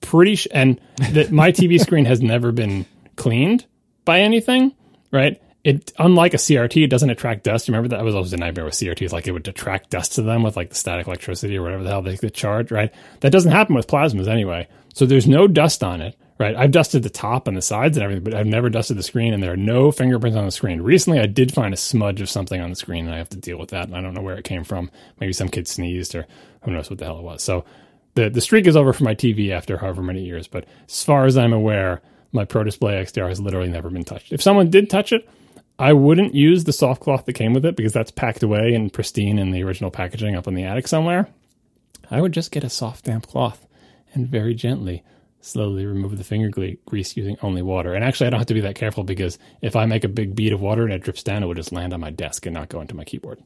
[0.00, 0.80] Pretty, sh- and
[1.12, 2.86] that my TV screen has never been
[3.16, 3.66] cleaned
[4.04, 4.72] by anything,
[5.12, 5.40] right?
[5.64, 7.68] It, unlike a CRT, it doesn't attract dust.
[7.68, 10.42] Remember that was always a nightmare with CRTs, like it would attract dust to them
[10.42, 12.94] with like the static electricity or whatever the hell they could charge, right?
[13.20, 14.68] That doesn't happen with plasmas anyway.
[14.94, 16.56] So there's no dust on it right?
[16.56, 19.34] I've dusted the top and the sides and everything, but I've never dusted the screen,
[19.34, 20.80] and there are no fingerprints on the screen.
[20.80, 23.36] Recently, I did find a smudge of something on the screen, and I have to
[23.36, 24.90] deal with that, and I don't know where it came from.
[25.20, 26.26] Maybe some kid sneezed, or
[26.62, 27.42] who knows what the hell it was.
[27.42, 27.64] So
[28.14, 30.48] the the streak is over for my TV after however many years.
[30.48, 32.02] But as far as I'm aware,
[32.32, 34.32] my Pro Display XDR has literally never been touched.
[34.32, 35.28] If someone did touch it,
[35.78, 38.92] I wouldn't use the soft cloth that came with it because that's packed away and
[38.92, 41.28] pristine in the original packaging up in the attic somewhere.
[42.10, 43.66] I would just get a soft, damp cloth
[44.14, 45.04] and very gently,
[45.40, 46.50] slowly remove the finger
[46.86, 47.94] grease using only water.
[47.94, 50.34] And actually, I don't have to be that careful because if I make a big
[50.34, 52.54] bead of water and it drips down, it will just land on my desk and
[52.54, 53.42] not go into my keyboard.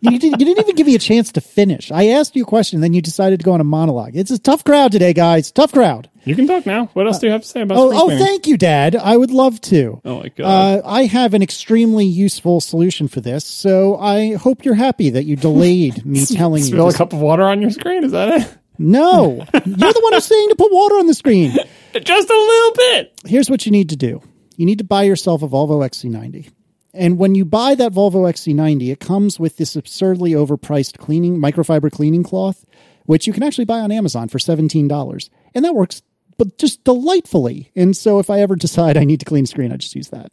[0.00, 1.92] you, didn't, you, didn't, even give me a chance to finish.
[1.92, 4.16] I asked you a question, then you decided to go on a monologue.
[4.16, 5.50] It's a tough crowd today, guys.
[5.50, 6.08] Tough crowd.
[6.24, 6.86] You can talk now.
[6.94, 7.76] What else do you have to say about?
[7.76, 8.96] Oh, oh thank you, Dad.
[8.96, 10.00] I would love to.
[10.04, 10.46] Oh my god.
[10.46, 15.24] Uh, I have an extremely useful solution for this, so I hope you're happy that
[15.24, 16.70] you delayed me telling you.
[16.70, 18.04] Spill a cup of water on your screen.
[18.04, 18.58] Is that it?
[18.82, 21.52] No, you're the one who's saying to put water on the screen.
[21.92, 23.20] Just a little bit.
[23.26, 24.20] Here's what you need to do.
[24.56, 26.50] You need to buy yourself a Volvo XC90.
[26.94, 31.90] And when you buy that Volvo XC90, it comes with this absurdly overpriced cleaning microfiber
[31.90, 32.64] cleaning cloth,
[33.06, 35.30] which you can actually buy on Amazon for $17.
[35.54, 36.02] And that works
[36.38, 37.70] but just delightfully.
[37.76, 40.32] And so if I ever decide I need to clean screen, I just use that.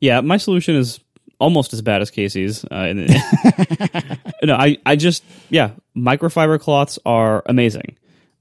[0.00, 1.00] Yeah, my solution is
[1.42, 2.64] almost as bad as Casey's.
[2.64, 2.92] Uh,
[4.44, 7.96] no, I, I just, yeah, microfiber cloths are amazing.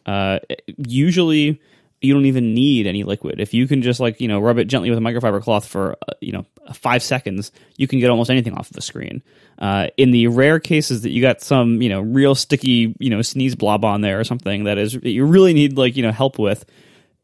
[0.05, 0.37] Uh,
[0.77, 1.59] usually,
[1.99, 3.39] you don't even need any liquid.
[3.39, 5.95] If you can just like you know rub it gently with a microfiber cloth for
[6.07, 9.21] uh, you know five seconds, you can get almost anything off of the screen.
[9.57, 13.21] Uh, in the rare cases that you got some you know real sticky you know
[13.21, 16.11] sneeze blob on there or something that is that you really need like you know
[16.11, 16.65] help with,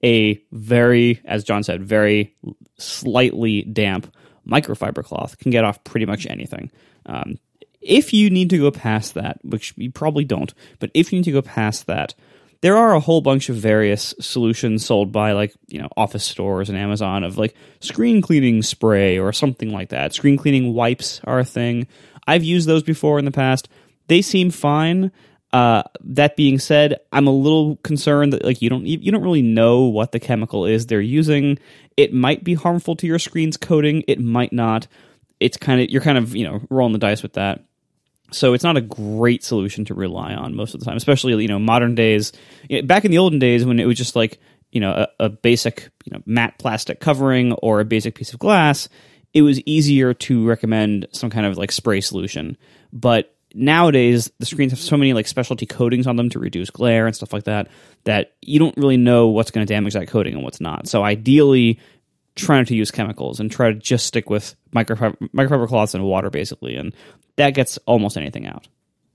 [0.03, 2.35] a very as John said very
[2.77, 4.13] slightly damp
[4.47, 6.71] microfiber cloth can get off pretty much anything.
[7.05, 7.39] Um,
[7.81, 11.25] if you need to go past that, which you probably don't, but if you need
[11.25, 12.13] to go past that,
[12.61, 16.69] there are a whole bunch of various solutions sold by like you know office stores
[16.69, 20.13] and amazon of like screen cleaning spray or something like that.
[20.13, 21.87] Screen cleaning wipes are a thing.
[22.25, 23.69] I've used those before in the past.
[24.07, 25.11] They seem fine
[25.53, 29.41] uh, that being said i'm a little concerned that like you don't you don't really
[29.41, 31.57] know what the chemical is they're using
[31.95, 34.87] it might be harmful to your screen's coating it might not
[35.39, 37.63] it's kind of you're kind of you know rolling the dice with that
[38.31, 41.47] so it's not a great solution to rely on most of the time, especially you
[41.47, 42.33] know modern days.
[42.83, 44.39] Back in the olden days when it was just like
[44.71, 48.39] you know a, a, basic you know matte plastic covering or a basic piece of
[48.39, 48.89] glass,
[49.33, 52.57] it was easier to recommend some kind of like spray solution.
[52.91, 57.05] But nowadays the screens have so many like specialty coatings on them to reduce glare
[57.05, 57.69] and stuff like that
[58.03, 60.87] that you don't really know what's going to damage that coating and what's not.
[60.87, 61.79] So ideally
[62.35, 66.03] try not to use chemicals and try to just stick with microfiber, microfiber cloths and
[66.03, 66.93] water basically and
[67.37, 68.67] that gets almost anything out.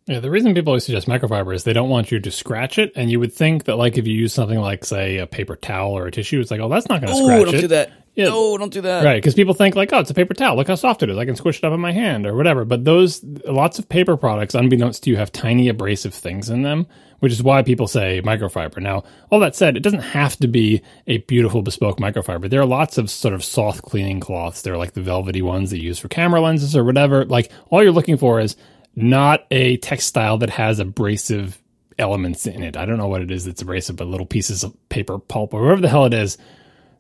[0.07, 2.93] Yeah, the reason people always suggest microfiber is they don't want you to scratch it,
[2.97, 5.93] and you would think that like if you use something like say a paper towel
[5.93, 7.45] or a tissue, it's like oh that's not going to scratch it.
[7.45, 7.61] don't it.
[7.61, 7.93] do that.
[8.15, 8.27] Yeah.
[8.27, 9.05] No, don't do that.
[9.05, 11.17] Right, because people think like oh it's a paper towel, look how soft it is,
[11.17, 12.65] I can squish it up in my hand or whatever.
[12.65, 16.89] But those lots of paper products, unbeknownst to you, have tiny abrasive things in them,
[17.21, 18.83] which is why people say microfiber.
[18.83, 22.51] Now, all that said, it doesn't have to be a beautiful bespoke microfiber.
[22.51, 24.63] There are lots of sort of soft cleaning cloths.
[24.63, 27.25] They're like the velvety ones that you use for camera lenses or whatever.
[27.25, 28.57] Like all you're looking for is
[28.95, 31.61] not a textile that has abrasive
[31.99, 32.77] elements in it.
[32.77, 35.63] I don't know what it is that's abrasive, but little pieces of paper pulp or
[35.63, 36.39] whatever the hell it is.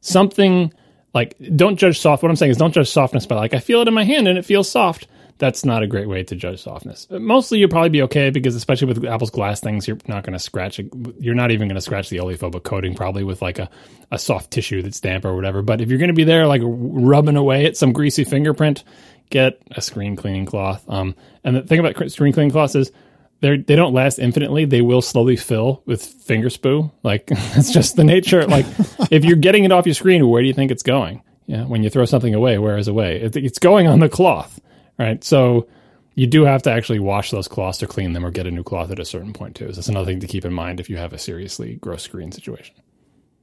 [0.01, 0.73] Something
[1.14, 2.23] like don't judge soft.
[2.23, 4.28] What I'm saying is don't judge softness by like I feel it in my hand
[4.28, 5.06] and it feels soft.
[5.43, 7.09] That's not a great way to judge softness.
[7.10, 10.39] Mostly you'll probably be okay because especially with Apple's glass things, you're not going to
[10.39, 10.86] scratch it.
[11.19, 13.69] You're not even going to scratch the oleophobic coating probably with like a,
[14.12, 15.60] a soft tissue that's damp or whatever.
[15.60, 18.85] But if you're going to be there like rubbing away at some greasy fingerprint,
[19.31, 20.89] get a screen cleaning cloth.
[20.89, 22.93] Um, and the thing about screen cleaning cloths is
[23.40, 24.64] they they don't last infinitely.
[24.64, 26.93] They will slowly fill with finger spoo.
[27.02, 28.47] Like that's just the nature.
[28.47, 28.66] Like
[29.10, 31.20] if you're getting it off your screen, where do you think it's going?
[31.47, 33.20] Yeah, when you throw something away, where is away?
[33.20, 34.60] It, it's going on the cloth,
[35.03, 35.23] right?
[35.23, 35.69] So
[36.15, 38.62] you do have to actually wash those cloths or clean them or get a new
[38.62, 39.69] cloth at a certain point too.
[39.69, 42.33] So that's another thing to keep in mind if you have a seriously gross screen
[42.33, 42.74] situation.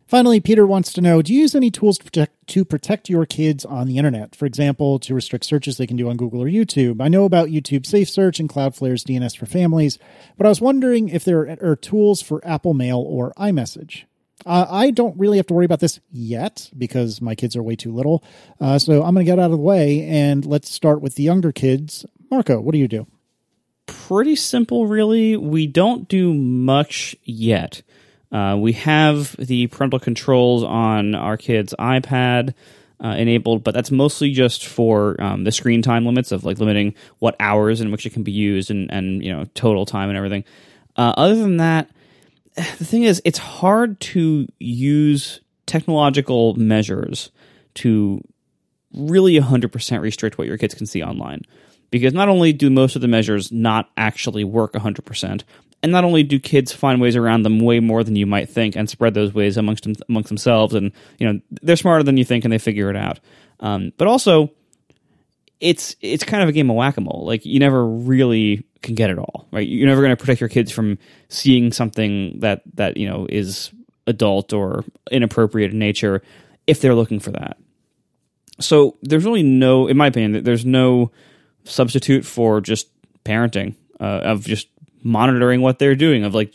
[0.10, 3.27] Finally, Peter wants to know Do you use any tools to protect, to protect your
[3.27, 4.36] kids on the internet?
[4.36, 6.99] For example, to restrict searches they can do on Google or YouTube.
[6.99, 9.99] I know about YouTube Safe Search and Cloudflare's DNS for families,
[10.36, 14.06] but I was wondering if there are tools for Apple Mail or iMessage.
[14.45, 17.75] Uh, I don't really have to worry about this yet because my kids are way
[17.75, 18.23] too little.
[18.59, 21.23] Uh, so I'm going to get out of the way and let's start with the
[21.23, 22.05] younger kids.
[22.31, 23.07] Marco, what do you do?
[23.85, 25.35] Pretty simple, really.
[25.35, 27.81] We don't do much yet.
[28.31, 32.53] Uh, we have the parental controls on our kid's iPad
[33.03, 36.93] uh, enabled, but that's mostly just for um, the screen time limits of like limiting
[37.19, 40.17] what hours in which it can be used and, and you know total time and
[40.17, 40.43] everything.
[40.95, 41.89] Uh, other than that,
[42.77, 47.31] the thing is, it's hard to use technological measures
[47.76, 48.22] to
[48.94, 51.41] really 100% restrict what your kids can see online.
[51.91, 55.44] Because not only do most of the measures not actually work 100%,
[55.81, 58.76] and not only do kids find ways around them way more than you might think
[58.76, 62.44] and spread those ways amongst amongst themselves and you know they're smarter than you think
[62.44, 63.19] and they figure it out
[63.61, 64.52] um, but also
[65.60, 67.26] it's it's kind of a game of whack-a-mole.
[67.26, 69.68] Like you never really can get it all right?
[69.68, 73.72] You're never going to protect your kids from seeing something that that you know is
[74.07, 76.22] adult or inappropriate in nature
[76.68, 77.57] if they're looking for that.
[78.60, 81.11] So there's really no in my opinion there's no
[81.64, 82.88] substitute for just
[83.23, 84.68] parenting uh, of just
[85.03, 86.53] monitoring what they're doing of like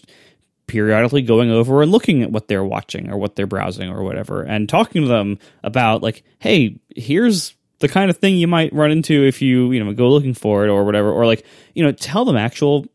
[0.67, 4.43] periodically going over and looking at what they're watching or what they're browsing or whatever
[4.43, 8.91] and talking to them about like hey here's the kind of thing you might run
[8.91, 11.45] into if you you know go looking for it or whatever or like
[11.75, 12.87] you know tell them actual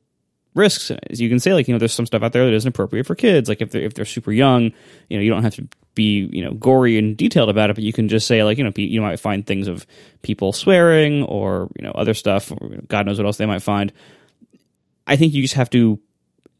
[0.55, 0.91] risks.
[1.09, 3.05] As you can say like you know there's some stuff out there that isn't appropriate
[3.05, 3.47] for kids.
[3.47, 4.71] Like if they're if they're super young
[5.09, 7.83] you know you don't have to be you know gory and detailed about it but
[7.83, 9.85] you can just say like you know you might find things of
[10.21, 13.93] people swearing or you know other stuff or god knows what else they might find.
[15.05, 15.99] I think you just have to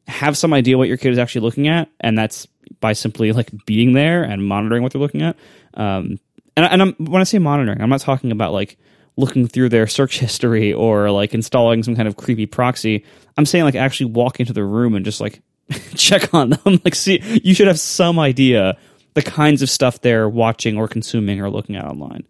[0.08, 2.48] have some idea what your kid is actually looking at, and that's
[2.80, 5.36] by simply like being there and monitoring what they're looking at.
[5.76, 6.20] Um,
[6.60, 8.78] and and I'm, when I say monitoring, I'm not talking about like
[9.16, 13.06] looking through their search history or like installing some kind of creepy proxy.
[13.38, 15.42] I'm saying like actually walk into the room and just like
[15.96, 16.80] check on them.
[16.86, 18.78] like see, you should have some idea
[19.14, 22.28] the kinds of stuff they're watching or consuming or looking at online.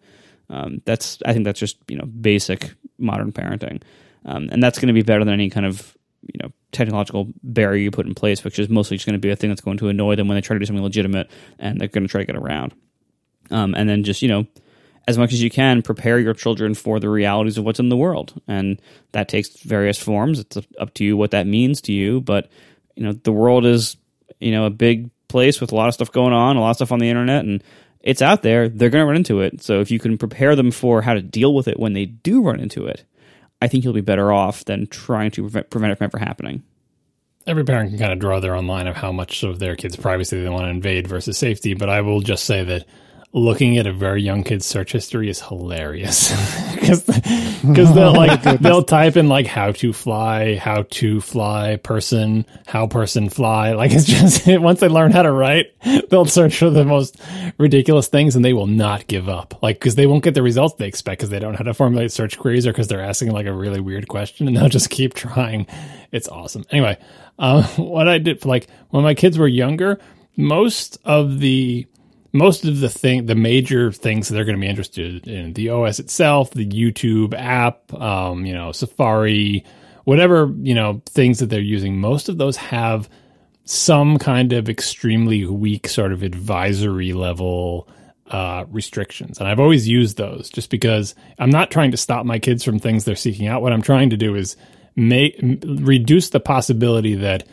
[0.48, 3.82] Um, that's I think that's just you know basic modern parenting,
[4.24, 7.82] um, and that's going to be better than any kind of you know technological barrier
[7.82, 9.78] you put in place, which is mostly just going to be a thing that's going
[9.78, 12.20] to annoy them when they try to do something legitimate, and they're going to try
[12.20, 12.74] to get around.
[13.50, 14.46] Um, and then just you know,
[15.08, 17.96] as much as you can, prepare your children for the realities of what's in the
[17.96, 18.80] world, and
[19.12, 20.38] that takes various forms.
[20.38, 22.50] It's up to you what that means to you, but
[22.94, 23.96] you know, the world is
[24.38, 26.76] you know a big place with a lot of stuff going on, a lot of
[26.76, 27.62] stuff on the internet, and
[28.00, 28.68] it's out there.
[28.68, 29.62] They're going to run into it.
[29.62, 32.42] So if you can prepare them for how to deal with it when they do
[32.42, 33.04] run into it,
[33.62, 36.62] I think you'll be better off than trying to prevent, prevent it from ever happening.
[37.46, 39.96] Every parent can kind of draw their own line of how much of their kids'
[39.96, 42.86] privacy they want to invade versus safety, but I will just say that
[43.32, 46.30] looking at a very young kid's search history is hilarious
[46.74, 52.44] because because they'll like they'll type in like how to fly, how to fly person,
[52.66, 53.72] how person fly.
[53.80, 55.72] Like it's just once they learn how to write,
[56.10, 57.18] they'll search for the most
[57.56, 59.62] ridiculous things and they will not give up.
[59.62, 61.72] Like because they won't get the results they expect because they don't know how to
[61.72, 64.90] formulate search queries or because they're asking like a really weird question and they'll just
[64.90, 65.66] keep trying.
[66.12, 66.64] It's awesome.
[66.70, 66.98] Anyway,
[67.38, 69.98] um, what I did for like when my kids were younger,
[70.36, 71.86] most of the
[72.32, 75.70] most of the thing, the major things that they're going to be interested in, the
[75.70, 79.64] OS itself, the YouTube app, um, you know, Safari,
[80.04, 81.98] whatever you know things that they're using.
[81.98, 83.08] Most of those have
[83.64, 87.88] some kind of extremely weak sort of advisory level
[88.28, 92.38] uh, restrictions, and I've always used those just because I'm not trying to stop my
[92.38, 93.62] kids from things they're seeking out.
[93.62, 94.56] What I'm trying to do is
[94.96, 97.46] make reduce the possibility that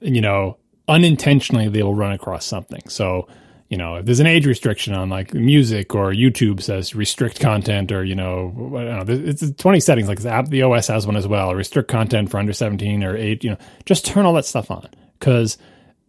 [0.00, 2.82] you know unintentionally they will run across something.
[2.88, 3.28] So
[3.68, 7.90] you know, if there's an age restriction on like music or YouTube says restrict content
[7.90, 11.26] or, you know, know it's 20 settings, like the app, the OS has one as
[11.26, 14.70] well, restrict content for under 17 or eight, you know, just turn all that stuff
[14.70, 14.88] on.
[15.18, 15.58] Cause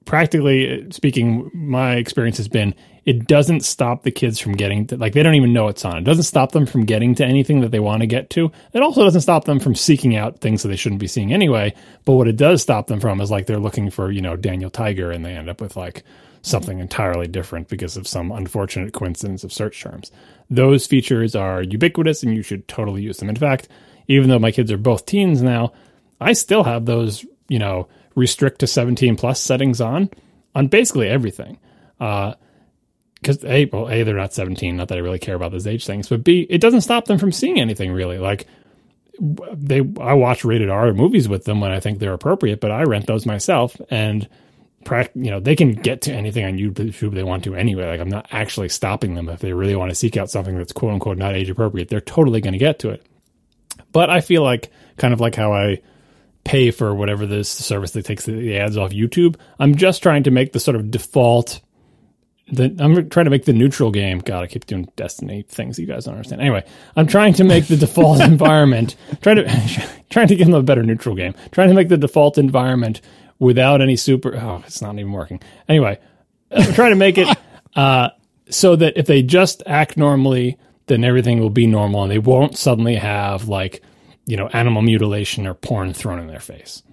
[0.06, 2.76] practically uh, speaking, my experience has been
[3.06, 5.98] it doesn't stop the kids from getting to, like, they don't even know it's on.
[5.98, 8.52] It doesn't stop them from getting to anything that they want to get to.
[8.74, 11.74] It also doesn't stop them from seeking out things that they shouldn't be seeing anyway.
[12.04, 14.70] But what it does stop them from is like they're looking for, you know, Daniel
[14.70, 16.04] Tiger and they end up with like,
[16.48, 20.12] something entirely different because of some unfortunate coincidence of search terms.
[20.50, 23.30] Those features are ubiquitous and you should totally use them.
[23.30, 23.68] In fact,
[24.08, 25.74] even though my kids are both teens now,
[26.22, 30.10] I still have those, you know, restrict to 17 plus settings on
[30.56, 31.60] on basically everything.
[32.00, 32.34] Uh,
[33.16, 35.88] because a well a they're not 17 not that i really care about those age
[35.88, 38.46] things but b it doesn't stop them from seeing anything really like
[39.54, 42.84] they i watch rated r movies with them when i think they're appropriate but i
[42.84, 44.30] rent those myself and
[45.16, 47.88] you know, they can get to anything on YouTube they want to anyway.
[47.88, 50.72] Like I'm not actually stopping them if they really want to seek out something that's
[50.72, 51.90] quote unquote not age appropriate.
[51.90, 53.06] They're totally going to get to it.
[53.92, 55.82] But I feel like kind of like how I
[56.44, 59.36] pay for whatever this service that takes the ads off YouTube.
[59.60, 61.60] I'm just trying to make the sort of default.
[62.50, 64.20] The, I'm trying to make the neutral game.
[64.20, 66.42] God, I keep doing Destiny things you guys don't understand.
[66.42, 66.64] Anyway,
[66.96, 68.96] I'm trying to make the default environment.
[69.22, 71.36] Trying to trying to give them a better neutral game.
[71.52, 73.02] Trying to make the default environment
[73.40, 74.36] without any super.
[74.36, 75.42] Oh, it's not even working.
[75.68, 76.00] Anyway,
[76.52, 77.28] I'm trying to make it
[77.76, 78.10] uh,
[78.50, 80.58] so that if they just act normally,
[80.88, 83.82] then everything will be normal, and they won't suddenly have like
[84.26, 86.84] you know animal mutilation or porn thrown in their face.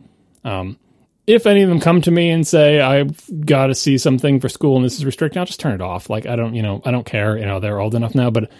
[0.44, 0.78] Um,
[1.26, 4.48] if any of them come to me and say I've got to see something for
[4.48, 6.10] school and this is restricted, I'll just turn it off.
[6.10, 7.38] Like I don't, you know, I don't care.
[7.38, 8.50] You know, they're old enough now, but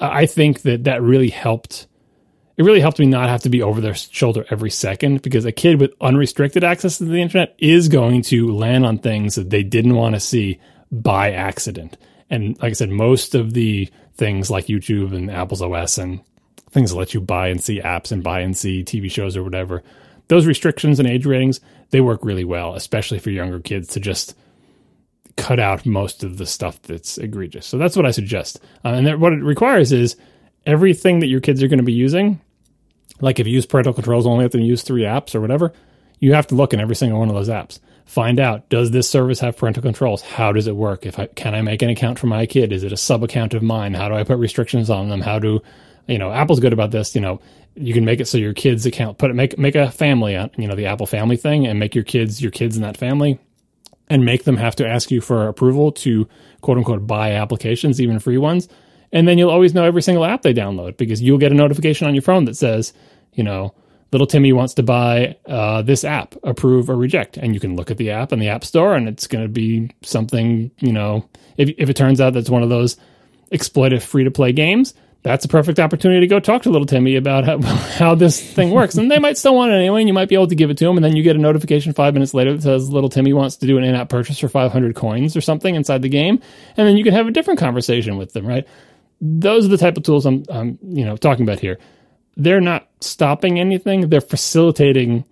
[0.00, 1.86] I think that that really helped.
[2.56, 5.52] It really helped me not have to be over their shoulder every second because a
[5.52, 9.64] kid with unrestricted access to the internet is going to land on things that they
[9.64, 10.60] didn't want to see
[10.92, 11.96] by accident.
[12.30, 16.20] And like I said, most of the things like YouTube and Apple's OS and
[16.70, 19.42] things that let you buy and see apps and buy and see TV shows or
[19.42, 19.82] whatever,
[20.28, 21.60] those restrictions and age ratings,
[21.90, 24.36] they work really well, especially for younger kids to just
[25.36, 27.66] cut out most of the stuff that's egregious.
[27.66, 28.60] So that's what I suggest.
[28.84, 30.16] Uh, and what it requires is
[30.64, 32.40] everything that your kids are going to be using,
[33.20, 35.72] like if you use parental controls only have to use three apps or whatever,
[36.18, 37.80] you have to look in every single one of those apps.
[38.04, 40.22] Find out does this service have parental controls?
[40.22, 41.06] How does it work?
[41.06, 42.72] If I can I make an account for my kid?
[42.72, 43.94] Is it a sub account of mine?
[43.94, 45.22] How do I put restrictions on them?
[45.22, 45.62] How do
[46.06, 47.14] you know Apple's good about this?
[47.14, 47.40] You know
[47.76, 50.48] you can make it so your kids account put it make make a family uh,
[50.56, 53.40] you know the Apple family thing and make your kids your kids in that family
[54.08, 56.28] and make them have to ask you for approval to
[56.60, 58.68] quote unquote buy applications, even free ones.
[59.14, 62.08] And then you'll always know every single app they download because you'll get a notification
[62.08, 62.92] on your phone that says,
[63.32, 63.72] you know,
[64.10, 67.36] little Timmy wants to buy uh, this app, approve or reject.
[67.36, 69.48] And you can look at the app in the App Store and it's going to
[69.48, 72.96] be something, you know, if, if it turns out that's one of those
[73.52, 77.14] exploitive free to play games, that's a perfect opportunity to go talk to little Timmy
[77.14, 78.96] about how, how this thing works.
[78.96, 80.76] And they might still want it anyway, and you might be able to give it
[80.78, 80.96] to them.
[80.96, 83.66] And then you get a notification five minutes later that says little Timmy wants to
[83.66, 86.40] do an in app purchase for 500 coins or something inside the game.
[86.76, 88.66] And then you can have a different conversation with them, right?
[89.26, 91.78] Those are the type of tools I'm, I'm you know, talking about here.
[92.36, 95.24] They're not stopping anything, they're facilitating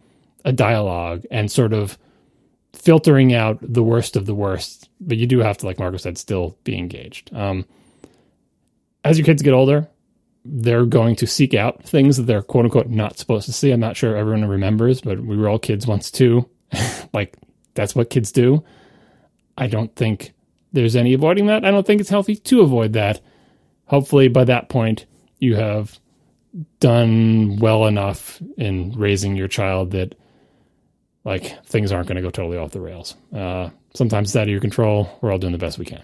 [0.44, 1.98] a dialogue and sort of
[2.72, 4.88] filtering out the worst of the worst.
[4.98, 7.34] But you do have to, like Marco said, still be engaged.
[7.34, 7.66] Um,
[9.04, 9.88] as your kids get older,
[10.44, 13.72] they're going to seek out things that they're quote unquote not supposed to see.
[13.72, 16.48] I'm not sure everyone remembers, but we were all kids once too.
[17.12, 17.36] like
[17.74, 18.64] that's what kids do.
[19.58, 20.32] I don't think
[20.72, 21.64] there's any avoiding that.
[21.64, 23.20] I don't think it's healthy to avoid that.
[23.92, 25.04] Hopefully, by that point,
[25.38, 26.00] you have
[26.80, 30.14] done well enough in raising your child that
[31.26, 33.14] like things aren't going to go totally off the rails.
[33.36, 35.18] Uh, sometimes it's out of your control.
[35.20, 36.02] We're all doing the best we can.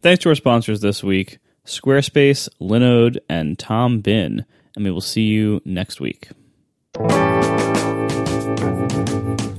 [0.00, 1.40] Thanks to our sponsors this week.
[1.66, 4.46] Squarespace, Linode, and Tom Bihn.
[4.74, 6.30] And we will see you next week.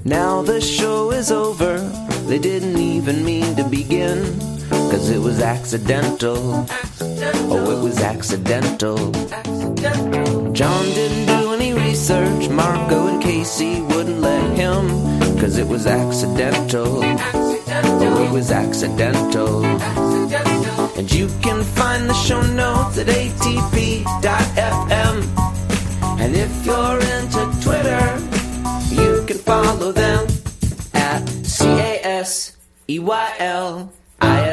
[0.03, 1.77] Now the show is over.
[2.26, 4.59] They didn't even mean to begin.
[4.90, 6.66] Cause it was accidental.
[7.52, 8.98] Oh, it was accidental.
[10.52, 12.49] John didn't do any research.
[12.49, 14.88] Marco and Casey wouldn't let him.
[15.40, 17.02] Cause it was accidental.
[17.03, 19.64] Oh, it was accidental.
[20.98, 24.07] And you can find the show notes at atp.fm.
[26.20, 28.20] And if you're into Twitter,
[28.90, 30.28] you can follow them
[30.94, 32.57] at C A S
[32.90, 33.94] E Y L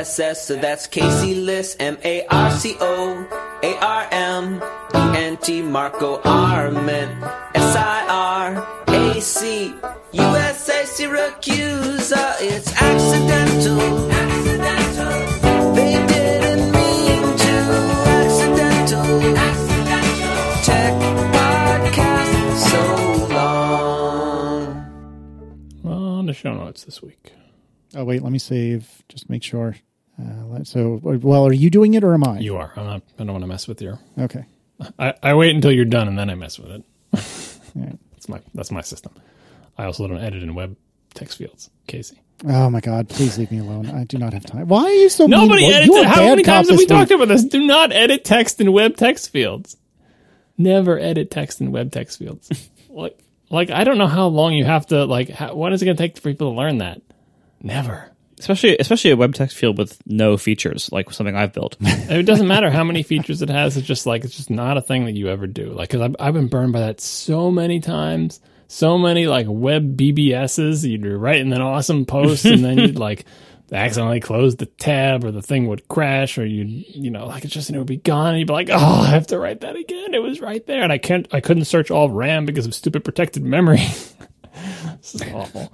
[0.06, 0.46] S S.
[0.46, 3.26] So that's Casey Liss, M A R C O
[3.64, 4.62] A R M
[4.94, 7.10] E N T Marco Arment
[7.56, 9.74] S I R A C
[10.12, 12.36] U S A Siracusa.
[12.40, 13.80] It's accidental.
[14.12, 15.74] Accidental.
[15.74, 17.54] They didn't mean to.
[18.22, 19.06] Accidental.
[19.48, 20.36] Accidental.
[20.62, 20.94] Tech
[21.34, 22.82] podcast so
[23.34, 24.70] long.
[25.84, 27.32] On the show notes this week.
[27.96, 29.02] Oh wait, let me save.
[29.08, 29.74] Just make sure.
[30.18, 32.38] Uh, so, well, are you doing it or am I?
[32.38, 32.72] You are.
[32.76, 33.98] I'm not, I don't want to mess with your.
[34.18, 34.44] Okay.
[34.98, 36.82] I, I wait until you're done and then I mess with it.
[37.74, 37.98] Right.
[38.12, 39.12] That's my that's my system.
[39.76, 40.76] I also don't edit in web
[41.12, 42.18] text fields, Casey.
[42.48, 43.10] Oh my God!
[43.10, 43.90] Please leave me alone.
[43.90, 44.66] I do not have time.
[44.66, 45.26] Why are you so?
[45.26, 46.06] Nobody Well, edits it.
[46.06, 46.88] How many times have we week.
[46.88, 47.44] talked about this?
[47.44, 49.76] Do not edit text in web text fields.
[50.56, 52.48] Never edit text in web text fields.
[52.88, 53.18] like,
[53.51, 55.28] like I don't know how long you have to like.
[55.28, 57.02] How, what is it going to take for people to learn that?
[57.62, 58.10] Never.
[58.38, 61.76] Especially, especially a web text field with no features, like something I've built.
[62.08, 63.76] It doesn't matter how many features it has.
[63.76, 65.72] It's just like it's just not a thing that you ever do.
[65.72, 68.40] Like, because I've, I've been burned by that so many times.
[68.68, 70.88] So many like web BBSs.
[70.88, 73.24] You'd write an awesome post, and then you'd like
[73.72, 77.54] accidentally close the tab, or the thing would crash, or you'd you know like it's
[77.54, 79.60] just and it would be gone, and you'd be like, oh, I have to write
[79.60, 80.14] that again.
[80.14, 81.26] It was right there, and I can't.
[81.32, 83.78] I couldn't search all RAM because of stupid protected memory.
[85.00, 85.72] this is awful.